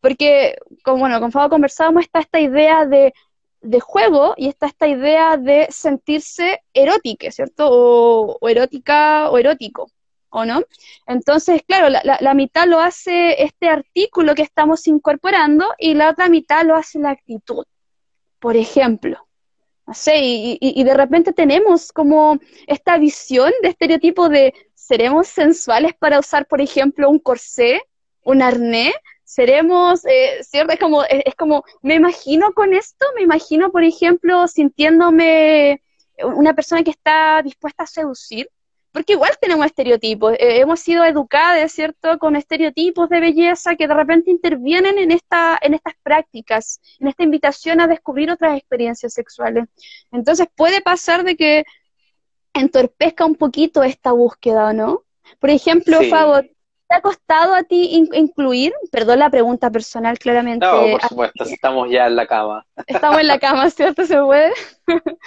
Porque, 0.00 0.56
como, 0.84 0.98
bueno, 1.00 1.18
con 1.18 1.32
Fabo 1.32 1.48
conversábamos, 1.50 2.04
está 2.04 2.20
esta 2.20 2.38
idea 2.38 2.86
de, 2.86 3.12
juego 3.80 4.34
y 4.36 4.46
está 4.46 4.68
esta 4.68 4.86
idea 4.86 5.36
de 5.38 5.66
sentirse 5.70 6.60
erótica, 6.72 7.32
¿cierto? 7.32 7.66
O, 7.68 8.48
erótica 8.48 9.28
o 9.28 9.38
erótico, 9.38 9.90
¿o 10.30 10.44
no? 10.44 10.62
Entonces, 11.08 11.62
claro, 11.66 11.88
la, 11.88 12.00
la- 12.04 12.18
la 12.20 12.34
mitad 12.34 12.68
lo 12.68 12.78
hace 12.78 13.42
este 13.42 13.68
artículo 13.68 14.36
que 14.36 14.42
estamos 14.42 14.86
incorporando 14.86 15.66
y 15.78 15.94
la 15.94 16.10
otra 16.10 16.28
mitad 16.28 16.64
lo 16.64 16.76
hace 16.76 17.00
la 17.00 17.10
actitud. 17.10 17.64
Por 18.38 18.56
ejemplo, 18.56 19.27
no 19.88 19.94
sé, 19.94 20.18
y, 20.20 20.52
y- 20.60 20.80
y 20.80 20.84
de 20.84 20.94
repente 20.94 21.32
tenemos 21.32 21.92
como 21.92 22.38
esta 22.66 22.98
visión 22.98 23.52
de 23.62 23.70
estereotipo 23.70 24.28
de 24.28 24.54
seremos 24.74 25.28
sensuales 25.28 25.94
para 25.98 26.18
usar, 26.20 26.46
por 26.46 26.60
ejemplo, 26.60 27.10
un 27.10 27.18
corsé, 27.18 27.82
un 28.24 28.42
arnés, 28.42 28.94
seremos, 29.24 30.04
eh, 30.06 30.42
¿cierto? 30.42 30.72
Es 30.74 30.78
como, 30.80 31.04
es, 31.04 31.22
es 31.26 31.34
como, 31.36 31.64
me 31.82 31.94
imagino 31.96 32.52
con 32.54 32.74
esto, 32.74 33.06
me 33.16 33.22
imagino, 33.22 33.70
por 33.72 33.84
ejemplo, 33.84 34.46
sintiéndome 34.48 35.82
una 36.22 36.54
persona 36.54 36.82
que 36.82 36.90
está 36.90 37.42
dispuesta 37.42 37.84
a 37.84 37.86
seducir, 37.86 38.48
porque 38.92 39.12
igual 39.14 39.32
tenemos 39.40 39.66
estereotipos, 39.66 40.32
eh, 40.34 40.60
hemos 40.60 40.80
sido 40.80 41.04
educadas, 41.04 41.72
¿cierto?, 41.72 42.18
con 42.18 42.36
estereotipos 42.36 43.08
de 43.08 43.20
belleza 43.20 43.76
que 43.76 43.86
de 43.88 43.94
repente 43.94 44.30
intervienen 44.30 44.98
en, 44.98 45.10
esta, 45.12 45.58
en 45.60 45.74
estas 45.74 45.94
prácticas, 46.02 46.80
en 46.98 47.08
esta 47.08 47.22
invitación 47.22 47.80
a 47.80 47.86
descubrir 47.86 48.30
otras 48.30 48.56
experiencias 48.58 49.12
sexuales. 49.14 49.64
Entonces 50.12 50.46
puede 50.56 50.80
pasar 50.80 51.24
de 51.24 51.36
que 51.36 51.64
entorpezca 52.54 53.24
un 53.24 53.36
poquito 53.36 53.82
esta 53.82 54.12
búsqueda, 54.12 54.72
¿no? 54.72 55.04
Por 55.38 55.50
ejemplo, 55.50 55.98
Sí. 56.00 56.10
Fabo, 56.10 56.40
¿te 56.42 56.96
ha 56.96 57.00
costado 57.02 57.54
a 57.54 57.62
ti 57.62 57.90
in- 57.92 58.08
incluir, 58.14 58.72
perdón 58.90 59.18
la 59.20 59.30
pregunta 59.30 59.70
personal 59.70 60.18
claramente, 60.18 60.64
No, 60.66 60.86
por 60.90 61.02
supuesto, 61.02 61.44
si 61.44 61.54
estamos 61.54 61.90
ya 61.90 62.06
en 62.06 62.16
la 62.16 62.26
cama. 62.26 62.66
estamos 62.86 63.20
en 63.20 63.26
la 63.26 63.38
cama, 63.38 63.70
¿cierto? 63.70 64.06
¿Se 64.06 64.18
puede? 64.20 64.52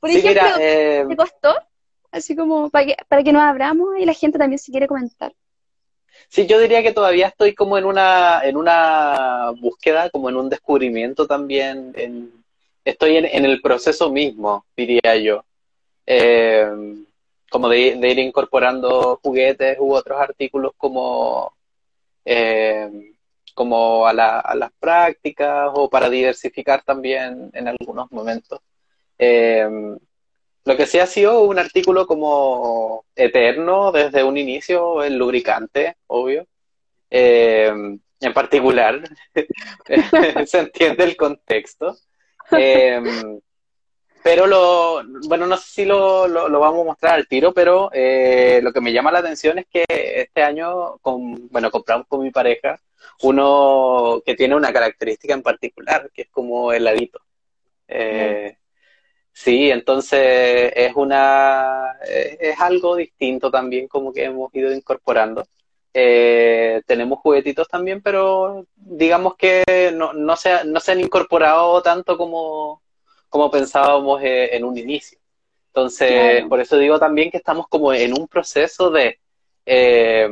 Por 0.00 0.10
Sí, 0.10 0.18
ejemplo, 0.18 0.42
mira, 0.42 0.56
eh, 0.60 1.06
¿te 1.08 1.16
costó? 1.16 1.54
Así 2.10 2.34
como 2.36 2.70
para 2.70 2.86
que, 2.86 2.96
para 3.08 3.22
que 3.22 3.32
nos 3.32 3.42
abramos 3.42 3.98
y 3.98 4.04
la 4.06 4.14
gente 4.14 4.38
también 4.38 4.58
se 4.58 4.70
quiere 4.72 4.88
comentar. 4.88 5.32
sí, 6.28 6.46
yo 6.46 6.58
diría 6.58 6.82
que 6.82 6.92
todavía 6.92 7.28
estoy 7.28 7.54
como 7.54 7.78
en 7.78 7.84
una, 7.84 8.40
en 8.44 8.56
una 8.56 9.52
búsqueda, 9.60 10.10
como 10.10 10.28
en 10.28 10.36
un 10.36 10.48
descubrimiento 10.48 11.26
también. 11.26 11.92
Estoy 12.84 13.16
en, 13.16 13.24
en 13.26 13.44
el 13.44 13.60
proceso 13.60 14.10
mismo, 14.10 14.64
diría 14.76 15.16
yo. 15.16 15.44
Eh, 16.06 16.68
como 17.50 17.68
de, 17.68 17.96
de 17.96 18.10
ir 18.10 18.18
incorporando 18.18 19.20
juguetes 19.22 19.78
u 19.80 19.94
otros 19.94 20.20
artículos 20.20 20.72
como, 20.76 21.52
eh, 22.24 22.90
como 23.54 24.06
a, 24.06 24.12
la- 24.12 24.40
a 24.40 24.54
las 24.54 24.72
prácticas 24.78 25.70
o 25.74 25.88
para 25.90 26.10
diversificar 26.10 26.82
también 26.84 27.50
en 27.54 27.68
algunos 27.68 28.10
momentos. 28.12 28.60
Eh, 29.18 29.68
lo 30.66 30.76
que 30.76 30.86
sí 30.86 30.98
ha 30.98 31.06
sido 31.06 31.42
un 31.42 31.60
artículo 31.60 32.08
como 32.08 33.04
eterno 33.14 33.92
desde 33.92 34.24
un 34.24 34.36
inicio, 34.36 35.04
el 35.04 35.16
lubricante, 35.16 35.96
obvio. 36.08 36.44
Eh, 37.08 37.72
en 38.20 38.32
particular, 38.34 39.00
se 40.46 40.58
entiende 40.58 41.04
el 41.04 41.16
contexto. 41.16 41.96
Em, 42.50 43.40
pero 44.24 44.48
lo, 44.48 45.02
bueno, 45.28 45.46
no 45.46 45.56
sé 45.56 45.70
si 45.70 45.84
lo, 45.84 46.26
lo, 46.26 46.58
vamos 46.58 46.80
a 46.80 46.84
mostrar 46.84 47.14
al 47.14 47.28
tiro, 47.28 47.54
pero 47.54 47.88
eh, 47.92 48.58
lo 48.60 48.72
que 48.72 48.80
me 48.80 48.92
llama 48.92 49.12
la 49.12 49.20
atención 49.20 49.60
es 49.60 49.66
que 49.70 49.84
este 49.88 50.42
año, 50.42 50.98
con, 50.98 51.48
bueno, 51.48 51.70
compramos 51.70 52.08
con 52.08 52.24
mi 52.24 52.32
pareja 52.32 52.80
uno 53.22 54.20
que 54.26 54.34
tiene 54.34 54.56
una 54.56 54.72
característica 54.72 55.32
en 55.32 55.42
particular, 55.42 56.10
que 56.12 56.22
es 56.22 56.28
como 56.28 56.72
heladito. 56.72 57.20
Eh, 57.86 58.56
sí, 59.36 59.70
entonces 59.70 60.72
es 60.74 60.94
una, 60.96 61.96
es 62.08 62.58
algo 62.60 62.96
distinto 62.96 63.50
también 63.50 63.88
como 63.88 64.12
que 64.12 64.24
hemos 64.24 64.54
ido 64.54 64.72
incorporando. 64.72 65.46
Eh, 65.92 66.82
tenemos 66.86 67.18
juguetitos 67.20 67.68
también, 67.68 68.02
pero 68.02 68.66
digamos 68.74 69.36
que 69.36 69.92
no, 69.94 70.12
no, 70.12 70.36
se, 70.36 70.64
no 70.64 70.80
se 70.80 70.92
han 70.92 71.00
incorporado 71.00 71.82
tanto 71.82 72.16
como, 72.18 72.82
como 73.28 73.50
pensábamos 73.50 74.22
eh, 74.22 74.56
en 74.56 74.64
un 74.64 74.76
inicio. 74.76 75.18
Entonces, 75.68 76.44
por 76.48 76.60
eso 76.60 76.78
digo 76.78 76.98
también 76.98 77.30
que 77.30 77.36
estamos 77.38 77.66
como 77.68 77.92
en 77.92 78.18
un 78.18 78.28
proceso 78.28 78.90
de... 78.90 79.18
Eh, 79.66 80.28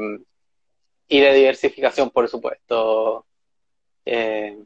y 1.09 1.21
de 1.21 1.33
diversificación, 1.33 2.11
por 2.11 2.29
supuesto, 2.29 3.27
eh, 4.05 4.59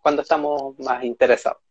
cuando 0.00 0.22
estamos 0.22 0.78
más 0.80 1.04
interesados. 1.04 1.62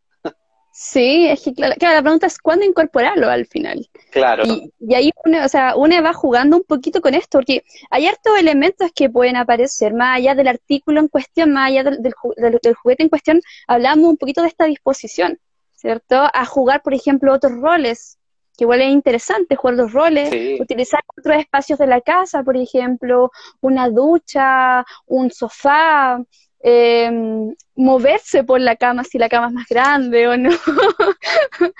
Sí, 0.79 1.27
es 1.27 1.43
que 1.43 1.53
claro, 1.53 1.75
la 1.79 2.01
pregunta 2.03 2.27
es 2.27 2.37
cuándo 2.37 2.63
incorporarlo 2.63 3.29
al 3.29 3.47
final. 3.47 3.89
Claro. 4.11 4.43
Y, 4.45 4.93
ahí 4.93 5.11
uno, 5.25 5.43
o 5.43 5.49
sea, 5.49 5.75
uno 5.75 6.03
va 6.03 6.13
jugando 6.13 6.55
un 6.55 6.63
poquito 6.63 7.01
con 7.01 7.15
esto, 7.15 7.39
porque 7.39 7.63
hay 7.89 8.05
hartos 8.05 8.37
elementos 8.37 8.91
que 8.93 9.09
pueden 9.09 9.37
aparecer, 9.37 9.93
más 9.93 10.17
allá 10.17 10.35
del 10.35 10.47
artículo 10.47 10.99
en 10.99 11.07
cuestión, 11.07 11.51
más 11.51 11.69
allá 11.69 11.83
del, 11.83 12.01
del 12.01 12.75
juguete 12.75 13.01
en 13.01 13.09
cuestión, 13.09 13.41
hablamos 13.67 14.07
un 14.07 14.17
poquito 14.17 14.43
de 14.43 14.49
esta 14.49 14.65
disposición. 14.65 15.39
¿cierto? 15.77 16.27
A 16.33 16.45
jugar, 16.45 16.81
por 16.81 16.93
ejemplo, 16.93 17.33
otros 17.33 17.53
roles, 17.53 18.17
que 18.57 18.63
igual 18.63 18.81
es 18.81 18.89
interesante 18.89 19.55
jugar 19.55 19.75
los 19.75 19.93
roles, 19.93 20.59
utilizar 20.59 21.01
otros 21.15 21.37
espacios 21.37 21.77
de 21.79 21.87
la 21.87 22.01
casa, 22.01 22.43
por 22.43 22.57
ejemplo, 22.57 23.31
una 23.61 23.87
ducha, 23.89 24.83
un 25.05 25.29
sofá, 25.31 26.19
em, 26.59 27.53
moverse 27.75 28.43
por 28.43 28.59
la 28.59 28.75
cama 28.75 29.03
si 29.03 29.17
la 29.17 29.29
cama 29.29 29.47
es 29.47 29.53
más 29.53 29.67
grande 29.67 30.27
o 30.27 30.37
no. 30.37 30.49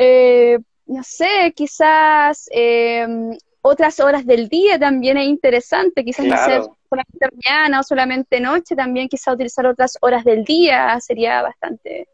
Eh, 0.00 0.56
no 0.86 1.02
sé, 1.02 1.52
quizás 1.56 2.48
em, 2.52 3.36
otras 3.62 3.98
horas 3.98 4.24
del 4.24 4.48
día 4.48 4.78
también 4.78 5.16
es 5.16 5.26
interesante, 5.26 6.04
quizás 6.04 6.24
no 6.24 6.36
sé, 6.36 6.60
solamente 6.88 7.26
mañana 7.32 7.80
o 7.80 7.82
solamente 7.82 8.40
noche, 8.40 8.76
también 8.76 9.08
quizás 9.08 9.34
utilizar 9.34 9.66
otras 9.66 9.98
horas 10.00 10.22
del 10.24 10.44
día 10.44 11.00
sería 11.00 11.42
bastante 11.42 12.06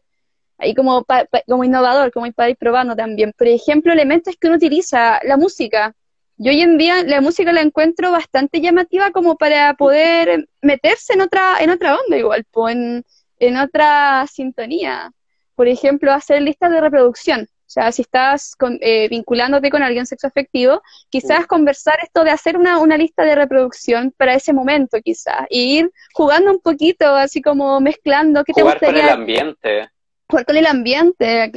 ahí 0.57 0.73
como, 0.73 1.05
como 1.47 1.63
innovador, 1.63 2.11
como 2.11 2.31
para 2.31 2.49
ir 2.49 2.57
probando 2.57 2.95
también. 2.95 3.33
Por 3.37 3.47
ejemplo, 3.47 3.93
elementos 3.93 4.35
que 4.39 4.47
uno 4.47 4.57
utiliza, 4.57 5.19
la 5.23 5.37
música. 5.37 5.93
Yo 6.37 6.51
hoy 6.51 6.61
en 6.61 6.77
día 6.77 7.03
la 7.03 7.21
música 7.21 7.53
la 7.53 7.61
encuentro 7.61 8.11
bastante 8.11 8.61
llamativa 8.61 9.11
como 9.11 9.37
para 9.37 9.73
poder 9.75 10.47
meterse 10.61 11.13
en 11.13 11.21
otra, 11.21 11.57
en 11.59 11.69
otra 11.69 11.97
onda 11.97 12.17
igual, 12.17 12.45
en, 12.69 13.03
en 13.39 13.57
otra 13.57 14.25
sintonía. 14.27 15.11
Por 15.55 15.67
ejemplo, 15.67 16.11
hacer 16.11 16.41
listas 16.41 16.71
de 16.71 16.81
reproducción. 16.81 17.41
O 17.43 17.69
sea, 17.75 17.91
si 17.91 18.03
estás 18.03 18.55
eh, 18.81 19.07
vinculándote 19.09 19.69
con 19.69 19.81
alguien 19.81 20.05
sexo 20.05 20.27
afectivo, 20.27 20.81
quizás 21.09 21.47
conversar 21.47 21.97
esto 22.03 22.23
de 22.23 22.31
hacer 22.31 22.57
una, 22.57 22.77
una 22.79 22.97
lista 22.97 23.23
de 23.23 23.35
reproducción 23.35 24.13
para 24.15 24.35
ese 24.35 24.53
momento, 24.53 24.99
quizás, 25.03 25.47
y 25.49 25.79
ir 25.79 25.91
jugando 26.13 26.51
un 26.51 26.59
poquito, 26.59 27.15
así 27.15 27.41
como 27.41 27.81
mezclando. 27.81 28.43
¿qué 28.43 28.53
Jugar 28.53 28.79
te 28.79 28.85
gustaría? 28.85 29.01
con 29.01 29.09
el 29.09 29.21
ambiente 29.21 29.89
jugar 30.27 30.45
con 30.45 30.57
el 30.57 30.65
ambiente, 30.65 31.51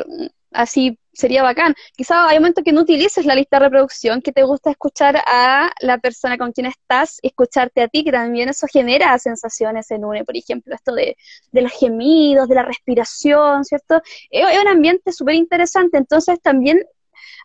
así 0.52 0.98
sería 1.18 1.42
bacán. 1.42 1.74
Quizá 1.96 2.28
hay 2.28 2.38
momentos 2.38 2.62
que 2.62 2.72
no 2.72 2.82
utilices 2.82 3.26
la 3.26 3.34
lista 3.34 3.58
de 3.58 3.64
reproducción, 3.64 4.22
que 4.22 4.32
te 4.32 4.44
gusta 4.44 4.70
escuchar 4.70 5.20
a 5.26 5.68
la 5.80 5.98
persona 5.98 6.38
con 6.38 6.52
quien 6.52 6.66
estás, 6.66 7.18
escucharte 7.22 7.82
a 7.82 7.88
ti, 7.88 8.04
que 8.04 8.12
también 8.12 8.48
eso 8.48 8.68
genera 8.72 9.18
sensaciones 9.18 9.90
en 9.90 10.04
UNE, 10.04 10.24
por 10.24 10.36
ejemplo, 10.36 10.74
esto 10.76 10.94
de, 10.94 11.16
de 11.50 11.62
los 11.62 11.72
gemidos, 11.72 12.48
de 12.48 12.54
la 12.54 12.62
respiración, 12.62 13.64
¿cierto? 13.64 14.00
Es, 14.30 14.44
un 14.60 14.68
ambiente 14.68 15.12
súper 15.12 15.34
interesante, 15.34 15.98
entonces 15.98 16.40
también, 16.40 16.84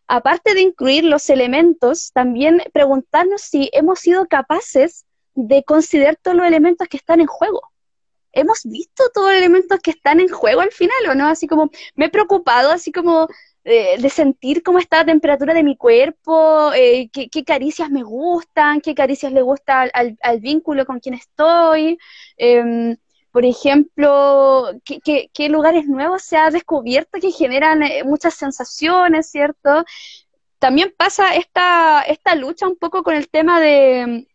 aparte 0.08 0.54
de 0.54 0.62
incluir 0.62 1.04
los 1.04 1.28
elementos, 1.32 2.12
también 2.14 2.62
preguntarnos 2.74 3.42
si 3.42 3.72
hemos 3.74 4.00
sido 4.00 4.28
capaces 4.28 5.06
de 5.34 5.64
considerar 5.64 6.16
todos 6.22 6.38
los 6.38 6.46
elementos 6.46 6.88
que 6.88 6.98
están 6.98 7.22
en 7.22 7.28
juego 7.28 7.62
hemos 8.36 8.64
visto 8.64 9.04
todos 9.14 9.30
los 9.30 9.38
elementos 9.38 9.80
que 9.80 9.92
están 9.92 10.20
en 10.20 10.28
juego 10.28 10.62
al 10.62 10.72
final, 10.72 10.98
¿o 11.08 11.14
no? 11.14 11.28
Así 11.28 11.48
como 11.48 11.70
me 11.94 12.06
he 12.06 12.10
preocupado, 12.10 12.72
así 12.72 12.92
como 12.92 13.28
eh, 13.65 13.97
de 13.97 14.10
sentir 14.10 14.62
cómo 14.62 14.80
está 14.80 14.97
la 14.97 15.06
temperatura 15.06 15.54
de 15.54 15.63
mi 15.63 15.78
cuerpo, 15.78 16.73
eh, 16.73 17.10
qué, 17.12 17.43
caricias 17.45 17.89
me 17.89 18.04
gustan, 18.04 18.82
qué 18.82 18.93
caricias 18.93 19.32
le 19.32 19.41
gusta 19.41 19.84
al, 19.84 20.39
vínculo 20.41 20.86
con 20.86 20.99
quien 20.99 21.15
estoy. 21.15 21.97
Em, 22.38 22.97
por 23.32 23.45
ejemplo, 23.45 24.69
qué, 24.84 25.30
qué, 25.34 25.49
lugares 25.49 25.88
nuevos 25.88 26.23
se 26.23 26.38
ha 26.38 26.52
descubierto 26.52 27.19
que 27.19 27.32
generan 27.32 27.84
eh, 27.84 28.04
muchas 28.04 28.34
sensaciones, 28.36 29.30
¿cierto? 29.32 29.86
También 30.60 30.93
pasa 30.97 31.36
esta, 31.36 32.02
esta 32.02 32.36
lucha 32.36 32.67
un 32.67 32.78
poco 32.78 33.04
con 33.04 33.15
el 33.15 33.30
tema 33.30 33.60
de, 33.62 34.28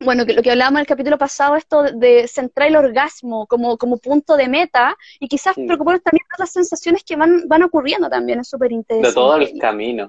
bueno, 0.00 0.24
que 0.24 0.32
lo 0.32 0.42
que 0.42 0.50
hablábamos 0.50 0.78
en 0.78 0.80
el 0.80 0.86
capítulo 0.86 1.18
pasado, 1.18 1.56
esto 1.56 1.82
de 1.82 2.26
centrar 2.26 2.68
el 2.68 2.76
orgasmo 2.76 3.46
como, 3.46 3.76
como 3.76 3.98
punto 3.98 4.36
de 4.36 4.48
meta 4.48 4.96
y 5.18 5.28
quizás 5.28 5.54
preocuparnos 5.54 6.02
también 6.02 6.26
por 6.28 6.40
las 6.40 6.52
sensaciones 6.52 7.04
que 7.04 7.16
van, 7.16 7.46
van 7.46 7.62
ocurriendo 7.62 8.08
también, 8.08 8.40
es 8.40 8.48
súper 8.48 8.72
interesante. 8.72 9.08
De 9.08 9.14
todo 9.14 9.36
el 9.36 9.58
camino. 9.58 10.08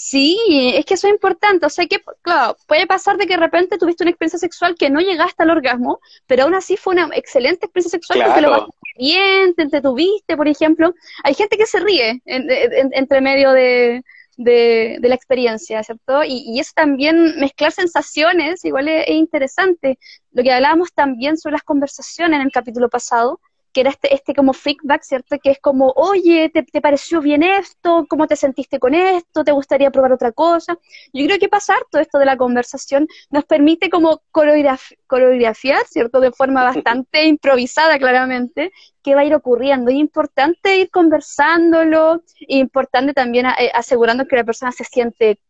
Sí, 0.00 0.38
es 0.76 0.84
que 0.84 0.94
eso 0.94 1.08
es 1.08 1.14
importante, 1.14 1.66
o 1.66 1.68
sea 1.68 1.84
que, 1.86 1.98
claro, 2.22 2.56
puede 2.68 2.86
pasar 2.86 3.16
de 3.16 3.26
que 3.26 3.34
de 3.34 3.40
repente 3.40 3.78
tuviste 3.78 4.04
una 4.04 4.10
experiencia 4.10 4.38
sexual 4.38 4.76
que 4.76 4.90
no 4.90 5.00
llegaste 5.00 5.42
al 5.42 5.50
orgasmo, 5.50 5.98
pero 6.28 6.44
aún 6.44 6.54
así 6.54 6.76
fue 6.76 6.92
una 6.92 7.08
excelente 7.16 7.66
experiencia 7.66 7.98
sexual 7.98 8.22
porque 8.24 8.40
lo 8.40 8.50
pasaste 8.50 8.72
bien, 8.96 9.54
te 9.54 9.62
entretuviste, 9.62 10.36
por 10.36 10.46
ejemplo. 10.46 10.94
Hay 11.24 11.34
gente 11.34 11.56
que 11.56 11.66
se 11.66 11.80
ríe 11.80 12.22
entre 12.26 13.20
medio 13.20 13.50
de, 13.50 14.04
de, 14.38 14.98
la 15.02 15.14
experiencia, 15.14 15.82
¿cierto? 15.82 16.22
Y, 16.24 16.44
y, 16.46 16.60
es 16.60 16.72
también 16.72 17.38
mezclar 17.38 17.72
sensaciones, 17.72 18.64
igual 18.64 18.88
es, 18.88 19.08
interesante. 19.10 19.98
Lo 20.32 20.42
que 20.42 20.52
hablábamos 20.52 20.92
también 20.92 21.36
sobre 21.36 21.54
las 21.54 21.64
conversaciones 21.64 22.40
en 22.40 22.46
el 22.46 22.52
capítulo 22.52 22.88
pasado, 22.88 23.40
que 23.72 23.82
era 23.82 23.90
este, 23.90 24.14
este 24.14 24.34
como 24.34 24.52
feedback, 24.52 25.02
¿cierto? 25.02 25.36
Que 25.42 25.50
es 25.50 25.58
como, 25.60 25.92
oye, 25.96 26.50
¿te, 26.50 26.62
¿te, 26.62 26.80
pareció 26.80 27.20
bien 27.20 27.42
esto? 27.42 28.06
¿Cómo 28.08 28.26
te 28.26 28.36
sentiste 28.36 28.78
con 28.78 28.94
esto? 28.94 29.44
¿Te 29.44 29.52
gustaría 29.52 29.90
probar 29.90 30.12
otra 30.12 30.32
cosa? 30.32 30.78
Yo 31.12 31.26
creo 31.26 31.38
que 31.38 31.48
pasar 31.48 31.78
todo 31.90 32.00
esto 32.00 32.18
de 32.18 32.24
la 32.24 32.36
conversación 32.36 33.06
nos 33.30 33.44
permite 33.44 33.90
como 33.90 34.22
coreografiar, 34.30 35.84
¿cierto? 35.86 36.20
De 36.20 36.32
forma 36.32 36.62
bastante 36.74 37.26
improvisada, 37.26 37.98
claramente, 37.98 38.72
qué 39.02 39.14
va 39.14 39.22
a 39.22 39.24
ir 39.24 39.34
ocurriendo. 39.34 39.90
Es 39.90 39.96
importante 39.96 40.76
ir 40.76 40.90
conversándolo, 40.90 42.22
es 42.24 42.34
importante 42.48 43.12
también 43.12 43.46
eh, 43.46 43.70
asegurando 43.74 44.26
que 44.26 44.36
la 44.36 44.44
persona 44.44 44.72
se 44.72 44.84
siente 44.84 45.40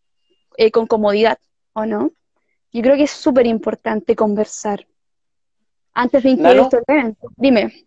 eh, 0.57 0.71
con 0.71 0.87
comodidad, 0.87 1.39
¿o 1.73 1.87
no? 1.87 2.11
Yo 2.73 2.83
creo 2.83 2.97
que 2.97 3.05
es 3.05 3.11
súper 3.11 3.47
importante 3.47 4.15
conversar 4.15 4.87
antes 5.95 6.23
de 6.23 6.31
incluir 6.31 6.59
estos 6.59 6.83
eventos. 6.87 7.33
Dime. 7.37 7.87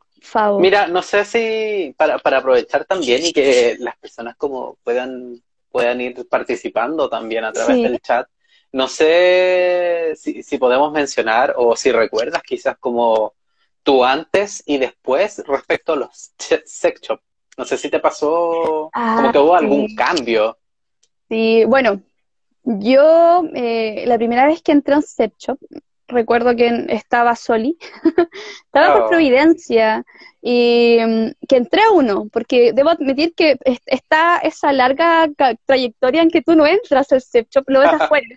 Mira, 0.60 0.88
no 0.88 1.02
sé 1.02 1.26
si 1.26 1.94
para, 1.98 2.20
para 2.20 2.38
aprovechar 2.38 2.86
también 2.86 3.26
y 3.26 3.34
que 3.34 3.76
las 3.80 3.98
personas 3.98 4.36
como 4.38 4.78
puedan, 4.84 5.42
puedan 5.72 6.00
ir 6.00 6.28
participando 6.30 7.10
también 7.10 7.44
a 7.44 7.52
través 7.52 7.82
del 7.82 8.00
chat, 8.00 8.28
no 8.72 8.88
sé 8.88 10.14
si, 10.16 10.44
si 10.44 10.58
podemos 10.58 10.92
mencionar 10.94 11.54
o 11.58 11.76
si 11.76 11.92
recuerdas 11.92 12.42
quizás 12.44 12.78
como 12.78 13.34
tú 13.84 14.04
antes 14.06 14.64
y 14.66 14.78
después 14.78 15.44
respecto 15.46 15.94
a 15.94 15.96
los 15.98 16.32
sex 16.38 17.02
shop. 17.02 17.20
No 17.58 17.66
sé 17.66 17.78
si 17.78 17.90
te 17.90 18.00
pasó 18.00 18.90
como 18.94 19.32
que 19.32 19.40
hubo 19.40 19.56
ah, 19.56 19.60
algún 19.60 19.94
cambio. 19.96 20.58
Sí, 21.28 21.66
bueno, 21.66 22.02
yo 22.64 23.44
eh, 23.54 24.04
la 24.08 24.18
primera 24.18 24.46
vez 24.46 24.62
que 24.62 24.72
entré 24.72 24.94
a 24.94 24.98
un 24.98 25.04
sex 25.04 25.36
shop 25.38 25.60
recuerdo 26.12 26.56
que 26.56 26.86
estaba 26.90 27.36
Soli, 27.36 27.78
estaba 28.66 28.94
por 28.94 29.04
oh. 29.04 29.10
Providencia, 29.10 30.06
y 30.42 30.98
mm, 31.00 31.32
que 31.48 31.58
entré 31.58 31.82
a 31.84 31.92
uno, 31.92 32.28
porque 32.32 32.74
debo 32.74 32.90
admitir 32.90 33.34
que 33.36 33.58
está 33.86 34.38
esa 34.40 34.74
larga 34.74 35.30
trayectoria 35.66 36.24
en 36.24 36.32
que 36.32 36.42
tú 36.42 36.56
no 36.56 36.66
entras 36.66 37.12
al 37.12 37.22
shop, 37.22 37.66
lo 37.68 37.80
ves 37.82 37.90
afuera. 38.00 38.28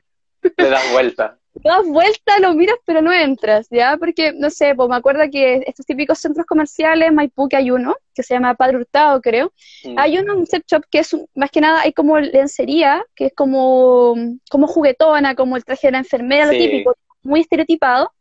Te 0.57 0.69
das 0.69 0.93
vuelta. 0.93 1.39
Te 1.55 1.69
das 1.69 1.87
vuelta, 1.87 2.41
lo 2.41 2.53
miras, 2.55 2.77
pero 2.85 3.01
no 3.01 3.13
entras, 3.13 3.69
¿ya? 3.71 3.97
Porque, 3.97 4.33
no 4.33 4.51
sé, 4.51 4.75
pues 4.75 4.89
me 4.89 4.97
acuerdo 4.97 5.23
que 5.31 5.63
estos 5.67 5.87
típicos 5.87 6.19
centros 6.19 6.47
comerciales, 6.47 7.13
Maipú, 7.13 7.49
que 7.49 7.57
hay 7.57 7.71
uno, 7.71 7.95
que 8.13 8.25
se 8.25 8.35
llama 8.35 8.55
Padre 8.55 8.79
Hurtado, 8.79 9.21
creo. 9.21 9.53
Mm. 9.85 9.95
Hay 9.97 10.19
uno, 10.19 10.37
un 10.37 10.47
set 10.47 10.65
shop 10.67 10.83
que 10.91 10.99
es, 10.99 11.17
más 11.37 11.53
que 11.53 11.61
nada, 11.61 11.83
hay 11.83 11.93
como 11.93 12.19
lencería, 12.19 13.05
que 13.15 13.27
es 13.27 13.33
como, 13.35 14.17
como 14.51 14.67
juguetona, 14.67 15.37
como 15.37 15.57
el 15.57 15.65
traje 15.65 15.87
de 15.87 15.93
la 15.93 15.99
enfermera, 15.99 16.47
lo 16.47 16.59
típico, 16.59 16.97
muy 17.25 17.41
estereotipado. 17.41 18.13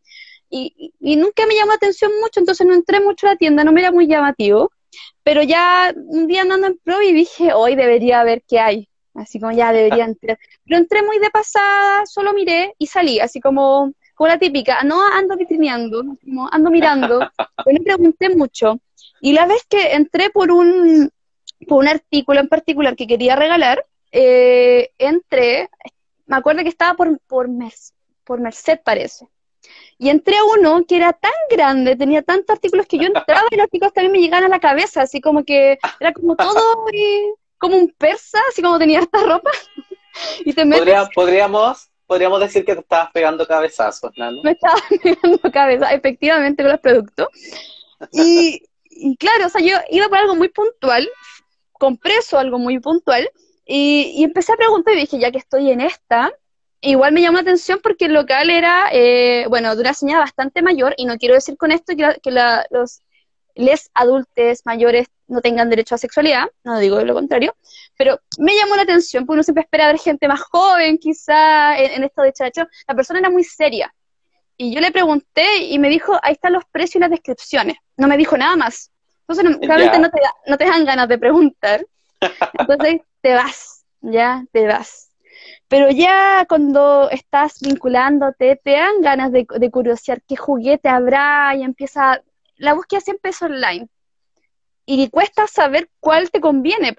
y, 0.49 0.93
y 0.99 1.15
nunca 1.15 1.45
me 1.47 1.55
llamó 1.55 1.71
la 1.71 1.75
atención 1.75 2.11
mucho, 2.21 2.39
entonces 2.39 2.65
no 2.67 2.73
entré 2.75 2.99
mucho 2.99 3.27
a 3.27 3.31
la 3.31 3.35
tienda, 3.37 3.63
no 3.63 3.71
me 3.71 3.81
era 3.81 3.91
muy 3.91 4.07
llamativo. 4.07 4.71
Pero 5.23 5.41
ya 5.41 5.93
un 5.95 6.27
día 6.27 6.41
andando 6.41 6.67
en 6.67 6.77
pro 6.83 7.01
y 7.01 7.13
dije, 7.13 7.53
hoy 7.53 7.75
debería 7.75 8.23
ver 8.23 8.43
qué 8.47 8.59
hay. 8.59 8.89
Así 9.13 9.39
como 9.39 9.51
ya 9.51 9.71
debería 9.71 10.05
entrar. 10.05 10.39
Pero 10.65 10.77
entré 10.77 11.03
muy 11.03 11.19
de 11.19 11.29
pasada, 11.29 12.05
solo 12.05 12.33
miré 12.33 12.73
y 12.77 12.87
salí, 12.87 13.19
así 13.19 13.39
como, 13.39 13.93
como 14.15 14.27
la 14.27 14.39
típica, 14.39 14.83
no 14.83 15.05
ando 15.05 15.37
vitrineando, 15.37 16.03
como 16.23 16.49
ando 16.51 16.71
mirando, 16.71 17.19
pero 17.65 17.77
no 17.77 17.83
pregunté 17.83 18.35
mucho. 18.35 18.79
Y 19.21 19.33
la 19.33 19.45
vez 19.45 19.65
que 19.69 19.93
entré 19.93 20.29
por 20.31 20.51
un, 20.51 21.11
por 21.67 21.83
un 21.83 21.87
artículo 21.87 22.39
en 22.39 22.47
particular 22.47 22.95
que 22.95 23.07
quería 23.07 23.35
regalar, 23.35 23.85
eh, 24.11 24.89
entré, 24.97 25.69
me 26.25 26.35
acuerdo 26.35 26.63
que 26.63 26.69
estaba 26.69 26.95
por, 26.95 27.19
por, 27.27 27.47
por 28.23 28.39
Merced, 28.39 28.79
parece. 28.83 29.27
Y 29.97 30.09
entré 30.09 30.36
a 30.36 30.43
uno 30.43 30.83
que 30.88 30.97
era 30.97 31.13
tan 31.13 31.31
grande, 31.49 31.95
tenía 31.95 32.21
tantos 32.21 32.55
artículos 32.55 32.88
que 32.88 32.97
yo 32.97 33.05
entraba 33.05 33.47
y 33.51 33.55
los 33.55 33.65
artículos 33.65 33.93
también 33.93 34.12
me 34.12 34.19
llegaban 34.19 34.45
a 34.45 34.49
la 34.49 34.59
cabeza, 34.59 35.01
así 35.01 35.21
como 35.21 35.43
que 35.45 35.77
era 35.99 36.13
como 36.13 36.36
todo 36.36 36.86
como 37.57 37.77
un 37.77 37.93
persa, 37.97 38.39
así 38.49 38.62
como 38.62 38.77
tenía 38.77 38.99
esta 38.99 39.23
ropa. 39.23 39.49
y 40.45 40.53
te 40.53 40.65
podríamos, 41.15 41.89
podríamos 42.05 42.39
decir 42.41 42.65
que 42.65 42.73
te 42.73 42.81
estabas 42.81 43.12
pegando 43.13 43.47
cabezazos, 43.47 44.12
¿no? 44.17 44.43
Me 44.43 44.51
estaba 44.51 44.75
pegando 45.03 45.39
cabezazos, 45.51 45.95
efectivamente, 45.95 46.63
con 46.63 46.71
los 46.73 46.81
productos. 46.81 47.27
Y, 48.12 48.63
y 48.89 49.15
claro, 49.15 49.45
o 49.45 49.49
sea, 49.49 49.62
yo 49.62 49.77
iba 49.89 50.09
por 50.09 50.17
algo 50.17 50.36
muy 50.36 50.49
puntual, 50.49 51.09
compré 51.71 52.15
eso, 52.17 52.38
algo 52.38 52.59
muy 52.59 52.79
puntual, 52.79 53.29
y, 53.65 54.12
y 54.17 54.23
empecé 54.25 54.51
a 54.51 54.57
preguntar 54.57 54.93
y 54.95 55.01
dije, 55.01 55.19
ya 55.19 55.31
que 55.31 55.38
estoy 55.38 55.71
en 55.71 55.79
esta, 55.79 56.33
igual 56.89 57.13
me 57.13 57.21
llamó 57.21 57.37
la 57.37 57.41
atención 57.41 57.79
porque 57.81 58.05
el 58.05 58.13
local 58.13 58.49
era, 58.49 58.89
eh, 58.91 59.45
bueno, 59.49 59.75
de 59.75 59.81
una 59.81 59.93
señora 59.93 60.19
bastante 60.19 60.61
mayor, 60.61 60.93
y 60.97 61.05
no 61.05 61.17
quiero 61.17 61.35
decir 61.35 61.57
con 61.57 61.71
esto 61.71 61.93
que, 61.95 62.31
los 62.31 63.01
les 63.55 63.91
adultos 63.93 64.61
mayores 64.65 65.07
no 65.27 65.39
tengan 65.39 65.69
derecho 65.69 65.95
a 65.95 65.99
sexualidad, 65.99 66.47
no 66.63 66.79
digo 66.79 66.99
lo 67.01 67.13
contrario, 67.13 67.55
pero 67.97 68.19
me 68.39 68.55
llamó 68.55 68.75
la 68.75 68.81
atención 68.81 69.25
porque 69.25 69.35
uno 69.35 69.43
siempre 69.43 69.63
espera 69.63 69.87
ver 69.87 69.99
gente 69.99 70.27
más 70.27 70.41
joven, 70.41 70.97
quizá, 70.97 71.77
en, 71.77 72.03
esto 72.03 72.23
de 72.23 72.33
chacho. 72.33 72.67
La 72.87 72.95
persona 72.95 73.19
era 73.19 73.29
muy 73.29 73.43
seria. 73.43 73.93
Y 74.57 74.73
yo 74.73 74.81
le 74.81 74.91
pregunté 74.91 75.57
y 75.57 75.79
me 75.79 75.89
dijo, 75.89 76.19
ahí 76.21 76.33
están 76.33 76.53
los 76.53 76.65
precios 76.65 76.95
y 76.95 76.99
las 76.99 77.11
descripciones. 77.11 77.77
No 77.97 78.07
me 78.07 78.17
dijo 78.17 78.37
nada 78.37 78.55
más. 78.55 78.91
Entonces, 79.27 79.57
realmente 79.67 79.99
no 79.99 80.09
te, 80.09 80.19
no 80.47 80.57
te 80.57 80.65
dan 80.65 80.85
ganas 80.85 81.07
de 81.07 81.17
preguntar. 81.17 81.85
Entonces, 82.59 83.01
te 83.21 83.33
vas, 83.33 83.85
ya, 84.01 84.43
te 84.51 84.67
vas. 84.67 85.02
Pero 85.67 85.89
ya 85.89 86.45
cuando 86.47 87.10
estás 87.10 87.60
vinculándote, 87.62 88.60
te 88.63 88.71
dan 88.71 89.02
ganas 89.02 89.32
de, 89.32 89.47
de 89.49 89.71
curiosear 89.71 90.21
qué 90.21 90.36
juguete 90.36 90.89
habrá 90.89 91.56
y 91.56 91.63
empieza, 91.63 92.21
la 92.58 92.73
búsqueda 92.73 93.02
siempre 93.02 93.32
es 93.32 93.41
online. 93.41 93.88
Y 94.86 95.10
cuesta 95.10 95.47
saber 95.47 95.89
cuál 95.99 96.30
te 96.30 96.41
conviene, 96.41 96.95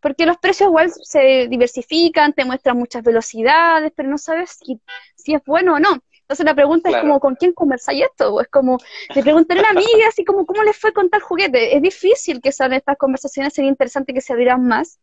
porque 0.00 0.26
los 0.26 0.36
precios 0.38 0.68
igual 0.68 0.90
se 0.90 1.46
diversifican, 1.48 2.32
te 2.32 2.44
muestran 2.44 2.76
muchas 2.76 3.02
velocidades, 3.02 3.92
pero 3.94 4.08
no 4.08 4.18
sabes 4.18 4.58
si, 4.62 4.80
si 5.16 5.34
es 5.34 5.42
bueno 5.46 5.74
o 5.74 5.78
no. 5.78 6.02
Entonces 6.24 6.46
la 6.46 6.54
pregunta 6.54 6.90
es 6.90 6.96
como, 6.96 7.20
¿con 7.20 7.36
quién 7.36 7.52
conversáis 7.52 8.04
esto? 8.04 8.40
Es 8.40 8.48
como, 8.48 8.78
le 9.14 9.22
preguntaré 9.22 9.60
a 9.60 9.62
una 9.62 9.70
amiga, 9.80 10.08
así 10.08 10.24
como, 10.24 10.46
¿cómo 10.46 10.62
le 10.62 10.72
fue 10.72 10.92
con 10.92 11.10
tal 11.10 11.20
juguete? 11.20 11.76
Es 11.76 11.82
difícil 11.82 12.40
que 12.40 12.50
sean 12.50 12.72
estas 12.72 12.96
conversaciones, 12.96 13.52
sería 13.52 13.70
interesante 13.70 14.14
que 14.14 14.22
se 14.22 14.32
abrieran 14.32 14.66
más. 14.66 14.98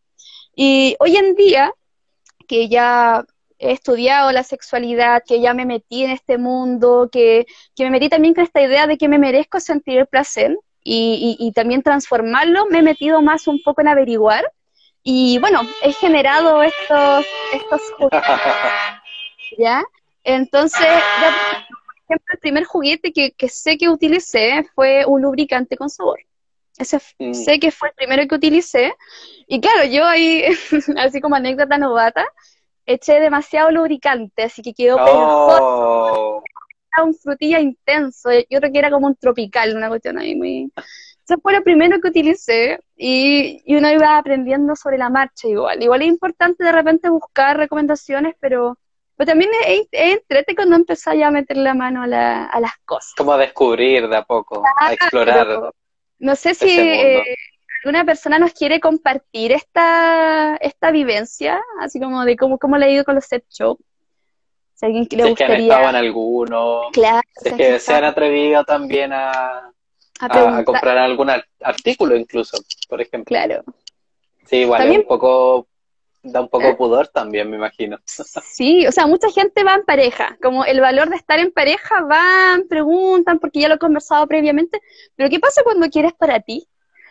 Y 0.55 0.95
hoy 0.99 1.15
en 1.15 1.35
día, 1.35 1.73
que 2.51 2.67
ya 2.67 3.23
he 3.59 3.71
estudiado 3.71 4.29
la 4.33 4.43
sexualidad, 4.43 5.23
que 5.25 5.39
ya 5.39 5.53
me 5.53 5.65
metí 5.65 6.03
en 6.03 6.11
este 6.11 6.37
mundo, 6.37 7.07
que, 7.09 7.45
me 7.79 7.89
metí 7.89 8.09
también 8.09 8.33
con 8.33 8.43
esta 8.43 8.61
idea 8.61 8.87
de 8.87 8.97
que 8.97 9.07
me 9.07 9.19
merezco 9.19 9.61
sentir 9.61 9.99
el 9.99 10.07
placer 10.07 10.57
y, 10.83 11.49
también 11.55 11.81
transformarlo, 11.81 12.65
me 12.65 12.79
he 12.79 12.81
metido 12.81 13.21
más 13.21 13.47
un 13.47 13.61
poco 13.63 13.79
en 13.79 13.87
averiguar 13.87 14.51
y 15.01 15.39
bueno, 15.39 15.61
he 15.81 15.93
generado 15.93 16.61
estos, 16.61 17.25
estos 17.53 17.81
¿ya? 19.57 19.81
Entonces, 20.25 20.81
por 20.81 22.17
ejemplo, 22.17 22.33
el 22.33 22.39
primer 22.39 22.65
juguete 22.65 23.13
que, 23.13 23.47
sé 23.47 23.77
que 23.77 23.87
utilicé 23.87 24.65
fue 24.75 25.05
un 25.05 25.21
lubricante 25.21 25.77
con 25.77 25.89
sabor. 25.89 26.19
Ese 26.81 26.99
mm. 27.19 27.33
sé 27.33 27.59
que 27.59 27.71
fue 27.71 27.89
el 27.89 27.93
primero 27.93 28.27
que 28.27 28.35
utilicé. 28.35 28.93
Y 29.47 29.61
claro, 29.61 29.85
yo 29.85 30.05
ahí, 30.05 30.43
así 30.97 31.21
como 31.21 31.35
anécdota 31.35 31.77
novata, 31.77 32.25
eché 32.85 33.19
demasiado 33.19 33.69
lubricante, 33.69 34.43
así 34.43 34.61
que 34.63 34.73
quedó 34.73 34.97
oh. 34.99 36.43
Era 36.93 37.03
un 37.05 37.13
frutilla 37.13 37.59
intenso, 37.59 38.31
yo 38.49 38.59
creo 38.59 38.71
que 38.71 38.79
era 38.79 38.91
como 38.91 39.07
un 39.07 39.15
tropical, 39.15 39.77
una 39.77 39.87
cuestión 39.87 40.17
ahí 40.17 40.35
muy... 40.35 40.71
Eso 41.23 41.39
fue 41.41 41.53
lo 41.53 41.63
primero 41.63 42.01
que 42.01 42.09
utilicé 42.09 42.79
y, 42.97 43.63
uno 43.73 43.89
iba 43.89 44.17
aprendiendo 44.17 44.75
sobre 44.75 44.97
la 44.97 45.09
marcha 45.09 45.47
igual. 45.47 45.81
Igual 45.81 46.01
es 46.01 46.07
importante 46.09 46.63
de 46.63 46.71
repente 46.71 47.09
buscar 47.09 47.55
recomendaciones, 47.55 48.35
pero, 48.41 48.77
pero 49.15 49.27
también 49.29 49.51
es, 49.65 49.87
entrete 49.91 50.55
cuando 50.55 50.75
empezás 50.75 51.15
ya 51.15 51.27
a 51.27 51.31
meter 51.31 51.55
la 51.57 51.75
mano 51.75 52.01
a, 52.03 52.59
las 52.59 52.77
cosas. 52.83 53.13
Como 53.15 53.31
a 53.31 53.37
descubrir 53.37 54.09
de 54.09 54.17
a 54.17 54.23
poco, 54.23 54.63
a 54.77 54.91
explorar. 54.91 55.71
No 56.21 56.35
sé 56.35 56.53
si 56.53 56.79
alguna 57.83 58.05
persona 58.05 58.37
nos 58.37 58.53
quiere 58.53 58.79
compartir 58.79 59.51
esta, 59.51 60.55
esta 60.57 60.91
vivencia, 60.91 61.59
así 61.79 61.99
como 61.99 62.23
de 62.23 62.37
cómo, 62.37 62.59
cómo 62.59 62.77
le 62.77 62.85
ha 62.85 62.89
ido 62.89 63.03
con 63.03 63.15
los 63.15 63.25
set 63.25 63.43
shop. 63.49 63.79
Si 64.75 64.85
alguien 64.85 65.07
le 65.09 65.29
gustaría... 65.29 65.35
que 65.35 65.53
han 65.53 65.61
estado 65.61 65.89
en 65.89 65.95
alguno. 65.95 66.81
Claro. 66.93 67.21
es 67.43 67.53
que 67.53 67.79
se 67.79 67.93
han 67.93 68.03
atrevido 68.03 68.63
también 68.63 69.11
a, 69.13 69.71
a, 70.19 70.63
comprar 70.63 70.99
algún 70.99 71.31
artículo 71.61 72.15
incluso, 72.15 72.57
por 72.87 73.01
ejemplo. 73.01 73.25
Claro. 73.25 73.63
Sí, 74.45 74.57
igual 74.57 74.91
es 74.91 74.99
un 74.99 75.07
poco 75.07 75.67
da 76.23 76.41
un 76.41 76.49
poco 76.49 76.67
¿Eh? 76.67 76.75
pudor 76.75 77.07
también, 77.07 77.49
me 77.49 77.57
imagino. 77.57 77.97
Sí, 78.43 78.85
o 78.87 78.91
sea, 78.91 79.07
mucha 79.07 79.29
gente 79.31 79.63
va 79.63 79.75
en 79.75 79.83
pareja, 79.83 80.37
como 80.41 80.65
el 80.65 80.81
valor 80.81 81.09
de 81.09 81.15
estar 81.15 81.39
en 81.39 81.51
pareja, 81.51 82.01
van, 82.01 82.67
preguntan, 82.67 83.39
porque 83.39 83.59
ya 83.59 83.67
lo 83.67 83.75
he 83.75 83.79
conversado 83.79 84.27
previamente, 84.27 84.81
pero 85.15 85.29
¿qué 85.29 85.39
pasa 85.39 85.63
cuando 85.63 85.89
quieres 85.89 86.13
para 86.13 86.39
ti? 86.39 86.67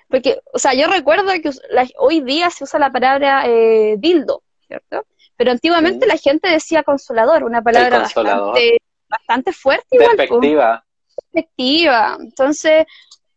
Porque, 0.09 0.40
o 0.53 0.59
sea, 0.59 0.75
yo 0.75 0.88
recuerdo 0.88 1.31
que 1.40 1.51
hoy 1.99 2.20
día 2.20 2.51
se 2.51 2.64
usa 2.64 2.81
la 2.81 2.90
palabra 2.90 3.44
eh, 3.46 3.94
dildo, 3.99 4.42
¿cierto? 4.66 5.07
Pero 5.37 5.53
antiguamente 5.53 6.07
la 6.07 6.16
gente 6.16 6.51
decía 6.51 6.83
consolador, 6.83 7.44
una 7.44 7.62
palabra 7.62 8.01
bastante, 8.01 8.79
bastante 9.09 9.53
fuerte. 9.53 9.87
Igual, 9.92 10.16
Perspectiva. 10.16 10.85
Perspectiva. 11.16 12.18
Entonces, 12.20 12.85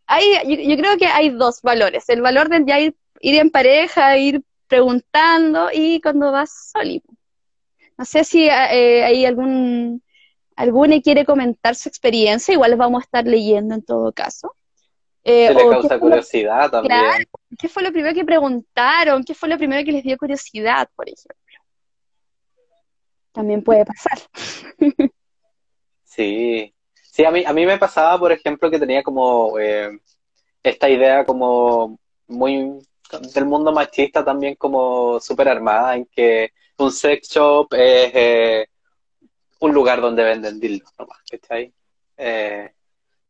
hay, 0.05 0.67
yo, 0.67 0.75
creo 0.75 0.97
que 0.97 1.05
hay 1.05 1.29
dos 1.29 1.61
valores. 1.61 2.09
El 2.09 2.21
valor 2.21 2.49
de 2.49 2.63
ya 2.65 2.79
ir, 2.79 2.95
en 3.21 3.51
pareja, 3.51 4.17
ir 4.17 4.41
preguntando 4.73 5.69
y 5.71 6.01
cuando 6.01 6.31
vas 6.31 6.71
solo. 6.71 6.99
No 7.95 8.05
sé 8.05 8.23
si 8.23 8.47
eh, 8.47 9.03
hay 9.03 9.23
algún 9.23 10.01
alguna 10.55 10.99
quiere 10.99 11.25
comentar 11.25 11.75
su 11.75 11.89
experiencia, 11.89 12.53
igual 12.53 12.75
vamos 12.75 13.01
a 13.01 13.05
estar 13.05 13.23
leyendo 13.25 13.75
en 13.75 13.83
todo 13.83 14.11
caso. 14.11 14.55
Eh, 15.23 15.47
Se 15.47 15.53
le 15.53 15.69
causa 15.69 15.99
curiosidad 15.99 16.71
también. 16.71 17.27
¿Qué 17.59 17.69
fue 17.69 17.83
lo 17.83 17.91
primero 17.91 18.15
que 18.15 18.25
preguntaron? 18.25 19.23
¿Qué 19.23 19.35
fue 19.35 19.47
lo 19.47 19.59
primero 19.59 19.85
que 19.85 19.91
les 19.91 20.03
dio 20.03 20.17
curiosidad, 20.17 20.89
por 20.95 21.07
ejemplo? 21.07 21.59
También 23.31 23.63
puede 23.63 23.85
pasar. 23.85 24.17
sí. 26.03 26.73
Sí, 27.11 27.25
a 27.25 27.29
mí, 27.29 27.43
a 27.45 27.53
mí 27.53 27.63
me 27.67 27.77
pasaba, 27.77 28.17
por 28.17 28.31
ejemplo, 28.31 28.71
que 28.71 28.79
tenía 28.79 29.03
como 29.03 29.59
eh, 29.59 29.99
esta 30.63 30.89
idea 30.89 31.25
como 31.25 31.99
muy 32.27 32.79
del 33.19 33.45
mundo 33.45 33.71
machista 33.71 34.23
también 34.23 34.55
como 34.55 35.19
súper 35.19 35.49
armada, 35.49 35.95
en 35.95 36.05
que 36.05 36.51
un 36.77 36.91
sex 36.91 37.29
shop 37.29 37.73
es 37.73 38.11
eh, 38.13 38.67
un 39.59 39.73
lugar 39.73 40.01
donde 40.01 40.23
venden 40.23 40.59
dildos, 40.59 40.91
nomás, 40.97 41.19
¿cachai? 41.29 41.73
Eh, 42.17 42.71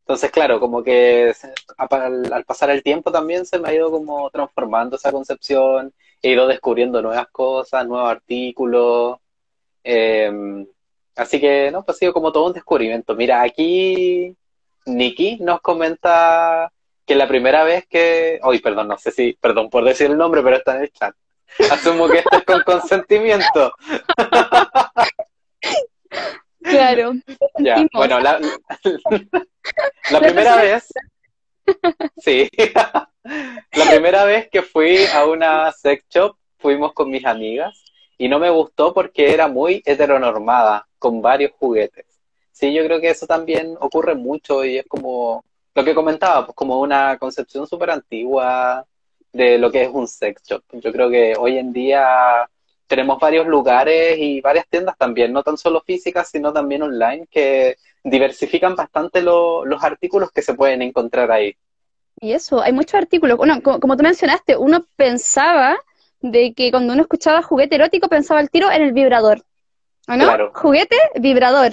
entonces, 0.00 0.30
claro, 0.30 0.60
como 0.60 0.82
que 0.82 1.32
al, 1.78 2.44
pasar 2.44 2.70
el 2.70 2.82
tiempo 2.82 3.10
también 3.10 3.46
se 3.46 3.58
me 3.58 3.70
ha 3.70 3.74
ido 3.74 3.90
como 3.90 4.28
transformando 4.30 4.96
esa 4.96 5.10
concepción, 5.10 5.94
he 6.20 6.32
ido 6.32 6.46
descubriendo 6.46 7.00
nuevas 7.00 7.28
cosas, 7.30 7.86
nuevos 7.86 8.10
artículos. 8.10 9.18
Em, 9.82 10.66
así 11.16 11.40
que, 11.40 11.70
no, 11.70 11.84
pues 11.84 11.96
ha 11.96 11.98
sido 12.00 12.12
como 12.12 12.32
todo 12.32 12.46
un 12.46 12.52
descubrimiento. 12.52 13.14
Mira, 13.14 13.42
aquí 13.42 14.36
Nikki 14.86 15.38
nos 15.40 15.60
comenta 15.62 16.70
que 17.06 17.14
la 17.14 17.28
primera 17.28 17.64
vez 17.64 17.86
que. 17.88 18.40
Hoy, 18.42 18.60
perdón, 18.60 18.88
no 18.88 18.98
sé 18.98 19.10
si. 19.10 19.34
Perdón 19.34 19.70
por 19.70 19.84
decir 19.84 20.10
el 20.10 20.16
nombre, 20.16 20.42
pero 20.42 20.56
está 20.56 20.76
en 20.76 20.82
el 20.82 20.92
chat. 20.92 21.14
Asumo 21.70 22.08
que 22.08 22.18
esto 22.18 22.36
es 22.36 22.44
con 22.44 22.62
consentimiento. 22.62 23.72
Claro. 26.64 27.12
Ya, 27.58 27.86
bueno, 27.92 28.20
la, 28.20 28.40
la 30.10 30.20
primera 30.20 30.56
vez. 30.56 30.88
Sí. 32.16 32.48
la 32.84 33.90
primera 33.90 34.24
vez 34.24 34.48
que 34.50 34.62
fui 34.62 35.04
a 35.12 35.26
una 35.26 35.70
sex 35.72 36.04
shop, 36.08 36.36
fuimos 36.58 36.94
con 36.94 37.10
mis 37.10 37.26
amigas 37.26 37.84
y 38.16 38.28
no 38.28 38.38
me 38.38 38.50
gustó 38.50 38.94
porque 38.94 39.32
era 39.32 39.46
muy 39.46 39.82
heteronormada, 39.84 40.86
con 40.98 41.20
varios 41.20 41.52
juguetes. 41.58 42.06
Sí, 42.50 42.72
yo 42.72 42.84
creo 42.84 43.00
que 43.00 43.10
eso 43.10 43.26
también 43.26 43.76
ocurre 43.80 44.14
mucho 44.14 44.64
y 44.64 44.78
es 44.78 44.86
como 44.86 45.44
lo 45.74 45.84
que 45.84 45.94
comentaba, 45.94 46.46
pues 46.46 46.54
como 46.56 46.80
una 46.80 47.18
concepción 47.18 47.66
súper 47.66 47.90
antigua 47.90 48.84
de 49.32 49.58
lo 49.58 49.70
que 49.70 49.82
es 49.82 49.90
un 49.92 50.06
sex 50.06 50.42
shop. 50.46 50.62
Yo 50.72 50.92
creo 50.92 51.10
que 51.10 51.34
hoy 51.38 51.58
en 51.58 51.72
día 51.72 52.48
tenemos 52.86 53.18
varios 53.18 53.46
lugares 53.46 54.16
y 54.18 54.40
varias 54.40 54.66
tiendas 54.68 54.96
también, 54.96 55.32
no 55.32 55.42
tan 55.42 55.56
solo 55.56 55.80
físicas, 55.80 56.28
sino 56.30 56.52
también 56.52 56.82
online, 56.82 57.26
que 57.30 57.76
diversifican 58.04 58.76
bastante 58.76 59.22
lo- 59.22 59.64
los 59.64 59.82
artículos 59.82 60.30
que 60.30 60.42
se 60.42 60.54
pueden 60.54 60.82
encontrar 60.82 61.32
ahí. 61.32 61.56
Y 62.20 62.32
eso, 62.32 62.62
hay 62.62 62.72
muchos 62.72 62.94
artículos. 62.94 63.36
Bueno, 63.36 63.60
como, 63.62 63.80
como 63.80 63.96
tú 63.96 64.02
mencionaste, 64.04 64.56
uno 64.56 64.86
pensaba 64.96 65.76
de 66.20 66.54
que 66.54 66.70
cuando 66.70 66.92
uno 66.92 67.02
escuchaba 67.02 67.42
juguete 67.42 67.74
erótico 67.74 68.08
pensaba 68.08 68.40
el 68.40 68.50
tiro 68.50 68.70
en 68.70 68.82
el 68.82 68.92
vibrador. 68.92 69.42
¿O 70.06 70.12
no? 70.12 70.24
Claro. 70.24 70.52
Juguete, 70.54 70.96
vibrador. 71.16 71.72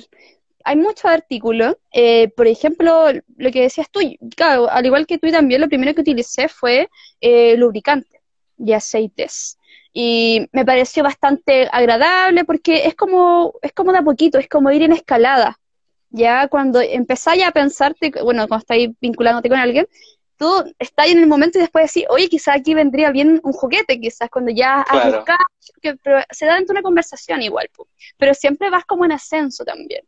Hay 0.63 0.75
muchos 0.75 1.05
artículos. 1.05 1.75
eh, 1.91 2.29
por 2.35 2.47
ejemplo, 2.47 3.07
lo 3.37 3.51
que 3.51 3.61
decías 3.63 3.89
tú, 3.91 3.99
claro, 4.35 4.69
al 4.69 4.85
igual 4.85 5.05
que 5.07 5.17
tú 5.17 5.27
y 5.27 5.31
también, 5.31 5.61
lo 5.61 5.67
primero 5.69 5.93
que 5.93 6.01
utilicé 6.01 6.47
fue 6.47 6.89
eh, 7.21 7.55
lubricante 7.57 8.21
y 8.57 8.73
aceites. 8.73 9.57
Y 9.93 10.47
me 10.53 10.65
pareció 10.65 11.03
bastante 11.03 11.67
agradable 11.71 12.45
porque 12.45 12.85
es 12.87 12.95
como, 12.95 13.53
es 13.61 13.73
como 13.73 13.91
de 13.91 13.99
a 13.99 14.03
poquito, 14.03 14.37
es 14.37 14.47
como 14.47 14.71
ir 14.71 14.83
en 14.83 14.93
escalada. 14.93 15.57
Ya 16.09 16.47
cuando 16.47 16.81
empezáis 16.81 17.43
a 17.45 17.51
pensarte, 17.51 18.11
bueno, 18.23 18.47
cuando 18.47 18.61
estáis 18.63 18.89
vinculándote 18.99 19.49
con 19.49 19.59
alguien, 19.59 19.87
tú 20.37 20.63
estás 20.79 21.07
en 21.07 21.19
el 21.19 21.27
momento 21.27 21.57
y 21.57 21.61
después 21.61 21.93
decís, 21.93 22.07
oye, 22.09 22.27
quizás 22.27 22.57
aquí 22.57 22.73
vendría 22.73 23.11
bien 23.11 23.39
un 23.43 23.53
juguete, 23.53 23.99
quizás 23.99 24.29
cuando 24.29 24.51
ya 24.51 24.81
has 24.81 24.89
Claro. 25.01 25.17
buscado, 25.17 25.39
que- 25.81 25.95
pero 25.97 26.19
se 26.29 26.45
da 26.45 26.55
dentro 26.55 26.73
de 26.73 26.79
una 26.79 26.83
conversación 26.83 27.41
igual, 27.41 27.69
pero 28.17 28.33
siempre 28.33 28.69
vas 28.69 28.85
como 28.85 29.05
en 29.05 29.11
ascenso 29.13 29.63
también, 29.63 30.01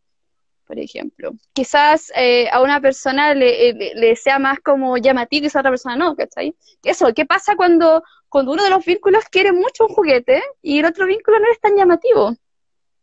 por 0.73 0.79
ejemplo. 0.83 1.31
Quizás 1.53 2.11
eh, 2.15 2.49
a 2.51 2.61
una 2.61 2.81
persona 2.81 3.33
le, 3.35 3.73
le- 3.73 3.93
le 3.95 4.15
sea 4.15 4.39
más 4.39 4.59
como 4.59 4.97
llamativo 4.97 5.45
y 5.45 5.49
a 5.53 5.59
otra 5.59 5.71
persona 5.71 5.95
no, 5.95 6.15
¿cachai? 6.15 6.55
Eso, 6.83 7.13
¿qué 7.13 7.25
pasa 7.25 7.55
cuando, 7.55 8.03
cuando 8.27 8.51
uno 8.53 8.63
de 8.63 8.69
los 8.71 8.83
vínculos 8.83 9.23
quiere 9.29 9.51
mucho 9.51 9.85
un 9.87 9.93
juguete 9.93 10.41
y 10.61 10.79
el 10.79 10.85
otro 10.85 11.05
vínculo 11.05 11.39
no 11.39 11.45
es 11.51 11.59
tan 11.59 11.75
llamativo? 11.75 12.33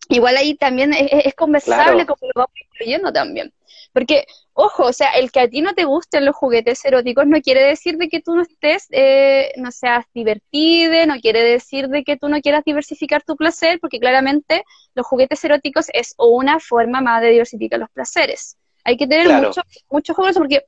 Igual 0.09 0.37
ahí 0.37 0.57
también 0.57 0.93
es, 0.93 1.13
es- 1.13 1.27
es 1.27 1.35
conversable 1.35 2.05
Claro. 2.05 2.07
como 2.07 2.29
lo 2.35 2.41
vamos 2.41 2.53
incluyendo 2.73 3.13
también. 3.13 3.53
Porque, 3.93 4.25
ojo, 4.53 4.85
o 4.85 4.93
sea, 4.93 5.11
el 5.13 5.31
que 5.33 5.41
a 5.41 5.49
ti 5.49 5.63
no 5.63 5.75
te 5.75 5.85
gusten 5.85 6.25
los 6.25 6.37
juguetes 6.37 6.85
eróticos 6.85 7.27
no 7.27 7.41
quiere 7.41 7.63
decir 7.65 7.97
de 7.97 8.09
que 8.09 8.21
tú 8.21 8.37
no 8.37 8.43
estés, 8.43 8.87
eh, 8.91 9.53
no 9.57 9.71
seas 9.73 10.05
divertida, 10.15 11.07
no 11.07 11.19
quiere 11.21 11.43
decir 11.43 11.89
de 11.89 12.05
que 12.05 12.17
tú 12.17 12.29
no 12.29 12.41
quieras 12.41 12.63
diversificar 12.65 13.23
tu 13.23 13.37
placer, 13.37 13.81
porque 13.81 13.99
claramente 13.99 14.65
los 14.95 15.07
juguetes 15.07 15.43
eróticos 15.45 15.87
es 15.93 16.15
una 16.19 16.61
forma 16.61 17.01
más 17.01 17.21
de 17.23 17.31
diversificar 17.31 17.81
los 17.81 17.91
placeres. 17.91 18.57
Hay 18.85 18.97
que 18.97 19.07
tener 19.07 19.27
Claro. 19.27 19.49
mucho, 19.49 19.63
mucho 19.91 20.15
porque, 20.15 20.65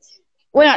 bueno, 0.52 0.74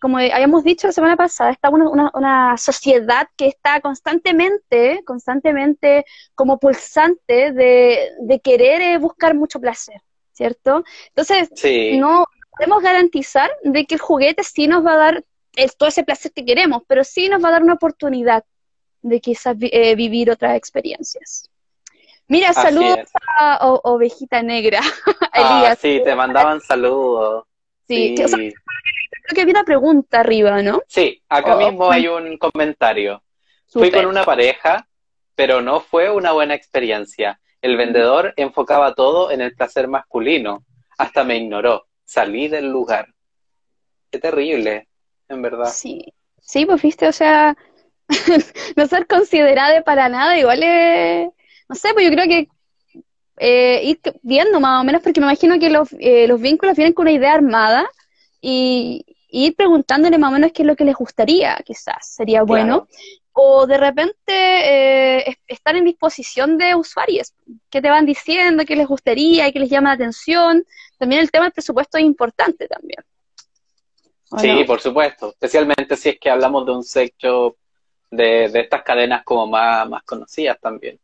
como 0.00 0.18
habíamos 0.18 0.64
dicho 0.64 0.86
la 0.86 0.92
semana 0.92 1.16
pasada, 1.16 1.50
está 1.50 1.70
una, 1.70 1.88
una, 1.88 2.10
una 2.14 2.56
sociedad 2.56 3.28
que 3.36 3.48
está 3.48 3.80
constantemente, 3.80 5.02
constantemente 5.04 6.04
como 6.34 6.58
pulsante 6.58 7.52
de, 7.52 8.10
de 8.20 8.40
querer 8.40 8.82
eh, 8.82 8.98
buscar 8.98 9.34
mucho 9.34 9.60
placer, 9.60 10.00
¿cierto? 10.36 10.84
Entonces, 11.08 11.48
Sí, 11.54 11.96
no 11.98 12.26
podemos 12.56 12.82
garantizar 12.82 13.50
de 13.62 13.86
que 13.86 13.94
el 13.94 14.00
juguete 14.00 14.42
sí 14.44 14.66
nos 14.68 14.84
va 14.84 14.92
a 14.92 14.96
dar 14.98 15.24
el- 15.56 15.74
todo 15.76 15.88
ese 15.88 16.04
placer 16.04 16.32
que 16.32 16.44
queremos, 16.44 16.82
pero 16.86 17.04
sí 17.04 17.28
nos 17.28 17.42
va 17.42 17.48
a 17.48 17.52
dar 17.52 17.62
una 17.62 17.74
oportunidad 17.74 18.44
de 19.02 19.20
quizás 19.20 19.56
vi- 19.56 19.70
eh, 19.72 19.94
vivir 19.94 20.30
otras 20.30 20.56
experiencias. 20.56 21.48
Mira, 22.28 22.50
así 22.50 22.60
saludos 22.60 22.98
es. 22.98 23.10
a 23.38 23.66
O- 23.68 23.80
Ovejita 23.94 24.42
Negra, 24.42 24.80
Ah, 25.32 25.60
Elías. 25.60 25.78
sí, 25.78 26.00
te 26.04 26.14
mandaban 26.14 26.60
saludos. 26.60 27.44
Sí, 27.88 28.08
Sí, 28.08 28.14
que- 28.16 28.24
o 28.24 28.28
sea, 28.28 28.38
creo 28.38 29.34
que 29.34 29.40
había 29.40 29.52
una 29.54 29.64
pregunta 29.64 30.20
arriba, 30.20 30.60
¿no? 30.62 30.82
Sí, 30.86 31.22
acá 31.28 31.54
Oh, 31.54 31.58
mismo 31.58 31.90
hay 31.90 32.08
un 32.08 32.36
comentario. 32.36 33.22
Fui 33.68 33.90
con 33.90 34.06
una 34.06 34.24
pareja, 34.24 34.86
pero 35.34 35.60
no 35.62 35.80
fue 35.80 36.10
una 36.10 36.32
buena 36.32 36.54
experiencia. 36.54 37.40
El 37.66 37.76
vendedor 37.76 38.32
enfocaba 38.36 38.94
todo 38.94 39.32
en 39.32 39.40
el 39.40 39.52
placer 39.56 39.88
masculino. 39.88 40.64
Hasta 40.98 41.24
me 41.24 41.36
ignoró. 41.36 41.88
Salí 42.04 42.46
del 42.46 42.70
lugar. 42.70 43.08
Qué 44.08 44.20
terrible, 44.20 44.86
en 45.28 45.42
verdad. 45.42 45.64
Sí, 45.64 46.14
sí, 46.40 46.64
pues 46.64 46.80
viste, 46.80 47.08
o 47.08 47.12
sea, 47.12 47.56
no 48.76 48.86
ser 48.86 49.08
considerada 49.08 49.82
para 49.82 50.08
nada, 50.08 50.38
igual 50.38 50.62
es, 50.62 51.28
no 51.68 51.74
sé, 51.74 51.92
pues 51.92 52.04
yo 52.04 52.12
creo 52.12 52.28
que 52.28 52.48
eh, 53.38 53.80
ir 53.82 54.00
viendo 54.22 54.60
más 54.60 54.80
o 54.80 54.84
menos, 54.84 55.02
porque 55.02 55.20
me 55.20 55.26
imagino 55.26 55.58
que 55.58 55.68
los, 55.68 55.92
eh, 55.98 56.28
los 56.28 56.40
vínculos 56.40 56.76
vienen 56.76 56.92
con 56.92 57.08
una 57.08 57.16
idea 57.16 57.34
armada 57.34 57.90
y, 58.40 59.04
y 59.28 59.46
ir 59.46 59.56
preguntándole 59.56 60.18
más 60.18 60.30
o 60.30 60.34
menos 60.34 60.52
qué 60.52 60.62
es 60.62 60.68
lo 60.68 60.76
que 60.76 60.84
les 60.84 60.94
gustaría, 60.94 61.56
quizás, 61.64 62.14
sería 62.14 62.44
bueno. 62.44 62.86
O 63.38 63.66
de 63.66 63.76
repente 63.76 64.32
eh, 64.32 65.24
es- 65.30 65.36
estar 65.46 65.76
en 65.76 65.84
disposición 65.84 66.56
de 66.56 66.74
usuarios, 66.74 67.34
que 67.68 67.82
te 67.82 67.90
van 67.90 68.06
diciendo, 68.06 68.64
qué 68.64 68.74
les 68.76 68.86
gustaría 68.86 69.46
y 69.46 69.52
qué 69.52 69.58
les 69.58 69.68
llama 69.68 69.90
la 69.90 69.94
atención. 69.96 70.64
También 70.98 71.20
el 71.20 71.30
tema 71.30 71.44
del 71.44 71.52
presupuesto 71.52 71.98
es 71.98 72.04
importante 72.04 72.66
también. 72.66 73.00
¿o 74.30 74.38
Sí, 74.38 74.48
no? 74.60 74.64
por 74.66 74.80
supuesto. 74.80 75.28
Especialmente 75.28 75.96
si 75.96 76.08
es 76.10 76.18
que 76.18 76.30
hablamos 76.30 76.64
de 76.64 76.72
un 76.72 76.82
shop 76.82 77.56
de, 78.10 78.48
de 78.48 78.60
estas 78.60 78.82
cadenas 78.82 79.22
como 79.22 79.46
más, 79.46 79.86
más 79.88 80.02
conocidas 80.04 80.58
también. 80.58 80.98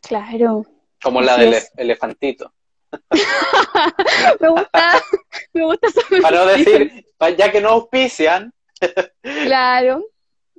Claro. 0.00 0.64
Como 1.02 1.20
la 1.20 1.36
del 1.36 1.52
es. 1.54 1.70
elefantito. 1.76 2.52
Me 4.40 4.48
gusta, 4.48 5.02
me 5.52 5.64
gusta 5.64 5.88
Para 6.22 6.38
no 6.38 6.46
decir, 6.46 7.06
ya 7.38 7.52
que 7.52 7.60
no 7.60 7.68
auspician, 7.70 8.52
Claro, 9.22 10.02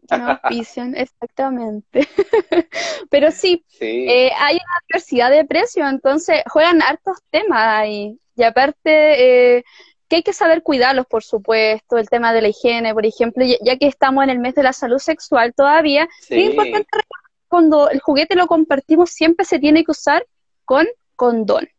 no 0.09 0.31
auspician, 0.43 0.95
exactamente. 0.95 2.07
Pero 3.09 3.31
sí, 3.31 3.63
sí, 3.67 4.07
eh, 4.09 4.31
hay 4.37 4.55
una 4.55 4.79
diversidad 4.87 5.29
de 5.29 5.45
precios, 5.45 5.89
entonces 5.89 6.41
juegan 6.47 6.81
hartos 6.81 7.17
temas 7.29 7.63
ahí. 7.65 8.17
Y 8.35 8.43
aparte, 8.43 9.57
eh, 9.57 9.63
que 10.07 10.17
hay 10.17 10.23
que 10.23 10.33
saber 10.33 10.63
cuidarlos, 10.63 11.05
por 11.05 11.23
supuesto, 11.23 11.97
el 11.97 12.09
tema 12.09 12.33
de 12.33 12.41
la 12.41 12.49
higiene, 12.49 12.93
por 12.93 13.05
ejemplo, 13.05 13.45
ya, 13.45 13.77
que 13.77 13.87
estamos 13.87 14.23
en 14.23 14.29
el 14.29 14.39
mes 14.39 14.55
de 14.55 14.63
la 14.63 14.73
salud 14.73 14.99
sexual 14.99 15.53
todavía, 15.53 16.07
sí. 16.21 16.35
es 16.35 16.49
importante 16.49 16.89
recordar 16.91 17.31
que 17.31 17.47
cuando 17.47 17.89
el 17.89 17.99
juguete 18.01 18.35
lo 18.35 18.47
compartimos, 18.47 19.11
siempre 19.11 19.45
se 19.45 19.59
tiene 19.59 19.83
que 19.83 19.91
usar 19.91 20.25
con 20.65 20.87
condón. 21.15 21.69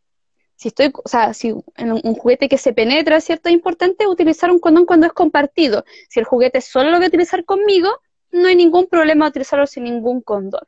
Si 0.55 0.69
estoy, 0.69 0.91
o 0.93 1.09
sea, 1.09 1.33
si 1.33 1.49
en 1.75 1.91
un, 1.91 2.01
un 2.03 2.15
juguete 2.15 2.47
que 2.47 2.57
se 2.57 2.73
penetra, 2.73 3.19
¿cierto? 3.19 3.49
Es 3.49 3.55
importante 3.55 4.07
utilizar 4.07 4.49
un 4.49 4.59
condón 4.59 4.85
cuando 4.85 5.05
es 5.05 5.13
compartido. 5.13 5.83
Si 6.09 6.19
el 6.19 6.25
juguete 6.25 6.61
solo 6.61 6.89
lo 6.89 6.97
voy 6.97 7.05
a 7.05 7.09
utilizar 7.09 7.43
conmigo, 7.43 7.99
no 8.33 8.47
hay 8.47 8.55
ningún 8.55 8.87
problema 8.87 9.27
utilizarlo 9.27 9.65
sin 9.67 9.85
ningún 9.85 10.21
condón. 10.21 10.61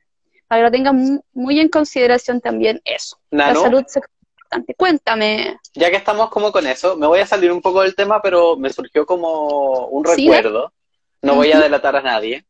Para 0.48 0.60
que 0.62 0.64
lo 0.66 0.72
tengan 0.72 0.96
mu- 0.96 1.22
muy 1.34 1.60
en 1.60 1.70
consideración 1.70 2.40
también 2.40 2.80
eso. 2.86 3.20
La 3.32 3.54
salud 3.56 3.84
sexual 3.88 4.12
es 4.22 4.32
importante. 4.38 4.76
Cuéntame. 4.76 5.60
ya 5.74 5.90
que 5.90 5.98
estamos 5.98 6.30
como 6.30 6.52
con 6.52 6.66
eso, 6.68 6.96
me 6.96 7.08
voy 7.08 7.20
a 7.20 7.26
salir 7.28 7.52
un 7.52 7.62
poco 7.62 7.82
del 7.82 7.96
tema, 7.96 8.22
pero 8.22 8.56
me 8.56 8.72
surgió 8.72 9.06
como 9.06 9.88
un 9.88 10.06
Sí, 10.06 10.28
recuerdo. 10.30 10.72
No 11.22 11.36
voy 11.36 11.52
a 11.52 11.60
delatar 11.60 11.96
a 11.96 12.02
nadie, 12.02 12.46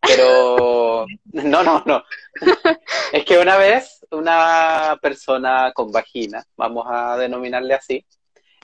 pero 0.00 1.06
no, 1.32 1.62
no, 1.62 1.82
no. 1.86 2.04
Es 3.12 3.24
que 3.24 3.38
una 3.38 3.56
vez 3.56 4.04
una 4.10 4.98
persona 5.00 5.72
con 5.74 5.90
vagina, 5.90 6.44
vamos 6.56 6.86
a 6.88 7.16
denominarle 7.16 7.74
así, 7.74 8.04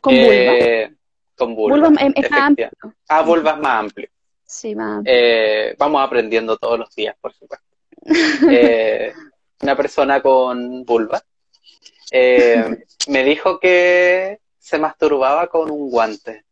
Con 0.03 0.15
vulva. 0.15 0.33
eh, 0.35 0.95
con 1.37 1.55
vulva, 1.55 1.77
Vulva 1.89 1.89
es- 2.03 2.13
es 2.17 2.31
más 2.31 2.41
efectiva. 2.53 2.71
Ah, 3.09 3.23
vulva 3.23 3.51
es 3.53 3.59
más 3.59 3.77
amplio. 3.81 4.09
Sí. 4.55 4.75
Eh, 5.05 5.75
vamos 5.79 6.01
aprendiendo 6.03 6.57
todos 6.57 6.79
los 6.79 6.95
días, 6.95 7.17
por 7.21 7.33
supuesto. 7.33 7.67
Eh, 8.49 9.13
una 9.63 9.77
persona 9.77 10.21
con 10.23 10.85
vulva 10.85 11.21
eh, 12.13 12.85
me 13.09 13.25
dijo 13.25 13.59
que 13.59 14.39
se 14.59 14.79
masturbaba 14.79 15.49
con 15.49 15.71
un 15.71 15.91
guante, 15.91 16.45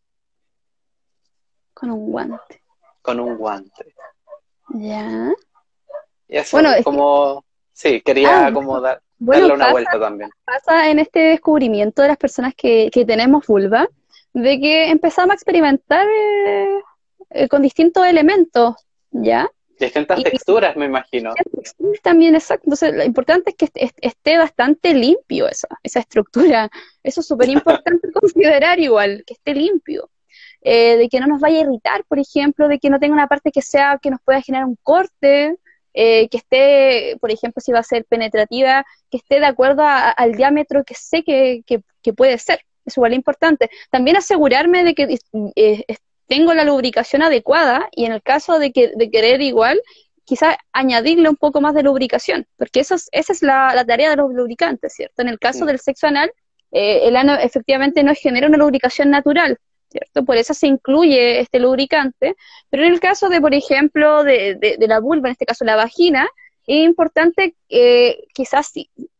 Con 1.74 1.90
un 1.90 2.10
guante. 2.10 2.62
con 3.02 3.20
un 3.20 3.36
guante. 3.36 3.94
Ya. 4.70 5.32
Y 6.28 6.36
eso 6.38 6.56
Bueno, 6.56 6.70
es 6.70 6.76
que- 6.78 6.82
como, 6.84 7.44
sí, 7.72 8.00
quería 8.00 8.46
Ah, 8.46 8.52
como 8.52 8.80
dar- 8.80 9.00
Bueno, 9.18 9.42
darle 9.42 9.54
una 9.54 9.64
pasa, 9.66 9.72
vuelta 9.72 10.00
también. 10.00 10.30
pasa 10.44 10.90
en 10.90 10.98
este 10.98 11.20
descubrimiento 11.20 12.02
de 12.02 12.08
las 12.08 12.16
personas 12.16 12.54
que, 12.56 12.90
que 12.92 13.04
tenemos 13.04 13.46
vulva, 13.46 13.88
de 14.32 14.58
que 14.60 14.90
empezamos 14.90 15.30
a 15.32 15.34
experimentar 15.34 16.06
eh, 16.08 16.80
eh, 17.34 17.48
con 17.48 17.62
distintos 17.62 18.06
elementos, 18.06 18.74
¿ya? 19.10 19.48
Distintas 19.78 20.20
Y- 20.20 20.22
texturas, 20.24 20.76
me 20.76 20.84
imagino. 20.86 21.34
También, 22.02 22.34
exacto. 22.34 22.64
Entonces, 22.66 22.94
lo 22.94 23.02
importante 23.04 23.50
es 23.50 23.56
que 23.56 23.64
est- 23.64 23.76
est- 23.76 23.98
esté 24.00 24.38
bastante 24.38 24.94
limpio 24.94 25.48
esa, 25.48 25.66
esa 25.82 26.00
estructura. 26.00 26.70
Eso 27.02 27.20
es 27.20 27.26
súper 27.26 27.48
importante 27.48 28.08
considerar 28.12 28.78
igual, 28.78 29.24
que 29.26 29.34
esté 29.34 29.54
limpio. 29.54 30.08
Eh, 30.64 30.96
de 30.96 31.08
que 31.08 31.18
no 31.18 31.26
nos 31.26 31.40
vaya 31.40 31.58
a 31.58 31.60
irritar, 31.62 32.04
por 32.04 32.20
ejemplo, 32.20 32.68
de 32.68 32.78
que 32.78 32.88
no 32.90 33.00
tenga 33.00 33.14
una 33.14 33.26
parte 33.26 33.50
que 33.50 33.62
sea, 33.62 33.98
que 34.00 34.10
nos 34.10 34.20
pueda 34.22 34.40
generar 34.40 34.66
un 34.66 34.76
corte, 34.82 35.56
eh, 35.94 36.28
que 36.28 36.36
esté, 36.38 37.16
por 37.20 37.32
ejemplo, 37.32 37.60
si 37.60 37.72
va 37.72 37.80
a 37.80 37.82
ser 37.82 38.04
penetrativa, 38.04 38.84
que 39.10 39.16
esté 39.16 39.40
de 39.40 39.46
acuerdo 39.46 39.82
a- 39.82 40.10
al 40.10 40.32
diámetro 40.36 40.84
que 40.84 40.94
sé 40.94 41.24
que, 41.24 41.62
que- 41.66 41.82
que 42.02 42.12
puede 42.12 42.38
ser, 42.38 42.60
Es 42.84 42.96
igual 42.96 43.14
importante. 43.14 43.70
También 43.90 44.16
asegurarme 44.16 44.82
de 44.84 44.94
que 44.94 45.18
eh, 45.56 45.84
tengo 46.26 46.54
la 46.54 46.64
lubricación 46.64 47.22
adecuada 47.22 47.88
y 47.92 48.04
en 48.04 48.12
el 48.12 48.22
caso 48.22 48.58
de, 48.58 48.72
que, 48.72 48.92
de 48.94 49.10
querer 49.10 49.40
igual, 49.42 49.80
quizás 50.24 50.56
añadirle 50.72 51.28
un 51.28 51.36
poco 51.36 51.60
más 51.60 51.74
de 51.74 51.82
lubricación, 51.82 52.46
porque 52.56 52.80
eso 52.80 52.94
esa 52.94 53.32
es 53.32 53.42
la, 53.42 53.84
tarea 53.86 54.10
de 54.10 54.16
los 54.16 54.32
lubricantes, 54.32 54.94
¿cierto? 54.94 55.22
En 55.22 55.28
el 55.28 55.38
caso 55.38 55.66
del 55.66 55.78
sexo 55.78 56.06
anal, 56.06 56.32
eh, 56.70 57.00
el 57.04 57.16
ano 57.16 57.34
efectivamente 57.34 58.02
no 58.02 58.14
genera 58.14 58.46
una 58.46 58.56
lubricación 58.56 59.10
natural, 59.10 59.58
¿cierto? 59.90 60.24
Por 60.24 60.36
eso 60.36 60.54
se 60.54 60.68
incluye 60.68 61.40
este 61.40 61.58
lubricante, 61.58 62.36
pero 62.70 62.84
en 62.84 62.92
el 62.92 63.00
caso 63.00 63.28
de, 63.28 63.40
por 63.40 63.52
ejemplo, 63.52 64.24
de, 64.24 64.56
de, 64.58 64.88
la 64.88 65.00
vulva, 65.00 65.28
en 65.28 65.32
este 65.32 65.44
caso 65.44 65.64
la 65.64 65.76
vagina, 65.76 66.28
es 66.66 66.84
importante 66.84 67.54
eh, 67.68 68.24
quizás 68.32 68.72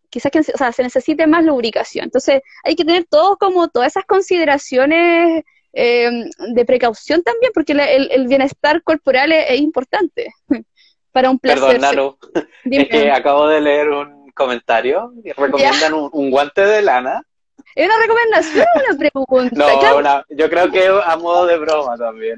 quizás 0.09 0.30
que 0.30 0.42
se 0.42 0.82
necesite 0.82 1.26
más 1.26 1.42
lubricación. 1.42 2.05
Entonces, 2.05 2.42
hay 2.64 2.76
que 2.76 2.84
tener 2.84 3.05
todo 3.05 3.38
como 3.38 3.68
todas 3.68 3.92
esas 3.92 4.05
consideraciones 4.05 5.42
eh, 5.73 6.11
de 6.39 6.64
precaución 6.64 7.23
también, 7.23 7.53
porque 7.55 7.73
el, 7.73 8.27
bienestar 8.29 8.83
corporal 8.83 9.33
es, 9.33 9.61
importante 9.61 10.33
para 11.12 11.31
un 11.31 11.39
placer. 11.39 11.62
Perdón, 11.62 11.81
Nano, 11.81 12.18
es 12.64 12.89
que 12.89 13.11
acabo 13.11 13.49
de 13.49 13.61
leer 13.61 13.89
un 13.89 14.31
comentario 14.33 15.12
y 15.25 15.33
recomiendan 15.33 15.95
un, 15.95 16.31
guante 16.31 16.64
de 16.64 16.83
lana. 16.83 17.23
¿Es 17.75 17.87
una 17.87 17.97
recomendación 17.99 18.66
o 18.75 18.91
una 18.91 18.99
pregunta? 18.99 19.57
no, 20.03 20.25
yo 20.37 20.51
creo 20.51 20.70
que 20.70 20.87
a 20.87 21.16
modo 21.16 21.47
de 21.47 21.59
broma 21.59 21.97
también. 21.97 22.37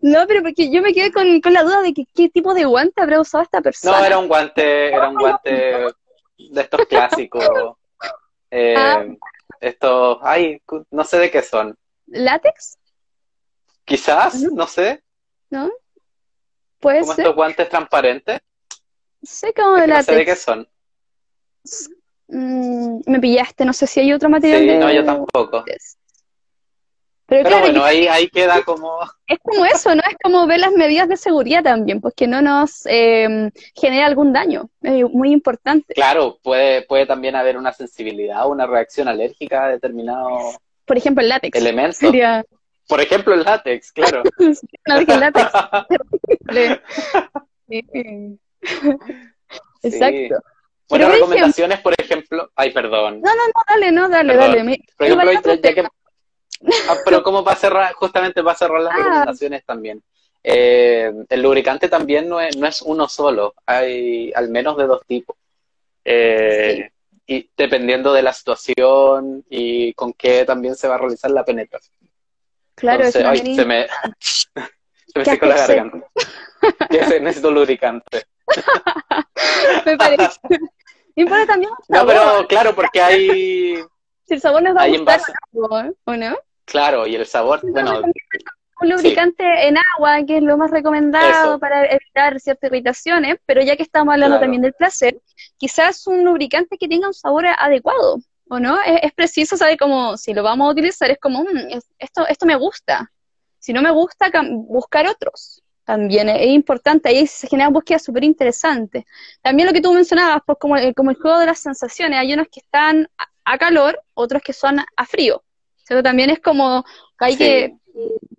No, 0.00 0.26
pero 0.26 0.42
porque 0.42 0.70
yo 0.70 0.82
me 0.82 0.92
quedé 0.92 1.10
con, 1.10 1.40
la 1.52 1.62
duda 1.62 1.80
de 1.80 1.94
que, 1.94 2.04
qué 2.14 2.28
tipo 2.28 2.52
de 2.52 2.64
guante 2.64 3.00
habrá 3.00 3.20
usado 3.20 3.44
esta 3.44 3.62
persona. 3.62 3.98
No, 3.98 4.04
era 4.04 4.18
un 4.18 4.28
guante, 4.28 4.88
era 4.88 5.08
un 5.08 5.14
guante 5.14 5.50
de 6.36 6.60
estos 6.60 6.86
clásicos. 6.86 7.48
Eh, 8.50 8.74
ah. 8.76 9.04
Estos, 9.60 10.18
ay, 10.22 10.60
no 10.90 11.04
sé 11.04 11.18
de 11.18 11.30
qué 11.30 11.42
son. 11.42 11.74
¿Látex? 12.06 12.78
Quizás, 13.84 14.42
no 14.42 14.66
sé. 14.66 15.02
¿No? 15.50 15.70
Puede 16.80 17.00
¿Como 17.00 17.12
estos 17.12 17.34
guantes 17.34 17.68
transparentes? 17.68 18.40
Sé 19.22 19.52
cómo 19.54 19.74
de 19.74 19.86
látex. 19.86 20.08
No 20.08 20.12
sé 20.12 20.18
de 20.18 20.24
qué 20.24 20.36
son. 20.36 20.68
Mm, 22.28 23.00
me 23.06 23.20
pillaste, 23.20 23.64
no 23.64 23.72
sé 23.72 23.86
si 23.86 24.00
hay 24.00 24.12
otro 24.12 24.28
material. 24.28 24.60
Sí, 24.60 24.78
no, 24.78 24.92
yo 24.92 25.04
tampoco. 25.04 25.64
Pero, 27.26 27.58
bueno, 27.60 27.82
ahí, 27.82 28.06
ahí 28.06 28.28
queda 28.28 28.62
como... 28.62 28.98
Es 29.26 29.38
como 29.42 29.64
eso, 29.64 29.94
¿no? 29.94 30.02
Es 30.02 30.16
como 30.22 30.46
ver 30.46 30.60
las 30.60 30.72
medidas 30.72 31.08
de 31.08 31.16
seguridad 31.16 31.62
también, 31.62 32.00
pues 32.00 32.14
que 32.14 32.26
no 32.26 32.42
nos 32.42 32.84
eh, 32.84 33.50
genera 33.74 34.06
algún 34.06 34.34
daño. 34.34 34.68
Es 34.82 35.10
muy 35.10 35.32
importante. 35.32 35.94
Claro, 35.94 36.38
puede, 36.42 36.82
puede 36.82 37.06
también 37.06 37.34
haber 37.34 37.56
una 37.56 37.72
sensibilidad, 37.72 38.46
una 38.46 38.66
reacción 38.66 39.08
alérgica 39.08 39.64
a 39.64 39.68
determinado... 39.70 40.52
Por 40.84 40.96
ejemplo, 40.96 41.22
el 41.22 41.28
látex. 41.28 41.58
Elemento. 41.58 41.98
Por 42.86 43.00
ejemplo, 43.00 43.34
el 43.34 43.42
látex, 43.42 43.92
claro. 43.92 44.22
no, 44.38 44.98
el 44.98 45.20
látex. 45.20 45.50
Exacto. 49.82 50.36
Bueno, 50.88 51.08
recomendaciones, 51.08 51.80
por 51.80 51.94
ejemplo... 51.98 52.50
Ay, 52.54 52.70
perdón. 52.72 53.22
No, 53.22 53.30
no, 53.34 53.46
no, 53.46 53.62
dale, 53.66 53.90
no, 53.90 54.08
dale, 54.08 54.36
dale. 54.36 54.78
Por 54.96 55.06
ejemplo, 55.06 55.54
ya 55.54 55.74
que 55.74 55.84
Ah, 56.88 56.96
pero 57.04 57.22
como 57.22 57.44
para 57.44 57.56
cerrar, 57.56 57.92
justamente 57.94 58.42
para 58.42 58.56
cerrar 58.56 58.80
las 58.80 58.94
ah. 58.94 58.96
recomendaciones 58.96 59.64
también. 59.64 60.02
Eh, 60.42 61.12
el 61.28 61.42
lubricante 61.42 61.88
también 61.88 62.28
no 62.28 62.40
es, 62.40 62.56
no 62.56 62.66
es 62.66 62.82
uno 62.82 63.08
solo, 63.08 63.54
hay 63.64 64.30
al 64.34 64.50
menos 64.50 64.76
de 64.76 64.86
dos 64.86 65.02
tipos. 65.06 65.36
Eh, 66.04 66.90
y 67.26 67.50
dependiendo 67.56 68.12
de 68.12 68.22
la 68.22 68.32
situación 68.32 69.44
y 69.48 69.92
con 69.94 70.12
qué 70.12 70.44
también 70.44 70.76
se 70.76 70.88
va 70.88 70.96
a 70.96 70.98
realizar 70.98 71.30
la 71.30 71.44
penetración. 71.44 71.96
Claro, 72.74 73.10
se 73.10 73.22
me, 73.64 73.86
se 74.18 75.18
me 75.18 75.24
secó 75.24 75.46
la 75.46 75.56
garganta. 75.56 76.06
necesito 76.90 77.50
lubricante. 77.50 78.24
me 79.86 79.96
parece. 79.96 80.40
Y 81.16 81.24
también 81.26 81.70
no, 81.86 82.04
pero 82.04 82.44
claro, 82.48 82.74
porque 82.74 83.00
hay 83.00 83.84
si 84.26 84.34
el 84.34 84.40
sabor 84.40 84.62
nos 84.62 84.76
va 84.76 84.82
a 84.82 84.88
gustar 84.88 85.20
¿o 86.04 86.16
no? 86.16 86.36
Claro, 86.64 87.06
y 87.06 87.14
el 87.14 87.26
sabor, 87.26 87.60
bueno... 87.62 88.02
Un 88.80 88.90
lubricante 88.90 89.44
en 89.68 89.76
agua, 89.96 90.24
que 90.26 90.38
es 90.38 90.42
lo 90.42 90.56
más 90.56 90.70
recomendado 90.70 91.58
para 91.58 91.86
evitar 91.86 92.38
ciertas 92.40 92.70
irritaciones, 92.70 93.36
pero 93.46 93.62
ya 93.62 93.76
que 93.76 93.82
estamos 93.82 94.12
hablando 94.12 94.40
también 94.40 94.62
del 94.62 94.72
placer, 94.72 95.20
quizás 95.56 96.06
un 96.06 96.24
lubricante 96.24 96.76
que 96.76 96.88
tenga 96.88 97.06
un 97.06 97.14
sabor 97.14 97.46
adecuado, 97.46 98.18
¿o 98.48 98.58
no? 98.58 98.78
Es, 98.82 99.12
preciso 99.12 99.56
saber 99.56 99.76
cómo, 99.78 100.16
si 100.16 100.34
lo 100.34 100.42
vamos 100.42 100.68
a 100.68 100.72
utilizar, 100.72 101.10
es 101.10 101.18
como, 101.20 101.44
mm, 101.44 101.78
esto, 101.98 102.26
esto 102.26 102.46
me 102.46 102.56
gusta. 102.56 103.10
Si 103.58 103.72
no 103.72 103.80
me 103.80 103.90
gusta, 103.90 104.30
buscar 104.68 105.06
otros 105.06 105.62
también 105.84 106.28
es 106.28 106.48
importante, 106.48 107.10
ahí 107.10 107.26
se 107.26 107.46
generan 107.46 107.72
búsquedas 107.72 108.02
súper 108.02 108.24
interesantes. 108.24 109.04
También 109.42 109.66
lo 109.66 109.72
que 109.72 109.80
tú 109.80 109.92
mencionabas, 109.92 110.42
pues 110.44 110.58
como, 110.58 110.76
como 110.96 111.10
el 111.10 111.16
juego 111.16 111.38
de 111.38 111.46
las 111.46 111.58
sensaciones, 111.58 112.18
hay 112.18 112.32
unos 112.32 112.48
que 112.50 112.60
están 112.60 113.08
a 113.44 113.58
calor, 113.58 114.00
otros 114.14 114.42
que 114.42 114.52
son 114.52 114.78
a 114.78 115.06
frío. 115.06 115.44
Eso 115.88 116.02
también 116.02 116.30
es 116.30 116.40
como 116.40 116.84
hay 117.24 117.36
que 117.36 117.74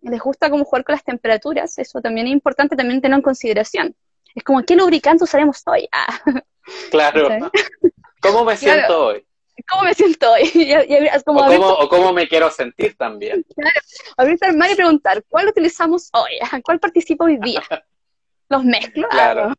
les 0.02 0.22
gusta 0.22 0.50
como 0.50 0.66
jugar 0.66 0.84
con 0.84 0.94
las 0.94 1.04
temperaturas, 1.04 1.78
eso 1.78 2.02
también 2.02 2.28
es 2.28 2.34
importante 2.34 2.76
también 2.76 3.02
tenerlo 3.02 3.18
en 3.18 3.24
consideración. 3.24 3.96
Es 4.34 4.44
como, 4.44 4.64
¿qué 4.64 4.76
lubricante 4.76 5.24
usaremos 5.24 5.62
hoy? 5.66 5.88
Ah. 6.68 6.84
Claro. 6.90 7.30
¿Cómo 8.22 8.44
me 8.44 8.58
siento 8.58 9.06
hoy? 9.06 9.24
¿Cómo 9.70 9.84
me 9.84 9.94
siento 9.94 10.32
hoy? 10.32 10.52
o, 11.28 11.90
cómo, 11.90 12.12
me 12.12 12.28
quiero 12.28 12.50
sentir 12.50 12.98
también. 12.98 13.46
Claro. 13.56 13.80
Abrirte 14.18 14.48
al 14.48 14.58
mar 14.58 14.72
y 14.72 14.76
preguntar, 14.76 15.24
¿cuál 15.30 15.48
utilizamos 15.48 16.10
hoy? 16.14 16.40
¿Cuál 16.64 16.80
participo 16.80 17.26
hoy 17.26 17.38
día? 17.38 17.62
¿Los 18.50 18.64
mezclo? 18.64 19.08
Claro. 19.10 19.54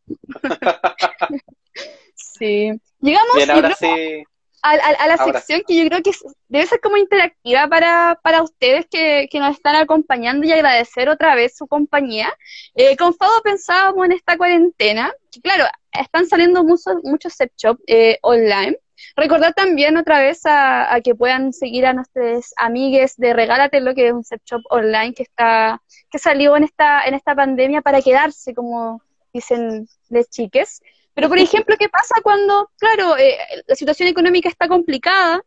sí. 2.13 2.73
Llegamos 2.99 3.35
Bien, 3.37 3.51
ahora 3.51 3.73
sí 3.73 4.25
a, 4.61 5.07
la 5.07 5.17
sección 5.17 5.61
que 5.67 5.75
yo 5.75 5.87
creo 5.87 6.01
que 6.01 6.11
debe 6.47 6.65
ser 6.65 6.79
como 6.81 6.97
interactiva 6.97 7.67
para, 7.67 8.19
para 8.21 8.41
ustedes 8.41 8.85
que, 8.89 9.29
nos 9.33 9.55
están 9.55 9.75
acompañando 9.75 10.45
y 10.45 10.51
agradecer 10.51 11.09
otra 11.09 11.35
vez 11.35 11.55
su 11.55 11.67
compañía. 11.67 12.33
Eh, 12.75 12.97
con 12.97 13.13
Fado 13.13 13.41
pensábamos 13.43 14.05
en 14.05 14.13
esta 14.13 14.37
cuarentena, 14.37 15.13
que 15.31 15.41
claro, 15.41 15.65
están 15.91 16.27
saliendo 16.27 16.63
muchos, 16.63 16.95
muchos 17.03 17.33
set 17.33 17.51
shop 17.57 17.79
eh, 17.87 18.17
online. 18.21 18.77
Recordar 19.15 19.53
también 19.53 19.95
otra 19.97 20.19
vez 20.19 20.41
a, 20.45 20.99
que 21.03 21.13
puedan 21.13 21.53
seguir 21.53 21.85
a 21.85 21.93
nuestros 21.93 22.53
amigues 22.57 23.15
de 23.17 23.33
Regálate 23.33 23.79
lo 23.79 23.93
que 23.93 24.07
es 24.07 24.13
un 24.13 24.23
set 24.23 24.41
shop 24.43 24.61
online 24.69 25.13
que 25.13 25.23
está 25.23 25.81
que 26.09 26.17
salió 26.17 26.55
en 26.55 26.63
esta 26.63 27.05
en 27.05 27.13
esta 27.13 27.35
pandemia 27.35 27.81
para 27.81 28.01
quedarse, 28.01 28.55
como 28.55 29.01
dicen 29.33 29.87
les 30.09 30.29
chiques. 30.29 30.81
Pero, 31.17 31.29
por 31.29 31.39
ejemplo, 31.39 31.75
¿qué 31.79 31.89
pasa 31.89 32.13
cuando, 32.21 32.69
claro, 32.77 33.17
eh, 33.17 33.39
la 33.65 33.73
situación 33.73 34.07
económica 34.07 34.49
está 34.49 34.67
complicada? 34.67 35.43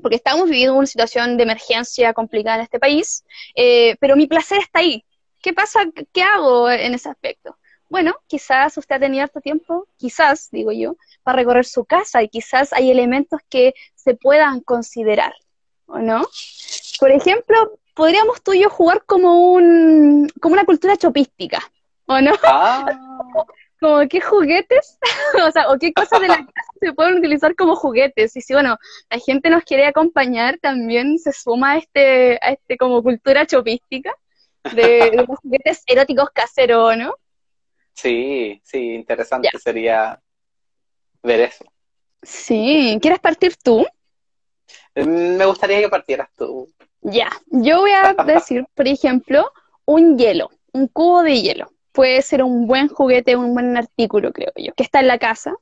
Porque 0.00 0.14
estamos 0.14 0.48
viviendo 0.48 0.76
una 0.76 0.86
situación 0.86 1.36
de 1.36 1.42
emergencia 1.42 2.14
complicada 2.14 2.58
en 2.58 2.62
este 2.62 2.78
país, 2.78 3.24
eh, 3.56 3.96
pero 3.98 4.14
mi 4.14 4.28
placer 4.28 4.60
está 4.60 4.78
ahí. 4.78 5.04
¿Qué 5.40 5.52
pasa? 5.52 5.80
¿Qué 6.12 6.22
hago 6.22 6.70
en 6.70 6.94
ese 6.94 7.08
aspecto? 7.08 7.58
Bueno, 7.88 8.14
quizás 8.28 8.78
usted 8.78 8.94
ha 8.94 9.00
tenido 9.00 9.24
harto 9.24 9.40
tiempo, 9.40 9.88
quizás, 9.96 10.48
digo 10.52 10.70
yo, 10.70 10.94
para 11.24 11.38
recorrer 11.38 11.64
su 11.64 11.84
casa 11.84 12.22
y 12.22 12.28
quizás 12.28 12.72
hay 12.72 12.92
elementos 12.92 13.40
que 13.50 13.74
se 13.96 14.14
puedan 14.14 14.60
considerar, 14.60 15.34
¿o 15.86 15.98
no? 15.98 16.28
Por 17.00 17.10
ejemplo, 17.10 17.76
podríamos 17.94 18.40
tú 18.40 18.52
y 18.52 18.60
yo 18.60 18.70
jugar 18.70 19.02
como, 19.04 19.50
un, 19.50 20.28
como 20.40 20.52
una 20.52 20.64
cultura 20.64 20.96
chopística, 20.96 21.60
¿o 22.06 22.20
no? 22.20 22.34
Ah. 22.44 22.86
como 23.82 24.08
qué 24.08 24.20
juguetes, 24.20 24.98
o 25.46 25.50
sea, 25.50 25.68
o 25.68 25.78
qué 25.78 25.92
cosas 25.92 26.20
de 26.20 26.28
la 26.28 26.36
casa 26.54 26.72
se 26.80 26.92
pueden 26.94 27.18
utilizar 27.18 27.54
como 27.54 27.76
juguetes. 27.76 28.34
Y 28.36 28.40
si, 28.40 28.54
bueno, 28.54 28.78
la 29.10 29.18
gente 29.18 29.50
nos 29.50 29.64
quiere 29.64 29.84
acompañar, 29.84 30.58
también 30.58 31.18
se 31.18 31.32
suma 31.32 31.72
a 31.72 31.76
este, 31.78 32.38
a 32.40 32.52
este 32.52 32.78
como 32.78 33.02
cultura 33.02 33.46
chopística 33.46 34.14
de, 34.74 35.12
los 35.12 35.26
juguetes 35.42 35.82
eróticos 35.86 36.30
caseros, 36.30 36.96
¿no? 36.96 37.14
Sí, 37.92 38.60
sí, 38.64 38.94
interesante 38.94 39.50
sería 39.62 40.18
ver 41.22 41.40
eso. 41.40 41.64
Sí, 42.22 42.98
¿quieres 43.02 43.18
partir 43.18 43.56
tú? 43.62 43.86
Mm, 44.94 45.36
me 45.36 45.44
gustaría 45.44 45.80
que 45.80 45.88
partieras 45.90 46.30
tú. 46.38 46.72
Ya, 47.02 47.30
yo 47.48 47.80
voy 47.80 47.90
a 47.90 48.14
decir, 48.24 48.64
por 48.74 48.86
ejemplo, 48.86 49.50
un 49.84 50.16
hielo, 50.16 50.50
un 50.72 50.86
cubo 50.86 51.22
de 51.22 51.42
hielo 51.42 51.72
puede 51.92 52.22
ser 52.22 52.42
un 52.42 52.66
buen 52.66 52.88
juguete, 52.88 53.36
un 53.36 53.54
buen 53.54 53.76
artículo, 53.76 54.32
creo 54.32 54.52
yo, 54.56 54.72
que 54.74 54.82
está 54.82 55.00
en 55.00 55.08
la 55.08 55.18
casa. 55.18 55.54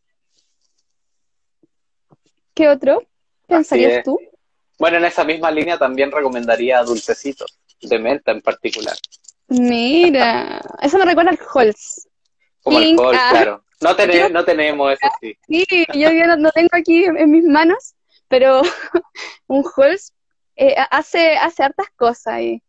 ¿Qué 2.54 2.68
otro 2.68 3.02
pensarías 3.46 4.04
tú? 4.04 4.18
Bueno, 4.78 4.96
en 4.96 5.04
esa 5.04 5.24
misma 5.24 5.50
línea 5.50 5.76
también 5.76 6.10
recomendaría 6.10 6.82
dulcecitos, 6.82 7.58
de 7.82 7.98
menta 7.98 8.32
en 8.32 8.40
particular. 8.40 8.96
Mira, 9.48 10.60
eso 10.80 10.96
me 10.98 11.04
recuerda 11.04 11.32
al 11.32 11.38
Halls. 11.54 12.08
Como 12.62 12.78
el 12.78 12.98
Halls, 12.98 13.18
ah. 13.20 13.28
claro. 13.30 13.64
No, 13.80 13.96
no 14.30 14.44
tenemos 14.44 14.92
eso, 14.92 15.12
sí. 15.20 15.36
Sí, 15.48 15.86
yo, 15.94 16.36
no, 16.36 16.50
tengo 16.50 16.68
aquí 16.72 17.04
en 17.04 17.30
mis 17.30 17.44
manos, 17.44 17.94
pero 18.28 18.62
un 19.46 19.64
Halls 19.76 20.12
eh, 20.56 20.76
hace, 20.90 21.36
hace 21.38 21.62
hartas 21.62 21.88
cosas 21.96 22.26
ahí. 22.34 22.62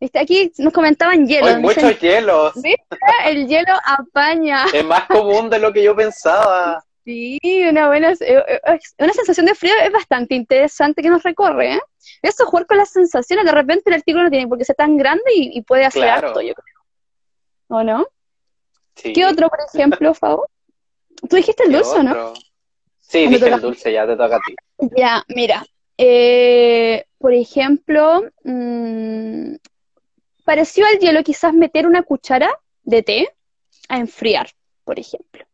¿Viste? 0.00 0.18
Aquí 0.18 0.52
nos 0.58 0.72
comentaban 0.72 1.26
hielo. 1.26 1.46
Hay 1.46 1.58
muchos 1.58 1.98
hielos. 1.98 2.54
¿Viste? 2.54 2.96
El 3.26 3.48
hielo 3.48 3.72
apaña. 3.84 4.66
Es 4.72 4.84
más 4.84 5.06
común 5.06 5.50
de 5.50 5.58
lo 5.58 5.72
que 5.72 5.82
yo 5.82 5.96
pensaba. 5.96 6.84
Sí, 7.04 7.40
una 7.68 7.88
buena, 7.88 8.12
eh, 8.12 8.18
eh, 8.20 8.78
una 8.98 9.12
sensación 9.14 9.46
de 9.46 9.54
frío 9.54 9.72
es 9.82 9.90
bastante 9.90 10.34
interesante 10.34 11.02
que 11.02 11.08
nos 11.08 11.22
recorre, 11.22 11.76
¿eh? 11.76 11.80
Eso, 12.20 12.44
jugar 12.44 12.66
con 12.66 12.76
las 12.76 12.90
sensaciones, 12.90 13.46
de 13.46 13.52
repente 13.52 13.84
el 13.86 13.94
artículo 13.94 14.24
no 14.24 14.30
tiene 14.30 14.46
por 14.46 14.58
qué 14.58 14.66
ser 14.66 14.76
tan 14.76 14.98
grande 14.98 15.24
y, 15.34 15.62
puede 15.62 15.86
hacer 15.86 16.04
harto, 16.04 16.42
yo 16.42 16.52
creo. 16.52 16.76
¿O 17.68 17.82
no? 17.82 18.06
Sí. 18.94 19.14
¿Qué 19.14 19.24
otro, 19.24 19.48
por 19.48 19.58
ejemplo, 19.72 20.12
Fabo? 20.14 20.48
Tú 21.28 21.36
dijiste 21.36 21.64
el 21.64 21.72
dulce, 21.72 22.02
¿no? 22.02 22.34
Sí, 22.98 23.26
dije 23.26 23.48
el 23.48 23.60
dulce, 23.60 23.90
ya 23.90 24.06
te 24.06 24.14
toca 24.14 24.36
a 24.36 24.40
ti. 24.40 24.54
Ya, 24.94 25.24
mira. 25.28 25.64
Eh, 25.96 27.06
por 27.16 27.32
ejemplo, 27.32 28.22
mmm, 28.44 29.54
pareció 30.48 30.86
al 30.86 30.98
hielo 30.98 31.22
quizás 31.22 31.52
meter 31.52 31.86
una 31.86 32.02
cuchara 32.02 32.48
de 32.82 33.02
té 33.02 33.36
a 33.90 33.98
enfriar, 33.98 34.48
por 34.82 34.98
ejemplo. 34.98 35.44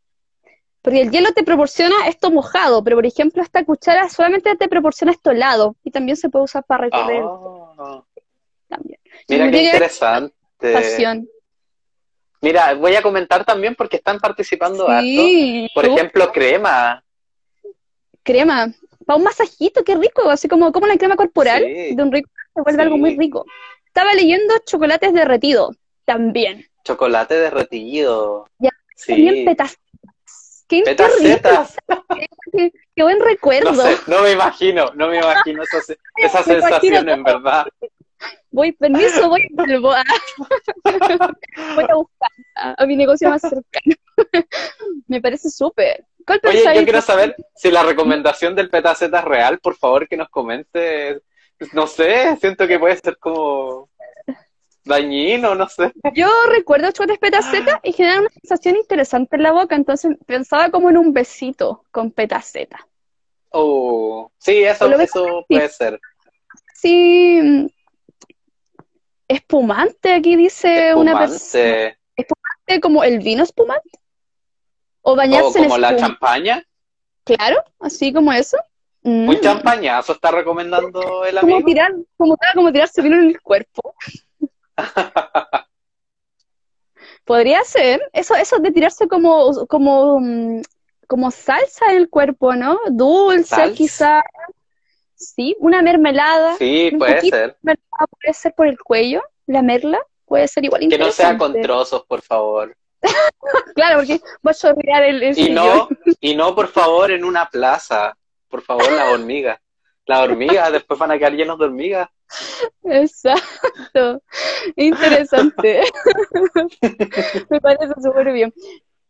Porque 0.82 1.00
el 1.00 1.10
hielo 1.10 1.32
te 1.32 1.42
proporciona 1.42 2.06
esto 2.06 2.30
mojado, 2.30 2.84
pero 2.84 2.94
por 2.98 3.04
ejemplo 3.04 3.42
esta 3.42 3.64
cuchara 3.64 4.08
solamente 4.08 4.54
te 4.54 4.68
proporciona 4.68 5.10
esto 5.10 5.32
helado 5.32 5.74
y 5.82 5.90
también 5.90 6.16
se 6.16 6.28
puede 6.28 6.44
usar 6.44 6.62
para 6.62 6.84
recorrer. 6.84 7.24
Ah. 7.24 8.04
También. 8.68 9.00
Mira 9.28 9.50
qué 9.50 9.62
interesante. 9.64 10.34
Mira, 12.40 12.74
voy 12.74 12.94
a 12.94 13.02
comentar 13.02 13.44
también 13.44 13.74
porque 13.74 13.96
están 13.96 14.20
participando 14.20 14.86
sí, 15.00 15.68
Por 15.74 15.86
ejemplo, 15.86 16.30
crema. 16.30 17.02
Crema. 18.22 18.72
Para 19.04 19.16
un 19.16 19.24
masajito, 19.24 19.82
qué 19.82 19.96
rico. 19.96 20.30
Así 20.30 20.46
como, 20.46 20.70
como 20.70 20.86
la 20.86 20.96
crema 20.96 21.16
corporal 21.16 21.64
de 21.64 22.00
un 22.00 22.12
rico 22.12 22.30
se 22.54 22.62
vuelve 22.62 22.82
algo 22.82 22.96
muy 22.96 23.16
rico. 23.16 23.44
Estaba 23.94 24.12
leyendo 24.14 24.54
chocolates 24.66 25.12
derretidos 25.12 25.76
también. 26.04 26.66
Chocolate 26.82 27.34
derretido. 27.34 28.48
Ya, 28.58 28.70
sí. 28.96 29.12
También 29.12 29.44
petas 29.44 29.78
Qué, 30.66 30.82
qué, 30.82 32.72
qué, 32.96 33.02
buen 33.04 33.20
recuerdo. 33.20 33.84
No, 34.08 34.22
me 34.22 34.32
imagino, 34.32 34.90
no 34.96 35.06
me 35.06 35.18
imagino 35.18 35.62
esa, 35.62 35.78
esa 36.16 36.42
sensación 36.42 37.08
en 37.08 37.22
verdad. 37.22 37.66
Voy, 38.50 38.72
permiso, 38.72 39.28
voy, 39.28 39.46
vuelvo 39.52 39.92
a, 39.92 40.02
voy 40.84 41.84
a 41.88 41.94
buscar 41.94 42.30
a, 42.56 42.86
mi 42.86 42.96
negocio 42.96 43.30
más 43.30 43.42
cercano. 43.42 43.94
me 45.06 45.20
parece 45.20 45.50
súper. 45.50 46.04
Oye, 46.42 46.64
yo 46.64 46.82
quiero 46.82 47.00
saber 47.00 47.36
si 47.54 47.70
la 47.70 47.84
recomendación 47.84 48.56
del 48.56 48.70
petaceta 48.70 49.20
es 49.20 49.24
real, 49.24 49.60
por 49.60 49.76
favor 49.76 50.08
que 50.08 50.16
nos 50.16 50.30
comente. 50.30 51.22
No 51.72 51.86
sé, 51.86 52.36
siento 52.40 52.66
que 52.66 52.78
puede 52.78 52.96
ser 52.96 53.16
como 53.18 53.88
dañino, 54.84 55.54
no 55.54 55.68
sé. 55.68 55.92
Yo 56.14 56.28
recuerdo 56.48 56.90
chocolates 56.90 57.18
petaceta 57.18 57.80
y 57.82 57.92
generaba 57.92 58.22
una 58.22 58.30
sensación 58.30 58.76
interesante 58.76 59.36
en 59.36 59.42
la 59.42 59.52
boca, 59.52 59.74
entonces 59.74 60.16
pensaba 60.26 60.70
como 60.70 60.90
en 60.90 60.98
un 60.98 61.12
besito 61.12 61.84
con 61.90 62.10
petaceta. 62.10 62.86
Oh, 63.50 64.30
sí, 64.38 64.64
eso, 64.64 64.92
eso 65.00 65.44
puede 65.48 65.68
ser. 65.68 66.00
Sí, 66.74 67.70
espumante, 69.28 70.12
aquí 70.12 70.36
dice 70.36 70.94
una 70.94 71.18
persona. 71.18 71.96
¿Espumante 72.16 72.80
como 72.82 73.04
el 73.04 73.20
vino 73.20 73.42
espumante? 73.42 73.90
¿O 75.02 75.16
bañarse 75.16 75.60
como 75.60 75.78
la 75.78 75.96
champaña? 75.96 76.64
Claro, 77.24 77.62
así 77.80 78.12
como 78.12 78.32
eso. 78.32 78.58
Un 79.04 79.26
mm. 79.26 79.40
champañazo 79.40 80.14
está 80.14 80.30
recomendando 80.30 81.26
el 81.26 81.36
amigo. 81.36 81.58
Como, 81.58 81.66
tirar, 81.66 81.92
como, 82.16 82.36
como 82.54 82.72
tirarse 82.72 83.02
vino 83.02 83.16
en 83.16 83.28
el 83.28 83.40
cuerpo. 83.40 83.94
Podría 87.24 87.62
ser. 87.64 88.00
Eso, 88.14 88.34
eso 88.34 88.58
de 88.58 88.70
tirarse 88.70 89.06
como, 89.06 89.66
como, 89.66 90.20
mm, 90.20 90.62
como 91.06 91.30
salsa 91.30 91.90
en 91.90 91.98
el 91.98 92.08
cuerpo, 92.08 92.54
¿no? 92.54 92.80
Dulce, 92.90 93.72
quizá. 93.72 94.22
Sí, 95.14 95.54
una 95.58 95.82
mermelada. 95.82 96.56
Sí, 96.56 96.90
puede 96.98 97.20
ser. 97.20 97.58
Puede 97.60 98.32
ser 98.32 98.54
por 98.54 98.66
el 98.66 98.78
cuello, 98.78 99.22
la 99.46 99.60
merla. 99.60 99.98
Puede 100.24 100.48
ser 100.48 100.64
igual 100.64 100.88
Que 100.88 100.96
no 100.96 101.12
sea 101.12 101.36
con 101.36 101.60
trozos, 101.60 102.04
por 102.06 102.22
favor. 102.22 102.74
claro, 103.74 103.98
porque 103.98 104.18
va 104.46 104.52
a 104.52 104.54
chorrear 104.54 105.02
el, 105.02 105.22
el 105.22 105.38
y 105.38 105.50
no 105.50 105.90
Y 106.20 106.34
no, 106.34 106.54
por 106.54 106.68
favor, 106.68 107.10
en 107.10 107.22
una 107.22 107.50
plaza. 107.50 108.16
Por 108.48 108.62
favor, 108.62 108.90
la 108.92 109.10
hormiga. 109.10 109.60
La 110.06 110.22
hormiga, 110.22 110.70
después 110.70 110.98
van 110.98 111.12
a 111.12 111.18
quedar 111.18 111.32
llenos 111.32 111.58
de 111.58 111.64
hormigas. 111.64 112.08
Exacto. 112.84 114.22
Interesante. 114.76 115.82
Me 117.50 117.60
parece 117.60 117.94
súper 118.02 118.32
bien. 118.32 118.52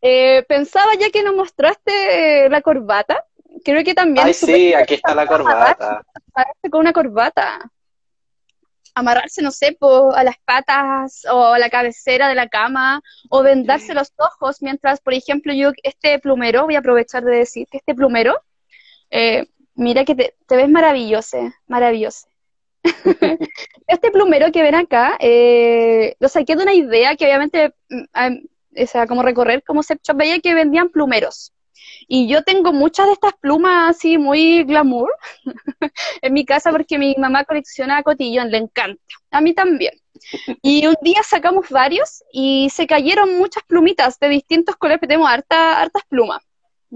Eh, 0.01 0.43
pensaba 0.47 0.93
ya 0.99 1.09
que 1.09 1.23
nos 1.23 1.35
mostraste 1.35 2.49
la 2.49 2.61
corbata. 2.61 3.23
Creo 3.63 3.83
que 3.83 3.93
también. 3.93 4.27
Ay, 4.27 4.33
sí, 4.33 4.73
aquí 4.73 4.95
está 4.95 5.15
la 5.15 5.25
corbata. 5.25 6.03
Amarrarse 6.33 6.69
con 6.69 6.79
una 6.81 6.93
corbata. 6.93 7.71
Amarrarse, 8.93 9.41
no 9.41 9.51
sé, 9.51 9.77
a 10.13 10.23
las 10.23 10.37
patas 10.45 11.25
o 11.29 11.47
a 11.47 11.59
la 11.59 11.69
cabecera 11.69 12.29
de 12.29 12.35
la 12.35 12.47
cama 12.47 13.01
o 13.29 13.43
vendarse 13.43 13.93
los 13.93 14.13
ojos 14.17 14.61
mientras, 14.61 15.01
por 15.01 15.13
ejemplo, 15.13 15.53
yo, 15.53 15.71
este 15.83 16.17
plumero, 16.19 16.63
voy 16.63 16.75
a 16.75 16.79
aprovechar 16.79 17.23
de 17.25 17.37
decir 17.37 17.67
que 17.69 17.77
este 17.77 17.93
plumero, 17.93 18.39
eh, 19.09 19.47
mira 19.75 20.05
que 20.05 20.15
te, 20.15 20.35
te 20.47 20.55
ves 20.55 20.69
maravilloso, 20.69 21.37
maravilloso. 21.67 22.27
este 23.87 24.11
plumero 24.11 24.51
que 24.51 24.61
ven 24.61 24.75
acá, 24.75 25.17
eh, 25.19 26.15
lo 26.19 26.29
saqué 26.29 26.55
de 26.55 26.63
una 26.63 26.73
idea 26.73 27.15
que 27.15 27.25
obviamente, 27.25 27.73
mm, 27.89 28.83
o 28.83 28.87
sea, 28.87 29.07
como 29.07 29.23
recorrer 29.23 29.63
como 29.63 29.81
shop, 29.81 29.99
veía 30.15 30.39
que 30.39 30.53
vendían 30.53 30.89
plumeros. 30.89 31.51
Y 32.07 32.27
yo 32.27 32.43
tengo 32.43 32.71
muchas 32.71 33.07
de 33.07 33.13
estas 33.13 33.33
plumas 33.39 33.95
así 33.95 34.17
muy 34.17 34.63
glamour 34.63 35.11
en 36.21 36.33
mi 36.33 36.45
casa 36.45 36.71
porque 36.71 36.99
mi 36.99 37.15
mamá 37.17 37.45
colecciona 37.45 38.03
cotillón, 38.03 38.51
le 38.51 38.57
encanta. 38.57 39.01
A 39.31 39.41
mí 39.41 39.53
también. 39.53 39.93
Y 40.61 40.85
un 40.87 40.95
día 41.01 41.21
sacamos 41.23 41.69
varios 41.69 42.23
y 42.31 42.69
se 42.69 42.87
cayeron 42.87 43.37
muchas 43.37 43.63
plumitas 43.63 44.19
de 44.19 44.29
distintos 44.29 44.75
colores, 44.75 45.01
tenemos 45.01 45.29
harta, 45.29 45.81
hartas 45.81 46.03
plumas. 46.07 46.41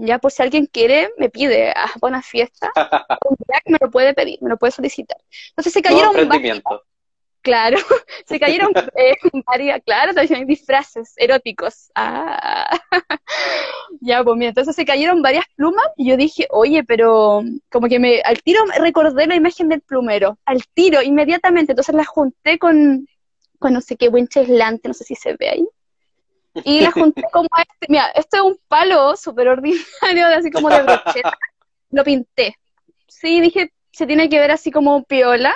Ya 0.02 0.18
por 0.18 0.32
si 0.32 0.42
alguien 0.42 0.66
quiere, 0.66 1.10
me 1.18 1.28
pide, 1.28 1.70
a 1.70 1.84
ah, 1.84 1.92
buena 2.00 2.22
fiesta, 2.22 2.72
me 3.66 3.78
lo 3.80 3.90
puede 3.90 4.14
pedir, 4.14 4.38
me 4.40 4.48
lo 4.48 4.56
puede 4.56 4.72
solicitar. 4.72 5.18
Entonces 5.50 5.72
se 5.74 5.82
cayeron 5.82 6.28
varias, 6.28 6.62
Claro, 7.42 7.78
se 8.26 8.38
cayeron 8.38 8.70
eh, 8.96 9.16
varias, 9.46 9.80
claro, 9.84 10.12
también 10.12 10.46
disfraces 10.46 11.14
eróticos. 11.16 11.90
Ah. 11.94 12.78
ya, 14.00 14.22
pues 14.22 14.36
mira, 14.36 14.50
entonces 14.50 14.76
se 14.76 14.84
cayeron 14.84 15.22
varias 15.22 15.44
plumas 15.56 15.86
y 15.96 16.08
yo 16.10 16.16
dije, 16.16 16.46
oye, 16.50 16.84
pero 16.84 17.42
como 17.70 17.88
que 17.88 17.98
me, 17.98 18.20
al 18.22 18.42
tiro 18.42 18.60
recordé 18.78 19.26
la 19.26 19.36
imagen 19.36 19.68
del 19.68 19.80
plumero, 19.80 20.38
al 20.44 20.62
tiro, 20.74 21.02
inmediatamente, 21.02 21.72
entonces 21.72 21.94
la 21.94 22.04
junté 22.04 22.58
con, 22.58 23.06
con 23.58 23.72
no 23.72 23.80
sé 23.80 23.96
qué, 23.96 24.10
buen 24.10 24.28
cheslante, 24.28 24.88
no 24.88 24.94
sé 24.94 25.04
si 25.04 25.14
se 25.14 25.34
ve 25.34 25.48
ahí. 25.48 25.66
Y 26.64 26.80
la 26.80 26.90
junté 26.90 27.22
como 27.32 27.48
este, 27.56 27.86
mira, 27.88 28.08
esto 28.14 28.36
es 28.38 28.42
un 28.42 28.58
palo 28.68 29.16
súper 29.16 29.48
ordinario, 29.48 30.26
así 30.36 30.50
como 30.50 30.68
de 30.68 30.82
brocheta. 30.82 31.38
Lo 31.90 32.04
pinté. 32.04 32.56
Sí, 33.08 33.40
dije, 33.40 33.72
se 33.92 34.06
tiene 34.06 34.28
que 34.28 34.38
ver 34.38 34.50
así 34.50 34.70
como 34.70 35.04
piola. 35.04 35.54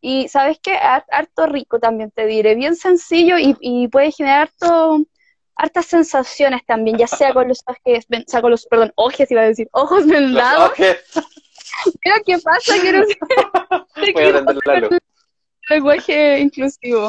Y 0.00 0.28
sabes 0.28 0.58
qué, 0.62 0.76
harto 0.76 1.46
rico 1.46 1.78
también 1.78 2.10
te 2.10 2.26
diré, 2.26 2.54
bien 2.54 2.76
sencillo 2.76 3.38
y, 3.38 3.56
y 3.60 3.88
puede 3.88 4.12
generar 4.12 4.42
harto, 4.42 4.98
hartas 5.56 5.86
sensaciones 5.86 6.64
también, 6.66 6.98
ya 6.98 7.06
sea 7.06 7.32
con 7.32 7.48
los 7.48 7.62
ojos, 7.66 7.80
o 7.84 8.24
sea, 8.26 8.42
con 8.42 8.50
los, 8.50 8.66
perdón, 8.66 8.92
ojos 8.96 9.30
iba 9.30 9.40
a 9.40 9.46
decir, 9.46 9.68
ojos 9.72 10.06
vendados. 10.06 10.72
Pero 10.76 12.16
qué 12.24 12.38
pasa, 12.38 12.74
quiero 12.80 13.00
decir. 13.06 15.00
lenguaje 15.68 16.38
inclusivo. 16.40 17.08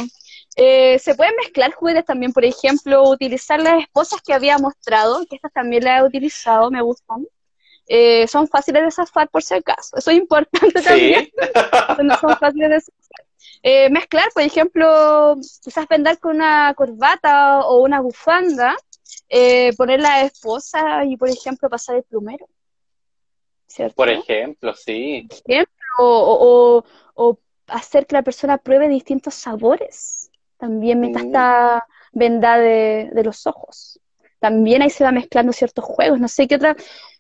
Eh, 0.56 0.98
se 1.00 1.16
pueden 1.16 1.36
mezclar 1.36 1.74
juguetes 1.74 2.06
también, 2.06 2.32
por 2.32 2.46
ejemplo, 2.46 3.10
utilizar 3.10 3.60
las 3.60 3.82
esposas 3.82 4.22
que 4.22 4.34
había 4.34 4.58
mostrado, 4.58 5.26
que 5.26 5.36
estas 5.36 5.52
también 5.52 5.84
las 5.84 6.02
he 6.02 6.06
utilizado, 6.06 6.72
me 6.72 6.82
gustan. 6.82 7.28
Eh, 7.88 8.26
son 8.28 8.48
fáciles 8.48 8.84
de 8.84 8.92
zafar 8.92 9.30
por 9.30 9.44
si 9.44 9.54
acaso, 9.54 9.98
eso 9.98 10.12
es 10.12 10.18
importante 10.18 10.82
también. 10.82 11.30
son 12.22 12.38
fáciles 12.38 12.70
de 12.70 12.80
zafar. 12.80 13.26
Eh, 13.62 13.90
mezclar, 13.90 14.30
por 14.34 14.44
ejemplo, 14.44 15.36
quizás 15.62 15.88
vendar 15.90 16.20
con 16.20 16.38
una 16.38 16.74
corbata 16.74 17.60
o 17.62 17.84
una 17.84 18.00
bufanda, 18.00 18.76
poner 19.78 20.00
la 20.00 20.22
esposa 20.22 21.04
y, 21.04 21.18
por 21.18 21.30
ejemplo, 21.30 21.70
pasar 21.70 21.98
el 21.98 22.04
plumero. 22.04 22.48
¿Cierto? 23.68 23.96
Por 23.96 24.10
ejemplo, 24.10 24.74
sí. 24.74 25.28
o, 26.00 26.84
o 27.14 27.40
hacer 27.68 28.06
que 28.06 28.16
la 28.16 28.22
persona 28.22 28.58
pruebe 28.58 28.88
distintos 28.88 29.34
sabores 29.34 30.25
también 30.66 31.00
me 31.00 31.12
está 31.12 31.86
venda 32.12 32.58
de, 32.58 33.12
los 33.24 33.46
ojos. 33.46 34.00
También 34.40 34.82
ahí 34.82 34.90
se 34.90 35.04
va 35.04 35.12
mezclando 35.12 35.54
ciertos 35.54 35.86
juegos. 35.86 36.20
No 36.20 36.28
sé 36.28 36.48
qué 36.48 36.56
otras 36.56 36.76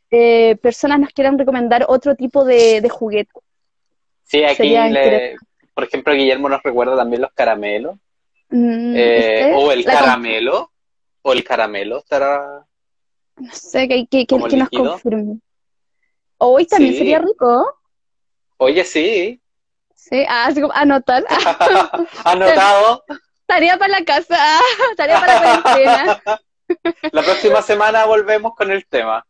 eh, 0.10 0.56
personas 0.64 1.00
nos 1.00 1.10
quieran 1.12 1.38
recomendar 1.38 1.86
otro 1.88 2.16
tipo 2.16 2.43
de, 2.43 2.88
juguete. 2.89 3.32
Sí, 4.24 4.43
aquí, 4.43 4.70
le- 4.70 5.36
por 5.76 5.84
ejemplo, 5.84 6.14
Guillermo 6.14 6.50
nos 6.50 6.64
recuerda 6.64 6.96
también 6.96 7.22
los 7.22 7.32
caramelos, 7.34 7.98
Mm, 8.48 8.93
eh, 8.96 9.54
o 9.56 9.72
el 9.72 9.82
La 9.84 9.93
caramelo, 9.93 10.72
o 11.24 11.34
el 11.34 11.43
caramelo 11.43 11.98
estará... 11.98 12.64
No 13.38 13.52
sé, 13.52 13.88
que, 13.88 14.06
que, 14.06 14.26
que, 14.28 14.38
que 14.48 14.58
nos 14.58 14.70
confirme. 14.70 15.39
Hoy 16.38 16.68
también 16.68 16.93
Sí. 16.93 17.00
sería 17.00 17.20
rico. 17.20 17.80
Oye, 18.58 18.84
sí, 18.84 19.41
Sí, 19.96 20.24
ah, 20.30 20.52
anotar. 20.76 21.26
Anotado. 22.24 23.04
tarea 23.46 23.78
para 23.78 24.00
la 24.00 24.06
casa, 24.06 24.38
tarea 24.98 25.20
para 25.20 25.34
la 25.34 25.62
cuarentena. 25.62 26.22
La 27.12 27.22
próxima 27.22 27.62
semana 27.62 28.06
volvemos 28.06 28.56
con 28.56 28.72
el 28.72 28.88
tema. 28.88 29.24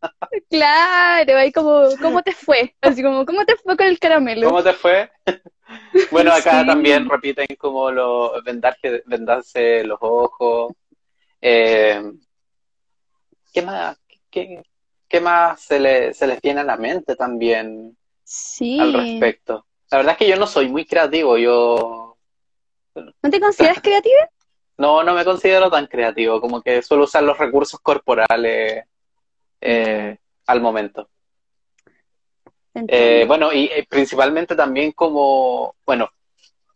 Claro, 0.49 1.37
ahí 1.37 1.51
como, 1.51 1.89
¿cómo 2.01 2.23
te 2.23 2.31
fue? 2.31 2.73
Así 2.79 3.03
como, 3.03 3.25
¿cómo 3.25 3.43
te 3.43 3.57
fue 3.57 3.75
con 3.75 3.87
el 3.87 3.99
caramelo? 3.99 4.47
¿Cómo 4.47 4.63
te 4.63 4.73
fue? 4.73 5.11
Bueno, 6.11 6.31
acá 6.31 6.61
Sí. 6.61 6.67
también 6.67 7.09
repiten 7.09 7.47
como 7.57 7.89
lo, 7.91 8.41
vendarse, 8.43 9.01
vendarse 9.07 9.83
los 9.83 9.97
ojos. 9.99 10.73
Eh, 11.41 12.01
¿qué 13.51 13.61
más? 13.63 13.97
¿Qué, 14.29 14.61
qué 15.07 15.19
más 15.19 15.59
se, 15.61 15.79
le, 15.79 16.13
se 16.13 16.27
les 16.27 16.39
viene 16.39 16.61
a 16.61 16.65
la 16.65 16.77
mente 16.77 17.15
también 17.15 17.97
Sí. 18.23 18.79
al 18.79 18.93
respecto? 18.93 19.65
La 19.89 19.97
verdad 19.97 20.11
es 20.13 20.17
que 20.19 20.27
yo 20.29 20.35
no 20.37 20.45
soy 20.45 20.69
muy 20.69 20.85
creativo, 20.85 21.37
yo 21.37 22.04
¿No 22.95 23.29
te 23.29 23.39
consideras 23.39 23.81
creativa? 23.81 24.29
no, 24.77 25.03
no 25.03 25.13
me 25.13 25.25
considero 25.25 25.69
tan 25.69 25.87
creativo, 25.87 26.41
como 26.41 26.61
que 26.61 26.81
suelo 26.81 27.05
usar 27.05 27.23
los 27.23 27.37
recursos 27.37 27.79
corporales 27.79 28.85
eh, 29.61 30.17
al 30.47 30.61
momento. 30.61 31.09
Eh, 32.87 33.23
bueno, 33.25 33.53
y 33.53 33.65
eh, 33.65 33.85
principalmente 33.89 34.53
también 34.53 34.91
como, 34.91 35.75
bueno, 35.85 36.09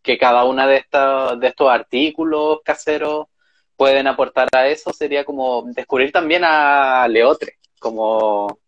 que 0.01 0.17
cada 0.17 0.45
una 0.45 0.65
de 0.65 0.77
estas, 0.77 1.37
de 1.39 1.47
estos 1.47 1.69
artículos 1.69 2.59
caseros 2.63 3.27
pueden 3.75 4.07
aportar 4.07 4.47
a 4.53 4.67
eso, 4.67 4.93
sería 4.93 5.25
como 5.25 5.63
descubrir 5.73 6.11
también 6.11 6.43
a 6.45 7.05
Leotre, 7.09 7.57
como 7.79 8.59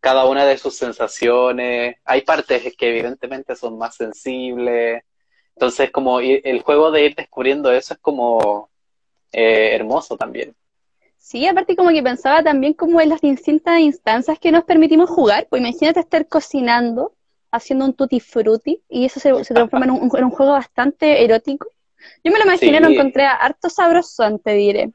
cada 0.00 0.24
una 0.24 0.44
de 0.44 0.58
sus 0.58 0.76
sensaciones. 0.76 1.96
Hay 2.04 2.22
partes 2.22 2.74
que 2.76 2.88
evidentemente 2.88 3.54
son 3.54 3.78
más 3.78 3.94
sensibles. 3.94 5.04
Entonces, 5.60 5.90
como 5.90 6.22
ir- 6.22 6.40
el 6.44 6.62
juego 6.62 6.90
de 6.90 7.04
ir 7.04 7.14
descubriendo 7.14 7.70
eso 7.70 7.92
es 7.92 8.00
como 8.00 8.70
eh, 9.30 9.74
hermoso 9.74 10.16
también. 10.16 10.54
Sí, 11.18 11.46
aparte 11.46 11.76
como 11.76 11.90
que 11.90 12.02
pensaba 12.02 12.42
también 12.42 12.72
como 12.72 12.98
en 12.98 13.10
las 13.10 13.20
distintas 13.20 13.78
instancias 13.78 14.38
que 14.38 14.50
nos 14.52 14.64
permitimos 14.64 15.10
jugar. 15.10 15.46
Pues 15.50 15.60
imagínate 15.60 16.00
estar 16.00 16.26
cocinando, 16.26 17.12
haciendo 17.50 17.84
un 17.84 17.92
tutti 17.92 18.20
frutti, 18.20 18.82
y 18.88 19.04
eso 19.04 19.20
se, 19.20 19.44
se 19.44 19.52
transforma 19.52 19.84
en 19.84 19.90
un, 19.90 20.10
en 20.16 20.24
un 20.24 20.30
juego 20.30 20.52
bastante 20.52 21.22
erótico. 21.22 21.68
Yo 22.24 22.32
me 22.32 22.38
lo 22.38 22.44
imaginé, 22.46 22.78
Sí. 22.78 22.82
lo 22.82 22.88
encontré 22.88 23.24
harto 23.26 23.68
sabrosón, 23.68 24.38
te 24.38 24.52
diré. 24.54 24.90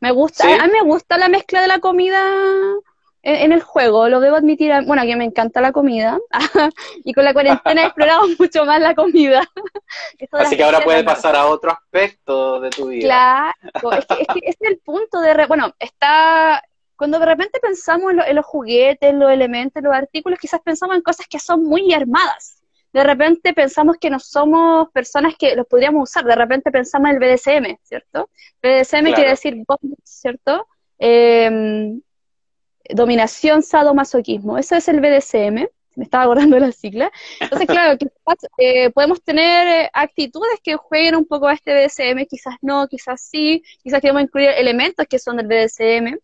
Me 0.00 0.10
gusta, 0.10 0.44
Sí. 0.44 0.52
a 0.58 0.64
mí 0.68 0.72
me 0.72 0.84
gusta 0.90 1.18
la 1.18 1.28
mezcla 1.28 1.60
de 1.60 1.68
la 1.68 1.80
comida 1.80 2.18
en, 3.36 3.52
el 3.52 3.62
juego, 3.62 4.08
lo 4.08 4.20
debo 4.20 4.36
admitir. 4.36 4.72
Bueno, 4.86 5.02
que 5.02 5.16
me 5.16 5.24
encanta 5.24 5.60
la 5.60 5.72
comida, 5.72 6.18
y 7.04 7.12
con 7.12 7.24
la 7.24 7.32
cuarentena 7.32 7.82
he 7.82 7.86
explorado 7.86 8.22
mucho 8.38 8.64
más 8.64 8.80
la 8.80 8.94
comida. 8.94 9.42
Así 10.32 10.56
que 10.56 10.64
ahora 10.64 10.80
¿no? 10.80 11.04
pasar 11.04 11.36
a 11.36 11.46
otro 11.46 11.70
aspecto 11.70 12.60
de 12.60 12.70
tu 12.70 12.88
vida. 12.88 13.54
Claro, 13.72 13.92
es 13.98 14.06
que, 14.06 14.14
es 14.22 14.26
que 14.28 14.38
ese 14.44 14.58
es 14.60 14.70
el 14.70 14.78
punto 14.78 15.20
de, 15.20 15.34
re- 15.34 15.46
bueno, 15.46 15.74
está, 15.78 16.62
cuando 16.96 17.18
de 17.18 17.26
repente 17.26 17.58
pensamos 17.60 18.10
en, 18.10 18.16
lo- 18.18 18.24
en 18.24 18.36
los 18.36 18.46
juguetes, 18.46 19.14
los 19.14 19.30
elementos, 19.30 19.82
los 19.82 19.94
artículos, 19.94 20.38
quizás 20.38 20.60
pensamos 20.60 20.96
en 20.96 21.02
cosas 21.02 21.26
que 21.28 21.38
son 21.38 21.64
muy 21.64 21.92
armadas. 21.92 22.62
De 22.92 23.04
repente 23.04 23.52
pensamos 23.52 23.96
que 24.00 24.08
no 24.08 24.18
somos 24.18 24.90
personas 24.92 25.34
que 25.38 25.54
los 25.54 25.66
podríamos 25.66 26.08
usar, 26.08 26.24
de 26.24 26.34
repente 26.34 26.70
pensamos 26.70 27.10
en 27.10 27.16
el 27.16 27.20
BDSM, 27.20 27.76
¿cierto? 27.82 28.30
BDSM 28.62 29.00
Claro. 29.00 29.14
quiere 29.14 29.30
decir 29.30 29.62
¿cierto? 30.02 30.66
Eh, 30.98 32.00
dominación, 32.90 33.62
sadomasoquismo, 33.62 34.58
eso 34.58 34.76
es 34.76 34.88
el 34.88 35.00
BDSM, 35.00 35.66
me 35.98 36.04
estaba 36.04 36.24
acordando 36.24 36.56
de 36.56 36.60
la 36.60 36.72
sigla. 36.72 37.10
Entonces, 37.40 37.66
claro, 37.68 37.98
quizás 37.98 38.50
eh, 38.56 38.90
podemos 38.90 39.22
tener 39.22 39.84
eh, 39.84 39.90
actitudes 39.92 40.60
que 40.62 40.76
jueguen 40.76 41.16
un 41.16 41.26
poco 41.26 41.48
a 41.48 41.54
este 41.54 41.74
BDSM, 41.74 42.24
quizás 42.26 42.54
no, 42.62 42.86
quizás 42.86 43.20
sí, 43.20 43.62
quizás 43.82 44.00
queremos 44.00 44.22
incluir 44.22 44.50
elementos 44.50 45.06
que 45.06 45.18
son 45.18 45.36
del 45.36 45.48
BDSM. 45.48 46.18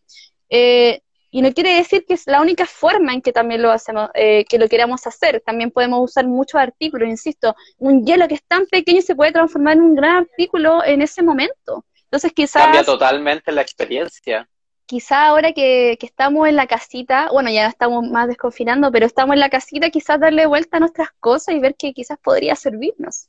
Eh, 0.49 1.01
y 1.35 1.43
no 1.43 1.53
quiere 1.53 1.75
decir 1.75 2.05
que 2.07 2.15
es 2.15 2.29
la 2.29 2.41
única 2.41 2.65
forma 2.65 3.13
en 3.13 3.21
que 3.21 3.33
también 3.33 3.61
lo 3.61 3.73
hacemos, 3.73 4.09
eh, 4.15 4.45
que 4.49 4.57
lo 4.57 4.69
queramos 4.69 5.05
hacer. 5.05 5.43
También 5.45 5.73
podemos 5.73 5.99
usar 6.01 6.29
muchos 6.29 6.61
artículos, 6.61 7.09
insisto. 7.09 7.57
Un 7.79 8.07
hielo 8.07 8.29
que 8.29 8.37
es 8.37 8.45
tan 8.45 8.67
pequeño 8.67 9.03
se 9.03 9.17
puede 9.17 9.33
transformar 9.33 9.73
en 9.75 9.83
un 9.83 9.97
gran 9.97 10.19
artículo 10.19 10.85
en 10.85 11.03
ese 11.03 11.25
momento. 11.25 11.85
Entonces, 12.05 12.33
quizás 12.33 12.63
Cambia 12.63 12.85
totalmente 12.85 13.51
la 13.51 13.63
experiencia. 13.63 14.49
Quizá 14.87 15.27
ahora 15.27 15.53
que, 15.53 15.97
que 15.99 16.07
estamos 16.07 16.49
en 16.49 16.57
la 16.57 16.67
casita, 16.67 17.29
bueno, 17.33 17.51
ya 17.51 17.67
estamos 17.67 18.09
más 18.09 18.29
desconfinando, 18.29 18.91
pero 18.93 19.07
estamos 19.07 19.35
en 19.35 19.41
la 19.41 19.49
casita, 19.49 19.91
quizás 19.91 20.21
darle 20.21 20.47
vuelta 20.47 20.77
a 20.77 20.81
nuestras 20.81 21.09
cosas 21.21 21.55
y 21.55 21.61
ver 21.61 21.75
que 21.77 21.93
quizás 21.93 22.19
podría 22.19 22.57
servirnos. 22.57 23.29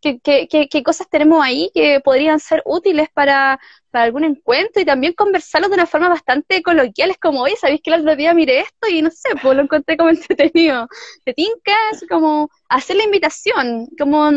¿Qué, 0.00 0.20
qué, 0.20 0.48
qué, 0.48 0.68
qué 0.68 0.82
cosas 0.82 1.08
tenemos 1.08 1.42
ahí 1.42 1.70
que 1.72 2.00
podrían 2.00 2.38
ser 2.38 2.62
útiles 2.66 3.08
para, 3.14 3.58
para 3.90 4.04
algún 4.04 4.24
encuentro 4.24 4.82
y 4.82 4.84
también 4.84 5.14
conversarlo 5.14 5.68
de 5.68 5.74
una 5.74 5.86
forma 5.86 6.10
bastante 6.10 6.62
coloquial? 6.62 7.10
Es 7.10 7.18
como, 7.18 7.40
oye, 7.42 7.56
¿sabéis 7.56 7.80
que 7.82 7.90
el 7.90 8.00
otro 8.00 8.14
día 8.14 8.34
miré 8.34 8.60
esto 8.60 8.88
y 8.90 9.00
no 9.00 9.10
sé, 9.10 9.30
pues 9.40 9.56
lo 9.56 9.62
encontré 9.62 9.96
como 9.96 10.10
entretenido? 10.10 10.88
¿Te 11.24 11.32
tinca? 11.32 11.72
Así 11.92 12.06
como 12.06 12.50
hacer 12.68 12.96
la 12.96 13.04
invitación, 13.04 13.88
como 13.98 14.30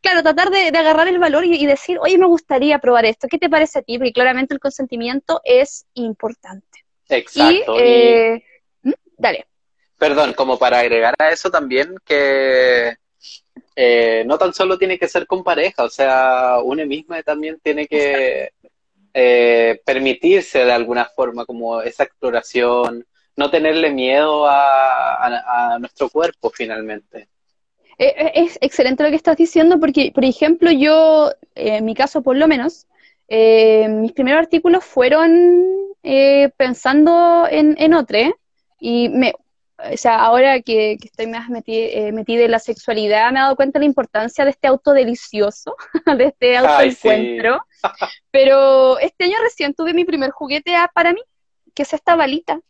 claro, 0.00 0.22
tratar 0.22 0.50
de, 0.50 0.70
de 0.70 0.78
agarrar 0.78 1.08
el 1.08 1.18
valor 1.18 1.44
y, 1.44 1.54
y 1.54 1.66
decir, 1.66 1.98
oye, 2.00 2.18
me 2.18 2.26
gustaría 2.26 2.78
probar 2.78 3.04
esto, 3.06 3.28
¿qué 3.28 3.38
te 3.38 3.48
parece 3.50 3.80
a 3.80 3.82
ti? 3.82 3.98
Porque 3.98 4.12
claramente 4.12 4.54
el 4.54 4.60
consentimiento 4.60 5.40
es 5.44 5.86
importante. 5.94 6.84
Exacto. 7.08 7.74
Y, 7.76 7.78
eh, 7.80 8.44
¿Mm? 8.82 8.92
dale. 9.18 9.46
Perdón, 9.98 10.32
como 10.32 10.58
para 10.58 10.78
agregar 10.78 11.14
a 11.18 11.30
eso 11.30 11.50
también 11.50 11.94
que 12.04 12.96
eh, 13.76 14.22
no 14.26 14.38
tan 14.38 14.54
solo 14.54 14.78
tiene 14.78 14.98
que 14.98 15.08
ser 15.08 15.26
con 15.26 15.44
pareja, 15.44 15.84
o 15.84 15.90
sea, 15.90 16.58
uno 16.62 16.84
mismo 16.86 17.14
también 17.22 17.58
tiene 17.62 17.86
que 17.86 18.50
eh, 19.12 19.80
permitirse 19.84 20.64
de 20.64 20.72
alguna 20.72 21.04
forma 21.04 21.44
como 21.44 21.82
esa 21.82 22.04
exploración, 22.04 23.04
no 23.36 23.50
tenerle 23.50 23.90
miedo 23.90 24.46
a, 24.46 25.16
a- 25.16 25.74
a 25.74 25.78
nuestro 25.78 26.08
cuerpo 26.08 26.50
finalmente. 26.50 27.28
Eh, 28.00 28.14
eh, 28.16 28.32
Es 28.34 28.58
excelente 28.62 29.02
lo 29.04 29.10
que 29.10 29.16
estás 29.16 29.36
diciendo 29.36 29.78
porque, 29.78 30.10
por 30.14 30.24
ejemplo, 30.24 30.70
yo, 30.70 31.30
eh, 31.54 31.76
en 31.76 31.84
mi 31.84 31.94
caso 31.94 32.22
por 32.22 32.36
lo 32.36 32.48
menos, 32.48 32.86
eh, 33.28 33.86
mis 33.88 34.12
primeros 34.12 34.40
artículos 34.40 34.84
fueron 34.84 35.30
eh, 36.02 36.50
pensando 36.56 37.46
en, 37.50 37.76
en 37.78 37.92
otro, 37.94 38.18
y 38.80 39.10
me, 39.10 39.34
o 39.92 39.96
sea, 39.96 40.16
ahora 40.24 40.62
que, 40.62 40.96
que 41.00 41.08
estoy 41.08 41.26
más 41.26 41.48
meti- 41.50 41.90
eh, 41.92 42.10
metida 42.12 42.44
en 42.44 42.50
la 42.52 42.58
sexualidad, 42.58 43.30
me 43.32 43.38
he 43.38 43.42
dado 43.42 43.56
cuenta 43.56 43.78
de 43.78 43.84
la 43.84 43.90
importancia 43.90 44.44
de 44.44 44.50
este 44.50 44.66
auto 44.68 44.92
delicioso, 44.94 45.76
de 46.18 46.24
este 46.24 46.56
Ay, 46.56 46.92
sí. 46.92 47.08
autoencuentro. 47.08 47.62
Pero 48.30 48.98
este 48.98 49.24
año 49.24 49.36
recién 49.42 49.74
tuve 49.74 49.92
mi 49.92 50.06
primer 50.06 50.30
juguete 50.30 50.74
ah, 50.74 50.90
para 50.94 51.12
mí, 51.12 51.20
que 51.74 51.82
es 51.82 51.92
esta 51.92 52.16
balita. 52.16 52.60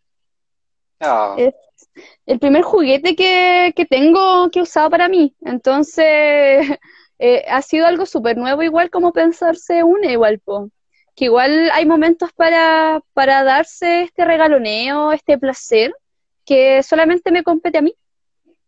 Ah, 1.01 1.37
Es 1.37 1.55
el 2.27 2.39
primer 2.41 2.63
juguete 2.63 3.17
que, 3.17 3.73
que 3.77 3.87
tengo 3.87 4.51
que 4.51 4.61
he 4.61 4.63
usado 4.63 4.91
para 4.91 5.09
mí. 5.09 5.35
Entonces, 5.43 6.05
eh, 7.19 7.45
ha 7.49 7.63
sido 7.63 7.87
algo 7.87 8.07
súper 8.07 8.37
nuevo, 8.37 8.63
igual 8.63 8.91
como 8.91 9.13
pensarse 9.13 9.83
una, 9.85 10.11
igual, 10.13 10.41
po. 10.41 10.71
Que 11.17 11.27
igual 11.27 11.71
hay 11.73 11.87
momentos 11.87 12.33
para, 12.35 13.01
para 13.15 13.45
darse 13.45 14.03
este 14.03 14.25
regaloneo, 14.25 15.13
este 15.13 15.39
placer, 15.39 15.93
que 16.47 16.83
solamente 16.83 17.31
me 17.33 17.43
compete 17.45 17.79
a 17.79 17.83
mí. 17.83 17.95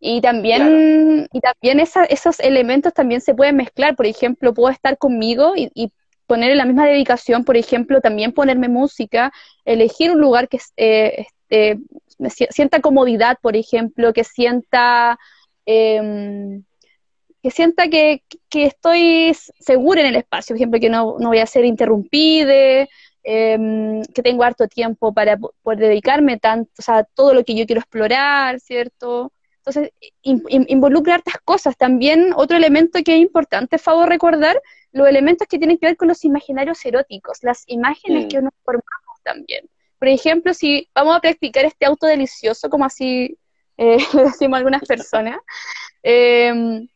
Y 0.01 0.21
también, 0.21 1.29
y 1.33 1.41
también 1.41 1.79
esa- 1.81 2.05
esos 2.05 2.41
elementos 2.41 2.93
también 2.93 3.21
se 3.21 3.35
pueden 3.35 3.57
mezclar. 3.57 3.95
Por 3.97 4.07
ejemplo, 4.07 4.53
puedo 4.55 4.71
estar 4.71 4.99
conmigo 4.99 5.53
y, 5.57 5.71
y 5.75 5.93
poner 6.27 6.51
en 6.53 6.59
la 6.59 6.65
misma 6.65 6.87
dedicación, 6.87 7.45
por 7.45 7.57
ejemplo, 7.57 8.01
también 8.01 8.33
ponerme 8.33 8.69
música, 8.69 9.33
elegir 9.65 10.11
un 10.13 10.21
lugar 10.21 10.49
que 10.49 10.59
eh, 10.77 11.27
si- 12.31 12.47
sienta 12.51 12.81
comodidad, 12.81 13.39
por 13.43 13.57
ejemplo, 13.57 14.13
que 14.13 14.25
sienta 14.25 15.19
em, 15.67 16.63
que 17.43 17.51
sienta 17.51 17.89
que, 17.89 18.23
que 18.49 18.65
estoy 18.67 19.33
segura 19.59 20.01
en 20.01 20.07
el 20.09 20.17
espacio, 20.17 20.55
por 20.55 20.59
ejemplo, 20.59 20.81
que 20.81 20.89
no, 20.91 21.17
no 21.19 21.29
voy 21.29 21.39
a 21.39 21.47
ser 21.47 21.65
interrumpida, 21.65 22.87
em, 23.25 24.03
que 24.15 24.23
tengo 24.23 24.45
harto 24.45 24.67
tiempo 24.69 25.13
para 25.13 25.37
po- 25.37 25.53
poder 25.63 25.81
dedicarme 25.81 26.39
tanto, 26.39 26.71
o 26.79 26.83
sea, 26.83 27.05
todo 27.05 27.35
lo 27.35 27.45
que 27.45 27.55
yo 27.57 27.67
quiero 27.67 27.81
explorar, 27.81 28.61
¿cierto? 28.61 29.33
Entonces, 29.59 29.91
in- 30.23 30.43
in- 30.49 30.67
involucra 30.69 31.15
hartas 31.17 31.35
cosas. 31.45 31.77
También 31.77 32.33
otro 32.35 32.57
elemento 32.57 32.99
que 33.05 33.15
es 33.17 33.21
importante, 33.21 33.79
favor 33.79 34.09
recordar, 34.09 34.61
los 34.93 35.09
elementos 35.09 35.47
que 35.49 35.59
tienen 35.59 35.79
que 35.79 35.87
ver 35.87 35.97
con 35.97 36.09
los 36.09 36.25
imaginarios 36.25 36.85
eróticos, 36.85 37.39
las 37.43 37.65
imágenes 37.69 38.25
Mm. 38.27 38.29
que 38.29 38.43
nos 38.43 38.53
formamos 38.65 39.21
también. 39.25 39.65
Por 40.03 40.09
ejemplo, 40.09 40.53
si 40.53 40.91
vamos 40.93 41.17
a 41.17 41.21
practicar 41.21 41.65
este 41.65 41.87
auto 41.87 42.09
delicioso, 42.09 42.69
como 42.69 42.85
así 42.85 43.39
eh, 43.77 43.99
le 44.15 44.25
decimos 44.25 44.57
algunas 44.57 44.83
personas. 44.83 45.39
Em, 46.03 46.89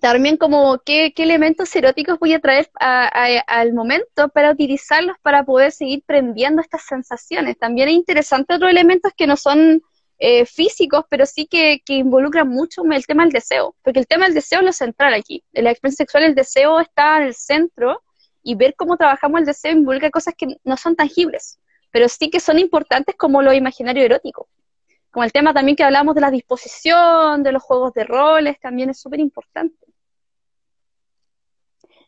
también 0.00 0.36
como 0.36 0.80
qué, 0.84 1.12
elementos 1.18 1.76
eróticos 1.76 2.18
voy 2.18 2.32
a 2.34 2.40
traer 2.40 2.68
al 2.80 3.72
momento 3.74 4.28
para 4.30 4.50
utilizarlos 4.50 5.16
para 5.22 5.44
poder 5.44 5.70
seguir 5.70 6.02
prendiendo 6.04 6.60
estas 6.60 6.82
sensaciones. 6.82 7.56
También 7.60 7.90
es 7.90 7.94
interesante 7.94 8.56
otros 8.56 8.72
elementos 8.72 9.12
que 9.16 9.28
no 9.28 9.36
son 9.36 9.80
eh, 10.18 10.44
físicos, 10.44 11.04
pero 11.08 11.26
sí 11.26 11.46
que, 11.46 11.80
que, 11.84 11.92
involucran 11.92 12.48
mucho 12.48 12.82
el 12.90 13.06
tema 13.06 13.22
del 13.22 13.30
deseo, 13.30 13.76
porque 13.84 14.00
el 14.00 14.08
tema 14.08 14.24
del 14.24 14.34
deseo 14.34 14.58
es 14.58 14.66
lo 14.66 14.72
central 14.72 15.14
aquí. 15.14 15.44
En 15.52 15.62
la 15.62 15.70
experiencia 15.70 16.02
sexual 16.02 16.24
el 16.24 16.34
deseo 16.34 16.80
está 16.80 17.18
en 17.18 17.28
el 17.28 17.34
centro 17.34 18.02
y 18.42 18.56
ver 18.56 18.74
cómo 18.76 18.96
trabajamos 18.96 19.38
el 19.38 19.46
deseo 19.46 19.70
involucra 19.70 20.10
cosas 20.10 20.34
que 20.36 20.56
no 20.64 20.76
son 20.76 20.96
tangibles, 20.96 21.60
pero 21.90 22.08
sí 22.08 22.30
que 22.30 22.40
son 22.40 22.58
importantes 22.58 23.14
como 23.16 23.42
lo 23.42 23.52
imaginario 23.52 24.04
erótico. 24.04 24.48
Como 25.10 25.24
el 25.24 25.32
tema 25.32 25.54
también 25.54 25.76
que 25.76 25.84
hablamos 25.84 26.14
de 26.14 26.20
la 26.20 26.30
disposición, 26.30 27.42
de 27.42 27.52
los 27.52 27.62
juegos 27.62 27.94
de 27.94 28.04
roles, 28.04 28.60
también 28.60 28.90
es 28.90 29.00
súper 29.00 29.20
importante. 29.20 29.86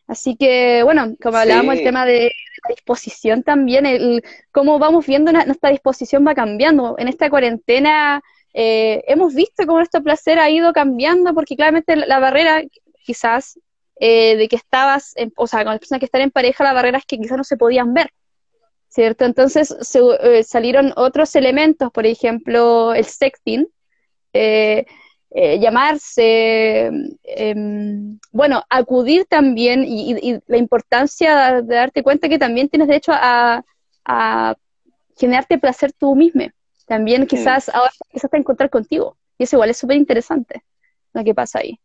Así 0.07 0.35
que, 0.35 0.83
bueno, 0.83 1.15
como 1.21 1.37
hablábamos, 1.37 1.75
el 1.75 1.83
tema 1.83 2.05
de 2.05 2.33
la 2.63 2.75
disposición 2.75 3.43
también, 3.43 3.85
el, 3.85 4.23
cómo 4.51 4.77
vamos 4.77 5.07
viendo 5.07 5.31
nuestra 5.31 5.69
disposición 5.69 6.27
va 6.27 6.35
cambiando. 6.35 6.95
En 6.97 7.07
esta 7.07 7.29
cuarentena 7.29 8.21
eh, 8.53 9.03
hemos 9.07 9.33
visto 9.33 9.65
cómo 9.65 9.77
nuestro 9.77 10.03
placer 10.03 10.37
ha 10.37 10.49
ido 10.49 10.73
cambiando, 10.73 11.33
porque 11.33 11.55
claramente 11.55 11.95
la 11.95 12.19
barrera, 12.19 12.61
quizás, 13.05 13.57
eh, 13.99 14.35
de 14.35 14.47
que 14.47 14.57
estabas, 14.57 15.15
o 15.35 15.47
sea, 15.47 15.63
con 15.63 15.71
las 15.71 15.79
personas 15.79 15.99
que 15.99 16.05
están 16.05 16.21
en 16.21 16.31
pareja, 16.31 16.63
la 16.63 16.73
barrera 16.73 16.97
es 16.97 17.05
que 17.05 17.17
quizás 17.17 17.37
no 17.37 17.43
se 17.43 17.55
podían 17.55 17.93
ver. 17.93 18.11
¿Cierto? 18.91 19.25
Entonces 19.25 19.73
eh, 20.21 20.43
salieron 20.43 20.93
otros 20.97 21.35
elementos, 21.35 21.91
por 21.91 22.05
ejemplo, 22.05 22.93
el 22.93 23.05
sexting, 23.05 23.67
eh, 24.33 24.85
eh, 25.33 25.59
llamarse, 25.59 26.91
em, 27.23 28.19
bueno, 28.31 28.63
acudir 28.69 29.25
también 29.25 29.85
y, 29.87 30.39
la 30.45 30.57
importancia 30.57 31.61
de, 31.61 31.75
darte 31.75 32.03
cuenta 32.03 32.27
que 32.27 32.37
también 32.37 32.67
tienes 32.67 32.89
derecho 32.89 33.13
a, 33.15 33.63
a 34.03 34.55
generarte 35.17 35.57
placer 35.57 35.93
tú 35.93 36.15
mismo. 36.15 36.47
También 36.85 37.25
quizás 37.25 37.69
ahora 37.69 37.91
quizás 38.11 38.33
a 38.33 38.37
encontrar 38.37 38.69
contigo. 38.69 39.15
Y 39.37 39.43
eso 39.43 39.55
igual 39.55 39.69
es 39.69 39.77
súper 39.77 39.95
interesante 39.95 40.63
lo 41.13 41.23
que 41.23 41.33
pasa 41.33 41.59
ahí. 41.59 41.79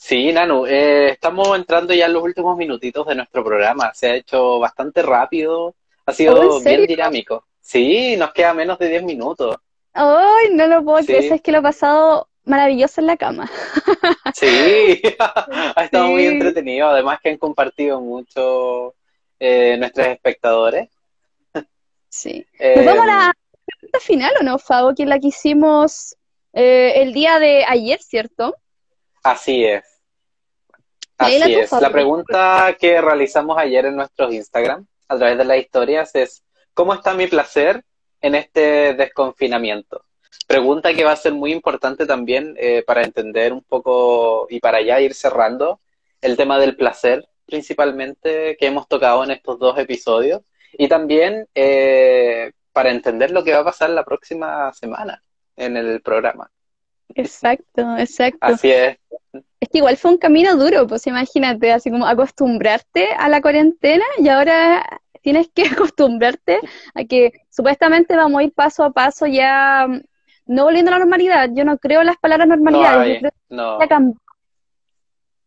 Sí, 0.00 0.32
Nanu, 0.32 0.64
eh, 0.64 1.10
estamos 1.10 1.56
entrando 1.56 1.92
ya 1.92 2.06
en 2.06 2.12
los 2.12 2.22
últimos 2.22 2.56
minutitos 2.56 3.04
de 3.08 3.16
nuestro 3.16 3.42
programa. 3.42 3.92
Se 3.92 4.06
ha 4.08 4.14
hecho 4.14 4.60
bastante 4.60 5.02
rápido, 5.02 5.74
ha 6.06 6.12
sido 6.12 6.40
oh, 6.40 6.60
bien 6.60 6.86
dinámico. 6.86 7.44
Sí, 7.60 8.16
nos 8.16 8.32
queda 8.32 8.54
menos 8.54 8.78
de 8.78 8.88
10 8.90 9.02
minutos. 9.02 9.56
Ay, 9.92 10.50
no 10.52 10.68
lo 10.68 10.84
puedo 10.84 11.04
creer, 11.04 11.32
es 11.32 11.42
que 11.42 11.50
lo 11.50 11.58
he 11.58 11.62
pasado 11.62 12.28
maravilloso 12.44 13.00
en 13.00 13.06
la 13.08 13.16
cama. 13.16 13.50
Sí, 14.34 15.02
ha 15.18 15.82
estado 15.82 16.08
muy 16.08 16.26
entretenido, 16.26 16.88
además 16.88 17.18
que 17.20 17.30
han 17.30 17.38
compartido 17.38 18.00
mucho 18.00 18.94
eh, 19.40 19.76
nuestros 19.78 20.06
espectadores. 20.06 20.88
Sí. 22.08 22.46
¿Nos 22.76 22.84
vamos 22.84 23.02
a 23.02 23.06
la 23.06 23.30
eh, 23.30 23.58
pregunta 23.66 23.98
final 23.98 24.32
o 24.40 24.44
no, 24.44 24.58
Fabo? 24.58 24.94
Que 24.94 25.06
la 25.06 25.18
que 25.18 25.28
hicimos 25.28 26.16
eh, 26.52 27.02
el 27.02 27.12
día 27.12 27.40
de 27.40 27.64
ayer, 27.66 28.00
¿cierto? 28.00 28.54
Así 29.22 29.64
es. 29.64 29.84
Así 31.16 31.54
es. 31.54 31.72
La 31.72 31.90
pregunta 31.90 32.76
que 32.78 33.00
realizamos 33.00 33.58
ayer 33.58 33.86
en 33.86 33.96
nuestros 33.96 34.32
Instagram, 34.32 34.86
a 35.08 35.16
través 35.16 35.38
de 35.38 35.44
las 35.44 35.58
historias, 35.58 36.14
es 36.14 36.44
¿cómo 36.74 36.94
está 36.94 37.14
mi 37.14 37.26
placer 37.26 37.84
en 38.20 38.34
este 38.34 38.94
desconfinamiento? 38.94 40.04
Pregunta 40.46 40.94
que 40.94 41.04
va 41.04 41.12
a 41.12 41.16
ser 41.16 41.34
muy 41.34 41.52
importante 41.52 42.06
también 42.06 42.54
eh, 42.58 42.82
para 42.86 43.02
entender 43.02 43.52
un 43.52 43.62
poco 43.62 44.46
y 44.48 44.60
para 44.60 44.80
ya 44.80 45.00
ir 45.00 45.14
cerrando 45.14 45.80
el 46.20 46.36
tema 46.36 46.58
del 46.58 46.76
placer, 46.76 47.28
principalmente, 47.46 48.56
que 48.58 48.66
hemos 48.66 48.88
tocado 48.88 49.24
en 49.24 49.30
estos 49.30 49.58
dos 49.58 49.78
episodios, 49.78 50.42
y 50.72 50.88
también 50.88 51.48
eh, 51.54 52.52
para 52.72 52.90
entender 52.90 53.30
lo 53.30 53.42
que 53.42 53.52
va 53.52 53.60
a 53.60 53.64
pasar 53.64 53.90
la 53.90 54.04
próxima 54.04 54.72
semana 54.72 55.22
en 55.56 55.76
el 55.76 56.00
programa. 56.00 56.50
Exacto, 57.14 57.96
exacto. 57.96 58.38
Así 58.40 58.70
es. 58.70 58.98
Es 59.60 59.68
que 59.68 59.78
igual 59.78 59.96
fue 59.96 60.12
un 60.12 60.18
camino 60.18 60.56
duro, 60.56 60.86
pues 60.86 61.06
imagínate, 61.06 61.72
así 61.72 61.90
como 61.90 62.06
acostumbrarte 62.06 63.08
a 63.12 63.28
la 63.28 63.40
cuarentena 63.40 64.04
y 64.18 64.28
ahora 64.28 64.84
tienes 65.20 65.48
que 65.52 65.62
acostumbrarte 65.92 66.60
a 66.94 67.04
que 67.04 67.32
supuestamente 67.50 68.16
vamos 68.16 68.40
a 68.40 68.44
ir 68.44 68.52
paso 68.52 68.84
a 68.84 68.92
paso 68.92 69.26
ya 69.26 69.86
mm, 69.88 70.00
no 70.46 70.64
volviendo 70.64 70.90
a 70.90 70.94
la 70.94 71.00
normalidad. 71.00 71.50
Yo 71.52 71.64
no 71.64 71.78
creo 71.78 72.00
en 72.00 72.06
las 72.06 72.16
palabras 72.18 72.48
normalidad. 72.48 73.04
No, 73.48 73.80
ya, 73.80 73.88
cambió, 73.88 74.20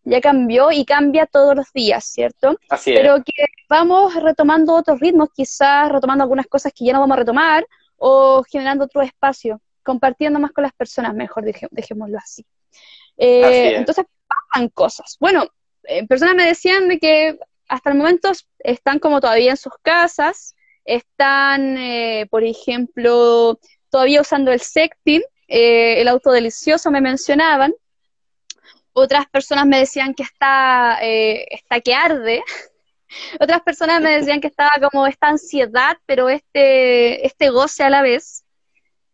ya 0.03 0.21
cambió 0.21 0.71
y 0.71 0.85
cambia 0.85 1.25
todos 1.25 1.55
los 1.55 1.71
días, 1.73 2.03
¿cierto? 2.05 2.57
Así 2.69 2.91
es. 2.91 2.99
Pero 2.99 3.23
que 3.23 3.45
vamos 3.69 4.13
retomando 4.15 4.73
otros 4.73 4.99
ritmos, 4.99 5.29
quizás 5.33 5.89
retomando 5.89 6.23
algunas 6.23 6.47
cosas 6.47 6.73
que 6.75 6.85
ya 6.85 6.93
no 6.93 6.99
vamos 6.99 7.15
a 7.15 7.19
retomar 7.19 7.65
o 7.97 8.43
generando 8.43 8.85
otro 8.85 9.01
espacio 9.01 9.61
compartiendo 9.83 10.39
más 10.39 10.51
con 10.51 10.63
las 10.63 10.73
personas, 10.73 11.13
mejor 11.13 11.43
dejémoslo 11.71 12.17
así. 12.17 12.45
Eh, 13.17 13.75
entonces 13.75 14.05
pasan 14.27 14.69
cosas. 14.69 15.17
Bueno, 15.19 15.45
eh, 15.83 16.05
personas 16.07 16.35
me 16.35 16.45
decían 16.45 16.87
de 16.87 16.99
que 16.99 17.37
hasta 17.67 17.91
el 17.91 17.97
momento 17.97 18.31
están 18.59 18.99
como 18.99 19.21
todavía 19.21 19.51
en 19.51 19.57
sus 19.57 19.73
casas, 19.81 20.55
están, 20.85 21.77
eh, 21.77 22.27
por 22.29 22.43
ejemplo, 22.43 23.59
todavía 23.89 24.21
usando 24.21 24.51
el 24.51 24.61
sexting, 24.61 25.21
el 25.47 26.07
auto 26.07 26.31
delicioso 26.31 26.91
me 26.91 27.01
mencionaban. 27.01 27.73
Otras 28.93 29.27
personas 29.29 29.65
me 29.65 29.79
decían 29.79 30.13
que 30.13 30.23
está, 30.23 30.97
está 31.01 31.81
que 31.81 31.93
arde. 31.93 32.41
Otras 33.39 33.61
personas 33.61 34.01
me 34.01 34.17
decían 34.17 34.39
que 34.39 34.47
estaba 34.47 34.71
como 34.89 35.07
esta 35.07 35.27
ansiedad, 35.27 35.97
pero 36.05 36.29
este, 36.29 37.25
este 37.25 37.49
goce 37.49 37.83
a 37.83 37.89
la 37.89 38.01
vez. 38.01 38.40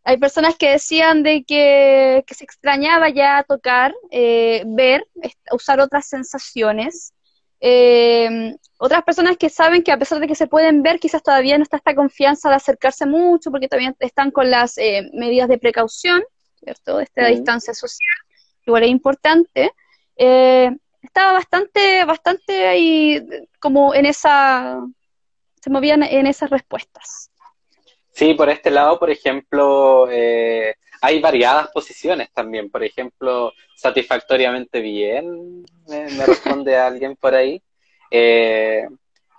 Hay 0.08 0.16
personas 0.16 0.56
que 0.56 0.72
decían 0.72 1.22
de 1.22 1.44
que, 1.44 2.24
se 2.30 2.46
extrañaba 2.46 3.10
ya 3.10 3.44
tocar, 3.44 3.94
eh, 4.10 4.64
ver, 4.66 5.06
usar 5.52 5.82
otras 5.82 6.08
sensaciones. 6.08 7.14
Eh, 7.60 8.56
otras 8.78 9.04
personas 9.04 9.36
que 9.36 9.50
saben 9.50 9.84
que 9.84 9.92
a 9.92 10.00
pesar 10.00 10.22
de 10.22 10.28
que 10.28 10.36
se 10.36 10.48
pueden 10.48 10.82
ver, 10.82 11.02
quizás 11.02 11.22
todavía 11.22 11.58
no 11.58 11.64
está 11.64 11.76
esta 11.76 11.94
confianza 11.94 12.48
de 12.48 12.56
acercarse 12.56 13.06
mucho 13.06 13.52
porque 13.52 13.68
todavía 13.68 13.94
están 14.00 14.32
con 14.32 14.50
las 14.50 14.78
eh, 14.78 15.10
medidas 15.12 15.50
de 15.50 15.58
precaución, 15.58 16.24
¿cierto? 16.64 17.02
Esta 17.02 17.28
distancia 17.28 17.74
social, 17.74 18.18
igual 18.66 18.84
es 18.84 18.90
importante. 18.90 19.74
estaba 20.16 21.34
bastante, 21.34 22.06
bastante 22.06 22.66
ahí 22.66 23.28
como 23.60 23.94
en 23.94 24.06
esa, 24.06 24.80
se 25.62 25.70
movían 25.70 26.02
en 26.02 26.28
esas 26.28 26.50
respuestas. 26.50 27.27
Sí, 28.18 28.34
por 28.34 28.50
este 28.50 28.72
lado, 28.72 28.98
por 28.98 29.12
ejemplo, 29.12 30.08
eh, 30.10 30.74
hay 31.02 31.22
variadas 31.22 31.68
posiciones 31.68 32.32
también. 32.34 32.72
Por 32.72 32.84
ejemplo, 32.84 33.54
satisfactoriamente 33.76 34.82
bien, 34.82 35.64
me, 35.88 36.26
responde 36.26 36.76
alguien 36.78 37.16
por 37.16 37.36
ahí. 37.36 37.62
Eh, 38.10 38.88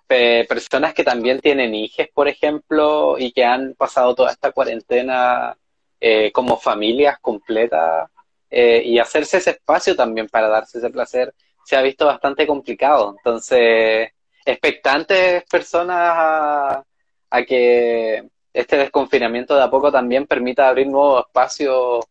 personas 0.06 0.94
que 0.94 1.02
también 1.02 1.40
tienen 1.40 1.74
hijos, 1.74 2.06
por 2.14 2.28
ejemplo, 2.28 3.16
y 3.18 3.32
que 3.32 3.44
han 3.44 3.74
pasado 3.74 4.14
toda 4.14 4.30
esta 4.30 4.52
cuarentena 4.52 5.58
eh, 6.00 6.30
como 6.30 6.56
familias 6.56 7.18
completas 7.20 8.08
y 8.48 8.98
hacerse 9.00 9.38
ese 9.38 9.50
espacio 9.50 9.96
también 9.96 10.28
para 10.28 10.48
darse 10.48 10.78
ese 10.78 10.90
placer 10.90 11.34
se 11.64 11.76
ha 11.76 11.82
visto 11.82 12.06
bastante 12.06 12.46
complicado. 12.46 13.16
Entonces, 13.18 14.10
expectantes 14.46 15.42
personas 15.50 16.84
a 17.30 17.42
que 17.46 18.22
este 18.58 18.76
desconfinamiento 18.76 19.54
de 19.54 19.62
a 19.62 19.70
poco 19.70 19.92
también 19.92 20.26
permita 20.26 20.68
abrir 20.68 20.88
nuevos 20.88 21.24
espacios 21.24 22.04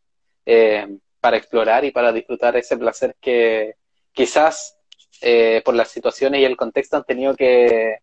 eh, 0.46 0.88
para 1.20 1.36
explorar 1.36 1.84
y 1.84 1.92
para 1.92 2.14
disfrutar 2.14 2.56
ese 2.56 2.78
placer 2.78 3.18
que 3.20 3.76
quizás 4.14 4.78
eh, 5.20 5.62
por 5.66 5.76
las 5.76 5.90
situaciones 5.90 6.40
y 6.40 6.46
el 6.46 6.56
contexto 6.56 6.96
han 6.96 7.04
tenido 7.04 7.36
que 7.36 7.98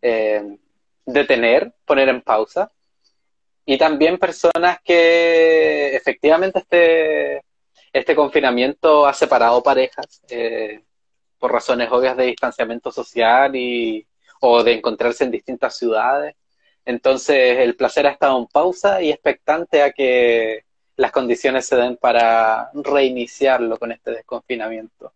eh, 0.00 0.56
detener, 1.04 1.72
poner 1.84 2.08
en 2.10 2.22
pausa. 2.22 2.70
Y 3.66 3.76
también 3.76 4.18
personas 4.18 4.78
que 4.84 5.96
efectivamente 5.96 6.60
este, 6.60 7.42
este 7.92 8.14
confinamiento 8.14 9.04
ha 9.04 9.12
separado 9.12 9.64
parejas 9.64 10.22
por 11.40 11.50
razones 11.50 11.88
obvias 11.90 12.16
de 12.16 12.26
distanciamiento 12.26 12.92
social 12.92 13.56
y, 13.56 14.06
o 14.40 14.62
de 14.62 14.74
encontrarse 14.74 15.24
en 15.24 15.32
distintas 15.32 15.76
ciudades 15.76 16.36
entonces 16.90 17.58
el 17.58 17.74
placer 17.76 18.06
ha 18.06 18.10
estado 18.10 18.38
en 18.38 18.46
pausa 18.46 19.00
y 19.02 19.10
expectante 19.10 19.82
a 19.82 19.92
que 19.92 20.64
las 20.96 21.12
condiciones 21.12 21.64
se 21.66 21.76
den 21.76 21.96
para 21.96 22.70
reiniciarlo 22.74 23.78
con 23.78 23.90
este 23.92 24.10
desconfinamiento. 24.10 25.12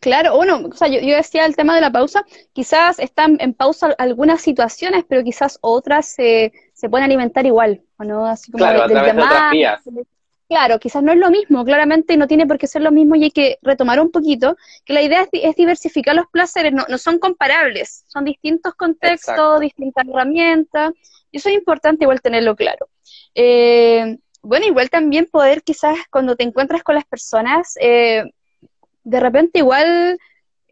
Claro, 0.00 0.34
bueno, 0.34 0.62
o 0.72 0.74
sea, 0.74 0.88
yo, 0.88 0.98
decía 1.14 1.44
el 1.44 1.54
tema 1.54 1.74
de 1.74 1.82
la 1.82 1.92
pausa, 1.92 2.24
quizás 2.54 2.98
están 2.98 3.36
en 3.38 3.52
pausa 3.52 3.94
algunas 3.98 4.40
situaciones, 4.40 5.04
pero 5.06 5.22
quizás 5.22 5.58
otras 5.60 6.06
se, 6.06 6.52
se 6.72 6.88
pueden 6.88 7.04
alimentar 7.04 7.44
igual. 7.44 7.82
¿o 7.98 8.04
no? 8.04 8.26
Así 8.26 8.50
como 8.50 8.64
Claro, 8.64 8.78
de- 8.78 8.84
a 8.84 8.86
del 8.88 8.94
través 8.96 9.14
de 9.14 9.20
otras 9.22 9.34
llamar. 9.38 9.52
vías. 9.52 9.80
Claro, 10.50 10.80
quizás 10.80 11.00
no 11.04 11.12
es 11.12 11.18
lo 11.18 11.30
mismo, 11.30 11.64
claramente 11.64 12.16
no 12.16 12.26
tiene 12.26 12.44
por 12.44 12.58
qué 12.58 12.66
ser 12.66 12.82
lo 12.82 12.90
mismo 12.90 13.14
y 13.14 13.22
hay 13.22 13.30
que 13.30 13.60
retomar 13.62 14.00
un 14.00 14.10
poquito 14.10 14.56
que 14.84 14.92
la 14.92 15.00
idea 15.00 15.22
es, 15.22 15.30
di- 15.30 15.44
es 15.44 15.54
diversificar 15.54 16.16
los 16.16 16.26
placeres, 16.26 16.72
no, 16.72 16.84
no 16.88 16.98
son 16.98 17.20
comparables, 17.20 18.02
son 18.08 18.24
distintos 18.24 18.74
contextos, 18.74 19.30
Exacto. 19.30 19.60
distintas 19.60 20.08
herramientas, 20.08 20.92
y 21.30 21.36
eso 21.36 21.50
es 21.50 21.54
importante 21.54 22.02
igual 22.02 22.20
tenerlo 22.20 22.56
claro. 22.56 22.88
Eh, 23.32 24.18
bueno, 24.42 24.66
igual 24.66 24.90
también 24.90 25.26
poder 25.30 25.62
quizás 25.62 25.96
cuando 26.10 26.34
te 26.34 26.42
encuentras 26.42 26.82
con 26.82 26.96
las 26.96 27.04
personas, 27.04 27.74
eh, 27.80 28.24
de 29.04 29.20
repente 29.20 29.60
igual 29.60 30.18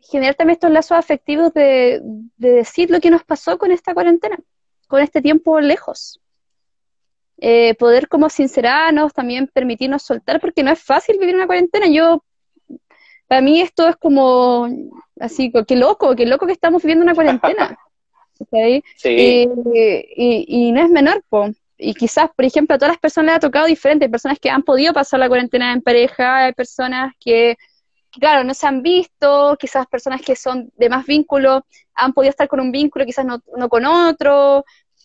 generar 0.01 0.35
también 0.35 0.55
estos 0.55 0.73
lazos 0.73 0.99
afectivos 0.99 1.55
de, 1.55 2.01
de 2.37 2.51
decir 2.51 2.91
lo 2.91 2.99
que 2.99 3.11
nos 3.11 3.23
pasó 3.23 3.59
con 3.59 3.71
esta 3.71 3.95
cuarentena, 3.95 4.39
con 4.89 5.03
este 5.03 5.23
tiempo 5.23 5.61
lejos 5.61 6.21
eh, 7.39 7.75
poder 7.77 8.09
como 8.09 8.29
sincerarnos, 8.31 9.13
también 9.15 9.49
permitirnos 9.49 10.03
soltar, 10.03 10.41
porque 10.41 10.63
no 10.63 10.71
es 10.73 10.83
fácil 10.83 11.19
vivir 11.19 11.35
una 11.37 11.47
cuarentena. 11.47 11.87
Yo, 11.89 12.25
para 13.27 13.41
mí 13.43 13.61
esto 13.61 13.89
es 13.89 13.97
como, 13.97 14.69
así, 15.21 15.53
qué 15.67 15.77
loco, 15.77 16.15
qué 16.17 16.27
loco 16.27 16.47
que 16.47 16.53
estamos 16.53 16.83
viviendo 16.83 17.05
una 17.05 17.15
cuarentena. 17.15 17.77
Sí, 18.45 18.83
Y, 19.17 19.43
y- 20.17 20.69
y 20.69 20.73
no 20.73 20.81
es 20.83 20.91
menor, 20.91 21.25
po. 21.29 21.51
Y 21.77 21.95
quizás, 21.95 22.31
por 22.37 22.45
ejemplo, 22.45 22.75
a 22.77 22.79
todas 22.79 22.93
las 22.93 23.01
personas 23.01 23.27
les 23.33 23.37
ha 23.37 23.41
tocado 23.41 23.67
diferente. 23.67 24.05
Hay 24.07 24.11
personas 24.11 24.39
que 24.41 24.51
han 24.51 24.63
podido 24.63 24.93
pasar 24.93 25.21
la 25.21 25.29
cuarentena 25.29 25.73
en 25.73 25.83
pareja, 25.83 26.45
hay 26.47 26.53
personas 26.53 27.15
que, 27.21 27.57
que, 28.13 28.21
claro, 28.21 28.45
no 28.45 28.55
se 28.55 28.67
han 28.67 28.83
visto, 28.83 29.57
quizás 29.61 29.87
personas 29.89 30.23
que 30.23 30.37
son 30.37 30.71
de 30.77 30.89
más 30.89 31.07
vínculo 31.07 31.65
han 31.95 32.13
podido 32.13 32.31
estar 32.31 32.49
con 32.49 32.61
un 32.61 32.73
vínculo, 32.73 33.05
quizás 33.07 33.25
no, 33.27 33.43
no 33.57 33.69
con 33.69 33.87
otro. 33.87 34.65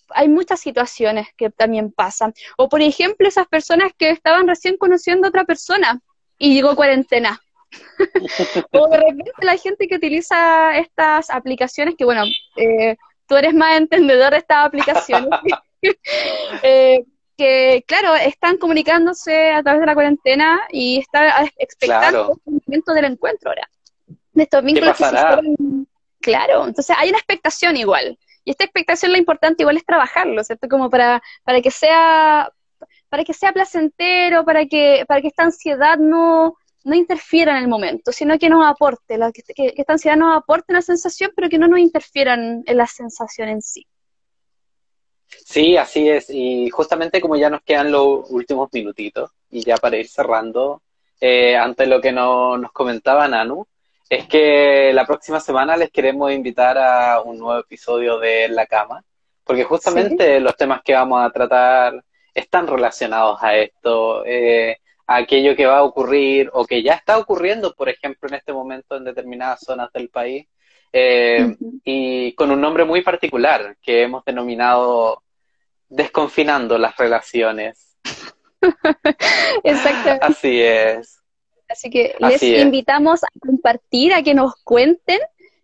Hay 0.09 0.29
muchas 0.29 0.59
situaciones 0.59 1.27
que 1.37 1.49
también 1.49 1.91
pasan. 1.91 2.33
O, 2.57 2.69
por 2.69 2.81
ejemplo, 2.81 3.27
esas 3.27 3.47
personas 3.47 3.91
que 3.97 4.09
estaban 4.09 4.47
recién 4.47 4.77
conociendo 4.77 5.27
a 5.27 5.29
otra 5.29 5.45
persona 5.45 5.99
y 6.37 6.53
llegó 6.53 6.75
cuarentena. 6.75 7.41
o 8.71 8.87
de 8.87 8.97
repente 8.97 9.31
la 9.41 9.57
gente 9.57 9.87
que 9.87 9.95
utiliza 9.95 10.77
estas 10.77 11.29
aplicaciones, 11.29 11.95
que 11.97 12.05
bueno, 12.05 12.23
eh, 12.55 12.95
tú 13.27 13.35
eres 13.35 13.53
más 13.53 13.77
entendedor 13.77 14.31
de 14.31 14.37
estas 14.37 14.65
aplicaciones, 14.65 15.29
eh, 16.63 17.03
que 17.37 17.83
claro, 17.87 18.15
están 18.15 18.57
comunicándose 18.57 19.51
a 19.51 19.63
través 19.63 19.81
de 19.81 19.87
la 19.87 19.95
cuarentena 19.95 20.61
y 20.69 20.99
está 20.99 21.43
expectando 21.57 22.09
Claro. 22.09 22.41
el 22.45 22.61
momento 22.65 22.93
del 22.93 23.05
encuentro 23.05 23.49
ahora. 23.49 23.67
De 24.33 24.43
estos 24.43 24.63
vínculos 24.63 24.97
que 24.97 25.03
se 25.03 25.15
hicieron. 25.15 25.87
Claro, 26.19 26.67
entonces 26.67 26.95
hay 26.97 27.09
una 27.09 27.17
expectación 27.17 27.75
igual. 27.75 28.17
Y 28.45 28.51
esta 28.51 28.63
expectación 28.65 29.11
lo 29.11 29.17
importante 29.17 29.63
igual 29.63 29.77
es 29.77 29.85
trabajarlo, 29.85 30.43
¿cierto? 30.43 30.67
Como 30.69 30.89
para, 30.89 31.21
para 31.43 31.61
que 31.61 31.71
sea, 31.71 32.51
para 33.09 33.23
que 33.23 33.33
sea 33.33 33.53
placentero, 33.53 34.45
para 34.45 34.65
que, 34.65 35.05
para 35.07 35.21
que 35.21 35.27
esta 35.29 35.43
ansiedad 35.43 35.97
no, 35.97 36.55
no 36.83 36.95
interfiera 36.95 37.53
en 37.57 37.63
el 37.63 37.69
momento, 37.69 38.11
sino 38.11 38.37
que 38.39 38.49
nos 38.49 38.65
aporte, 38.65 39.17
la- 39.17 39.31
que, 39.31 39.43
esta 39.77 39.93
ansiedad 39.93 40.17
nos 40.17 40.37
aporte 40.37 40.73
una 40.73 40.81
sensación, 40.81 41.31
pero 41.35 41.49
que 41.49 41.57
no 41.59 41.67
nos 41.67 41.79
interfieran 41.79 42.63
en 42.65 42.77
la 42.77 42.87
sensación 42.87 43.49
en 43.49 43.61
sí. 43.61 43.87
sí, 45.45 45.77
así 45.77 46.09
es. 46.09 46.29
Y 46.29 46.69
justamente 46.69 47.21
como 47.21 47.35
ya 47.35 47.49
nos 47.49 47.61
quedan 47.63 47.91
los 47.91 48.29
últimos 48.29 48.69
minutitos, 48.73 49.31
y 49.49 49.63
ya 49.63 49.77
para 49.77 49.97
ir 49.97 50.07
cerrando, 50.07 50.81
eh, 51.21 51.55
ante 51.55 51.85
lo 51.87 52.01
que 52.01 52.11
no- 52.11 52.57
nos 52.57 52.71
comentaba 52.71 53.27
Nanu, 53.27 53.67
es 54.15 54.27
que 54.27 54.91
la 54.93 55.05
próxima 55.05 55.39
semana 55.39 55.75
les 55.77 55.91
queremos 55.91 56.31
invitar 56.31 56.77
a 56.77 57.21
un 57.21 57.39
nuevo 57.39 57.59
episodio 57.59 58.19
de 58.19 58.47
la 58.49 58.65
Cama, 58.65 59.03
porque 59.43 59.63
justamente 59.63 60.39
los 60.39 60.55
temas 60.55 60.81
que 60.83 60.93
vamos 60.93 61.25
a 61.25 61.31
tratar 61.31 62.03
están 62.33 62.67
relacionados 62.67 63.37
a 63.41 63.55
esto, 63.55 64.23
eh, 64.25 64.77
a 65.07 65.17
aquello 65.17 65.55
que 65.55 65.65
va 65.65 65.79
a 65.79 65.83
ocurrir 65.83 66.49
o 66.53 66.65
que 66.65 66.83
ya 66.83 66.93
está 66.93 67.17
ocurriendo, 67.17 67.73
por 67.73 67.89
ejemplo, 67.89 68.29
en 68.29 68.35
este 68.35 68.53
momento 68.53 68.95
en 68.95 69.03
determinadas 69.03 69.61
zonas 69.61 69.91
del 69.91 70.09
país, 70.09 70.47
eh, 70.91 71.55
y 71.83 72.33
con 72.33 72.51
un 72.51 72.61
nombre 72.61 72.85
muy 72.85 73.01
particular 73.01 73.77
que 73.81 74.03
hemos 74.03 74.23
denominado 74.23 75.23
Desconfinando 75.93 76.79
las 76.79 76.97
relaciones. 76.97 77.95
Exactamente. 79.63 80.25
Así 80.25 80.59
es. 80.59 81.22
Así 81.73 81.89
que 81.89 82.15
les 82.19 82.41
es. 82.41 82.61
invitamos 82.61 83.23
a 83.23 83.27
compartir, 83.39 84.13
a 84.13 84.21
que 84.21 84.33
nos 84.33 84.55
cuenten 84.63 85.19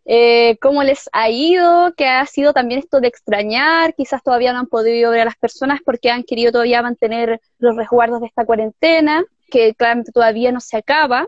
eh, 0.06 0.58
cómo 0.60 0.82
les 0.82 1.08
ha 1.14 1.30
ido, 1.30 1.94
qué 1.96 2.08
ha 2.08 2.26
sido 2.26 2.52
también 2.52 2.80
esto 2.80 3.00
de 3.00 3.08
extrañar, 3.08 3.94
quizás 3.94 4.24
todavía 4.24 4.54
no 4.54 4.60
han 4.60 4.68
podido 4.68 5.12
ver 5.12 5.22
a 5.22 5.26
las 5.26 5.38
personas 5.38 5.82
porque 5.86 6.10
han 6.10 6.24
querido 6.24 6.52
todavía 6.52 6.82
mantener 6.82 7.40
los 7.60 7.76
resguardos 7.76 8.20
de 8.20 8.26
esta 8.26 8.44
cuarentena, 8.44 9.24
que 9.52 9.76
claramente 9.76 10.12
todavía 10.12 10.52
no 10.52 10.62
se 10.62 10.78
acaba. 10.78 11.28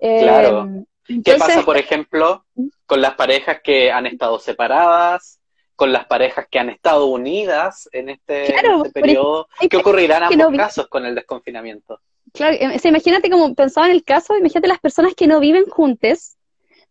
Eh, 0.00 0.22
Claro. 0.22 0.68
¿Qué 1.06 1.14
entonces, 1.14 1.40
pasa, 1.40 1.64
por 1.64 1.76
ejemplo, 1.76 2.44
con 2.86 3.00
las 3.00 3.14
parejas 3.14 3.60
que 3.62 3.92
han 3.92 4.06
estado 4.06 4.40
separadas, 4.40 5.40
con 5.76 5.92
las 5.92 6.06
parejas 6.06 6.46
que 6.50 6.58
han 6.58 6.70
estado 6.70 7.06
unidas 7.06 7.88
en 7.92 8.08
este, 8.10 8.46
en 8.46 8.52
Claro, 8.58 8.84
este 8.84 9.00
periodo? 9.00 9.48
¿Qué 9.68 9.76
ocurrirá 9.76 10.16
en 10.16 10.22
ambos 10.24 10.50
no 10.52 10.56
casos 10.56 10.88
con 10.88 11.06
el 11.06 11.14
desconfinamiento? 11.14 12.00
Claro, 12.32 12.56
eh, 12.60 12.76
o 12.76 12.78
sea, 12.78 12.90
imagínate 12.90 13.30
como 13.30 13.54
pensaba 13.54 13.86
en 13.86 13.92
el 13.92 14.04
caso, 14.04 14.36
imagínate 14.36 14.68
las 14.68 14.80
personas 14.80 15.14
que 15.14 15.26
no 15.26 15.40
viven 15.40 15.66
juntas, 15.66 16.36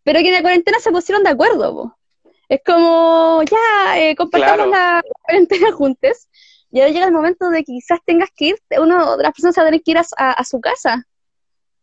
pero 0.03 0.19
que 0.19 0.27
en 0.27 0.33
la 0.33 0.41
cuarentena 0.41 0.79
se 0.79 0.91
pusieron 0.91 1.23
de 1.23 1.29
acuerdo, 1.29 1.73
po. 1.73 1.97
Es 2.49 2.61
como, 2.65 3.41
ya, 3.43 3.99
eh, 3.99 4.15
compartamos 4.15 4.67
Claro. 4.67 4.71
la 4.71 5.03
cuarentena 5.21 5.71
juntas, 5.71 6.29
y 6.71 6.79
ahora 6.79 6.91
llega 6.91 7.05
el 7.05 7.11
momento 7.13 7.49
de 7.49 7.59
que 7.59 7.73
quizás 7.73 7.99
tengas 8.05 8.29
que 8.35 8.45
ir, 8.49 8.59
uno 8.79 9.17
de 9.17 9.23
las 9.23 9.31
personas 9.33 9.55
se 9.55 9.61
va 9.61 9.67
a 9.67 9.69
tener 9.69 9.81
que 9.83 9.91
ir 9.91 9.97
a, 9.97 10.05
a- 10.17 10.31
a 10.33 10.43
su 10.43 10.59
casa. 10.61 11.05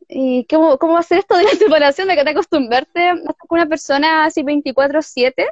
¿Y 0.08 0.46
cómo, 0.46 0.78
cómo 0.78 0.92
va 0.94 1.00
a 1.00 1.02
ser 1.02 1.18
esto 1.18 1.36
de 1.36 1.42
la 1.44 1.50
separación, 1.58 2.06
de 2.08 2.14
que 2.14 2.24
te 2.24 2.30
acostumbrarte 2.30 3.00
a 3.08 3.14
estar 3.14 3.34
con 3.48 3.58
una 3.58 3.66
persona 3.68 4.24
así 4.24 4.42
24/7 4.44 5.46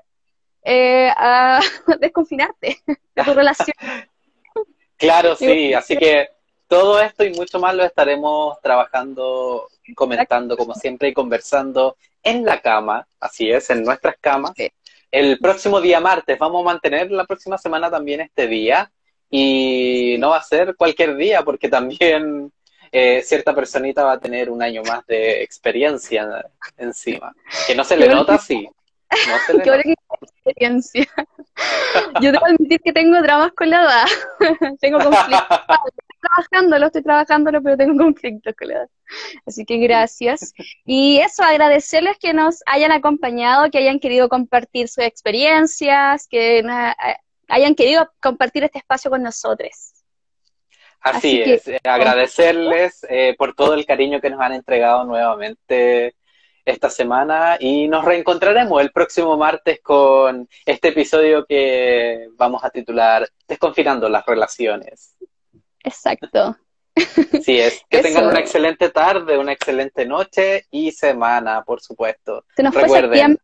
eh, 0.65 1.11
a 1.17 1.61
desconfinarte 2.01 2.79
de 2.87 3.25
tu 3.25 3.35
relación? 3.35 3.75
Claro, 4.97 5.35
sí, 5.37 5.75
así 5.75 5.97
que 5.97 6.29
todo 6.69 7.01
esto 7.01 7.25
y 7.25 7.33
mucho 7.33 7.59
más 7.59 7.75
lo 7.75 7.85
estaremos 7.85 8.61
trabajando, 8.61 9.69
comentando 9.95 10.57
como 10.57 10.75
siempre 10.75 11.09
y 11.09 11.15
conversando 11.15 11.97
en 12.23 12.45
la 12.45 12.61
cama, 12.61 13.07
así 13.21 13.51
es, 13.51 13.69
en 13.71 13.85
nuestras 13.85 14.17
camas. 14.21 14.53
Sí. 14.57 14.71
El 15.11 15.39
próximo 15.39 15.81
día 15.81 16.01
martes 16.01 16.39
vamos 16.39 16.63
a 16.63 16.73
mantener 16.73 17.11
la 17.11 17.25
próxima 17.25 17.57
semana 17.57 17.91
también 17.91 18.21
este 18.21 18.49
día 18.49 18.91
y 19.31 20.17
no 20.19 20.31
va 20.31 20.39
a 20.39 20.43
ser 20.43 20.75
cualquier 20.77 21.17
día 21.17 21.43
porque 21.43 21.69
también 21.69 22.53
eh, 22.91 23.23
cierta 23.23 23.55
personita 23.55 24.05
va 24.05 24.13
a 24.13 24.21
tener 24.21 24.51
un 24.51 24.63
año 24.63 24.83
más 24.83 25.07
de 25.07 25.43
experiencia 25.43 26.45
encima. 26.77 27.35
Que 27.67 27.75
no 27.75 27.85
se 27.85 27.97
le 27.97 28.09
nota 28.09 28.35
así. 28.35 28.69
No 29.49 29.63
Qué 29.63 29.71
buena 29.71 29.95
experiencia. 30.21 31.07
Yo 32.21 32.33
debo 32.33 32.47
admitir 32.47 32.81
que 32.81 32.93
tengo 32.93 33.21
dramas 33.23 33.53
con 33.53 33.71
la 33.71 33.83
edad. 33.83 34.07
tengo 34.81 34.99
conflictos. 34.99 35.43
Estoy 35.51 36.19
trabajándolo, 36.21 36.87
estoy 36.87 37.03
trabajándolo, 37.03 37.63
pero 37.63 37.77
tengo 37.77 37.97
conflictos 38.05 38.55
con 38.59 38.69
la 38.69 38.75
edad. 38.75 38.89
Así 39.47 39.65
que 39.65 39.77
gracias. 39.79 40.53
Y 40.85 41.19
eso, 41.21 41.43
agradecerles 41.43 42.19
que 42.19 42.33
nos 42.33 42.63
hayan 42.67 42.93
acompañado, 42.93 43.71
que 43.71 43.79
hayan 43.79 44.01
querido 44.01 44.29
compartir 44.29 44.89
sus 44.89 45.05
experiencias, 45.05 46.27
que 46.29 46.63
na- 46.63 46.97
hayan 47.49 47.75
querido 47.75 48.11
compartir 48.21 48.65
este 48.65 48.79
espacio 48.79 49.11
con 49.11 49.23
nosotros. 49.23 49.93
Así, 51.01 51.17
Así 51.19 51.45
que- 51.45 51.55
es, 51.55 51.69
eh, 51.69 51.81
agradecerles 51.85 53.07
eh, 53.11 53.35
por 53.37 53.55
todo 53.55 53.75
el 53.75 53.85
cariño 53.85 54.21
que 54.21 54.31
nos 54.31 54.41
han 54.41 54.55
entregado 54.55 55.05
nuevamente 55.05 56.15
esta 56.65 56.89
semana 56.91 57.57
y 57.61 57.89
nos 57.89 58.05
reencontraremos 58.05 58.81
el 58.81 58.91
próximo 58.91 59.37
martes 59.37 59.81
con 59.83 60.49
este 60.65 60.89
episodio 60.89 61.45
que 61.47 62.29
vamos 62.33 62.65
a 62.65 62.71
titular 62.71 63.29
Desconfinando 63.47 64.09
las 64.09 64.25
relaciones. 64.25 65.17
Exacto. 65.83 66.57
Así 66.97 67.59
es, 67.59 67.83
que 67.91 67.99
Eso. 67.99 68.09
tengan 68.09 68.27
una 68.29 68.39
excelente 68.39 68.89
tarde, 68.89 69.37
una 69.37 69.53
excelente 69.53 70.07
noche 70.07 70.67
y 70.71 70.93
semana, 70.93 71.63
por 71.63 71.81
supuesto. 71.81 72.45
Se 72.57 72.63
nos 72.63 72.75
Recuerden. 72.75 73.39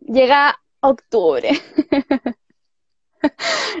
llega 0.00 0.56
octubre. 0.80 1.50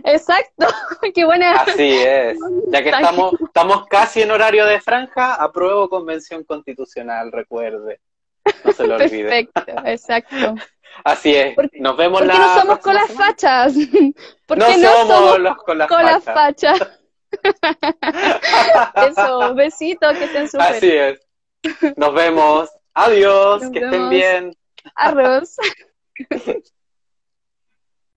Exacto. 0.04 0.66
Qué 1.14 1.24
buena. 1.24 1.52
Así 1.52 1.98
es, 1.98 2.38
ya 2.68 2.82
que 2.82 2.88
estamos, 2.88 3.34
estamos 3.40 3.86
casi 3.86 4.22
en 4.22 4.30
horario 4.30 4.64
de 4.66 4.80
franja, 4.80 5.34
apruebo 5.34 5.88
convención 5.88 6.44
constitucional, 6.44 7.30
recuerde. 7.30 8.00
No 8.64 8.72
se 8.72 8.86
lo 8.86 8.94
olvide. 8.96 9.46
Perfecto, 9.46 9.86
exacto. 9.86 10.54
Así 11.04 11.34
es. 11.34 11.54
¿Por 11.54 11.70
qué- 11.70 11.80
Nos 11.80 11.96
vemos 11.96 12.20
¿Por 12.20 12.26
la 12.28 12.34
qué 12.34 12.38
no 12.40 12.60
somos 12.60 12.78
con 12.78 12.94
las 12.94 13.10
fachas? 13.12 13.74
¿Por 14.46 14.58
no 14.58 14.66
qué 14.66 14.76
no 14.78 14.92
somos, 14.92 15.16
somos 15.16 15.38
los 15.40 15.56
con 15.58 15.78
las 15.78 16.24
fachas. 16.24 16.78
Eso, 18.94 19.54
besitos, 19.54 20.16
que 20.16 20.24
estén 20.24 20.48
súper. 20.48 20.66
Así 20.66 20.90
es. 20.92 21.20
Nos 21.96 22.14
vemos. 22.14 22.70
Adiós. 22.94 23.62
Nos 23.62 23.72
que 23.72 23.78
estén 23.80 24.08
bien. 24.08 24.56
Arroz. 24.94 25.56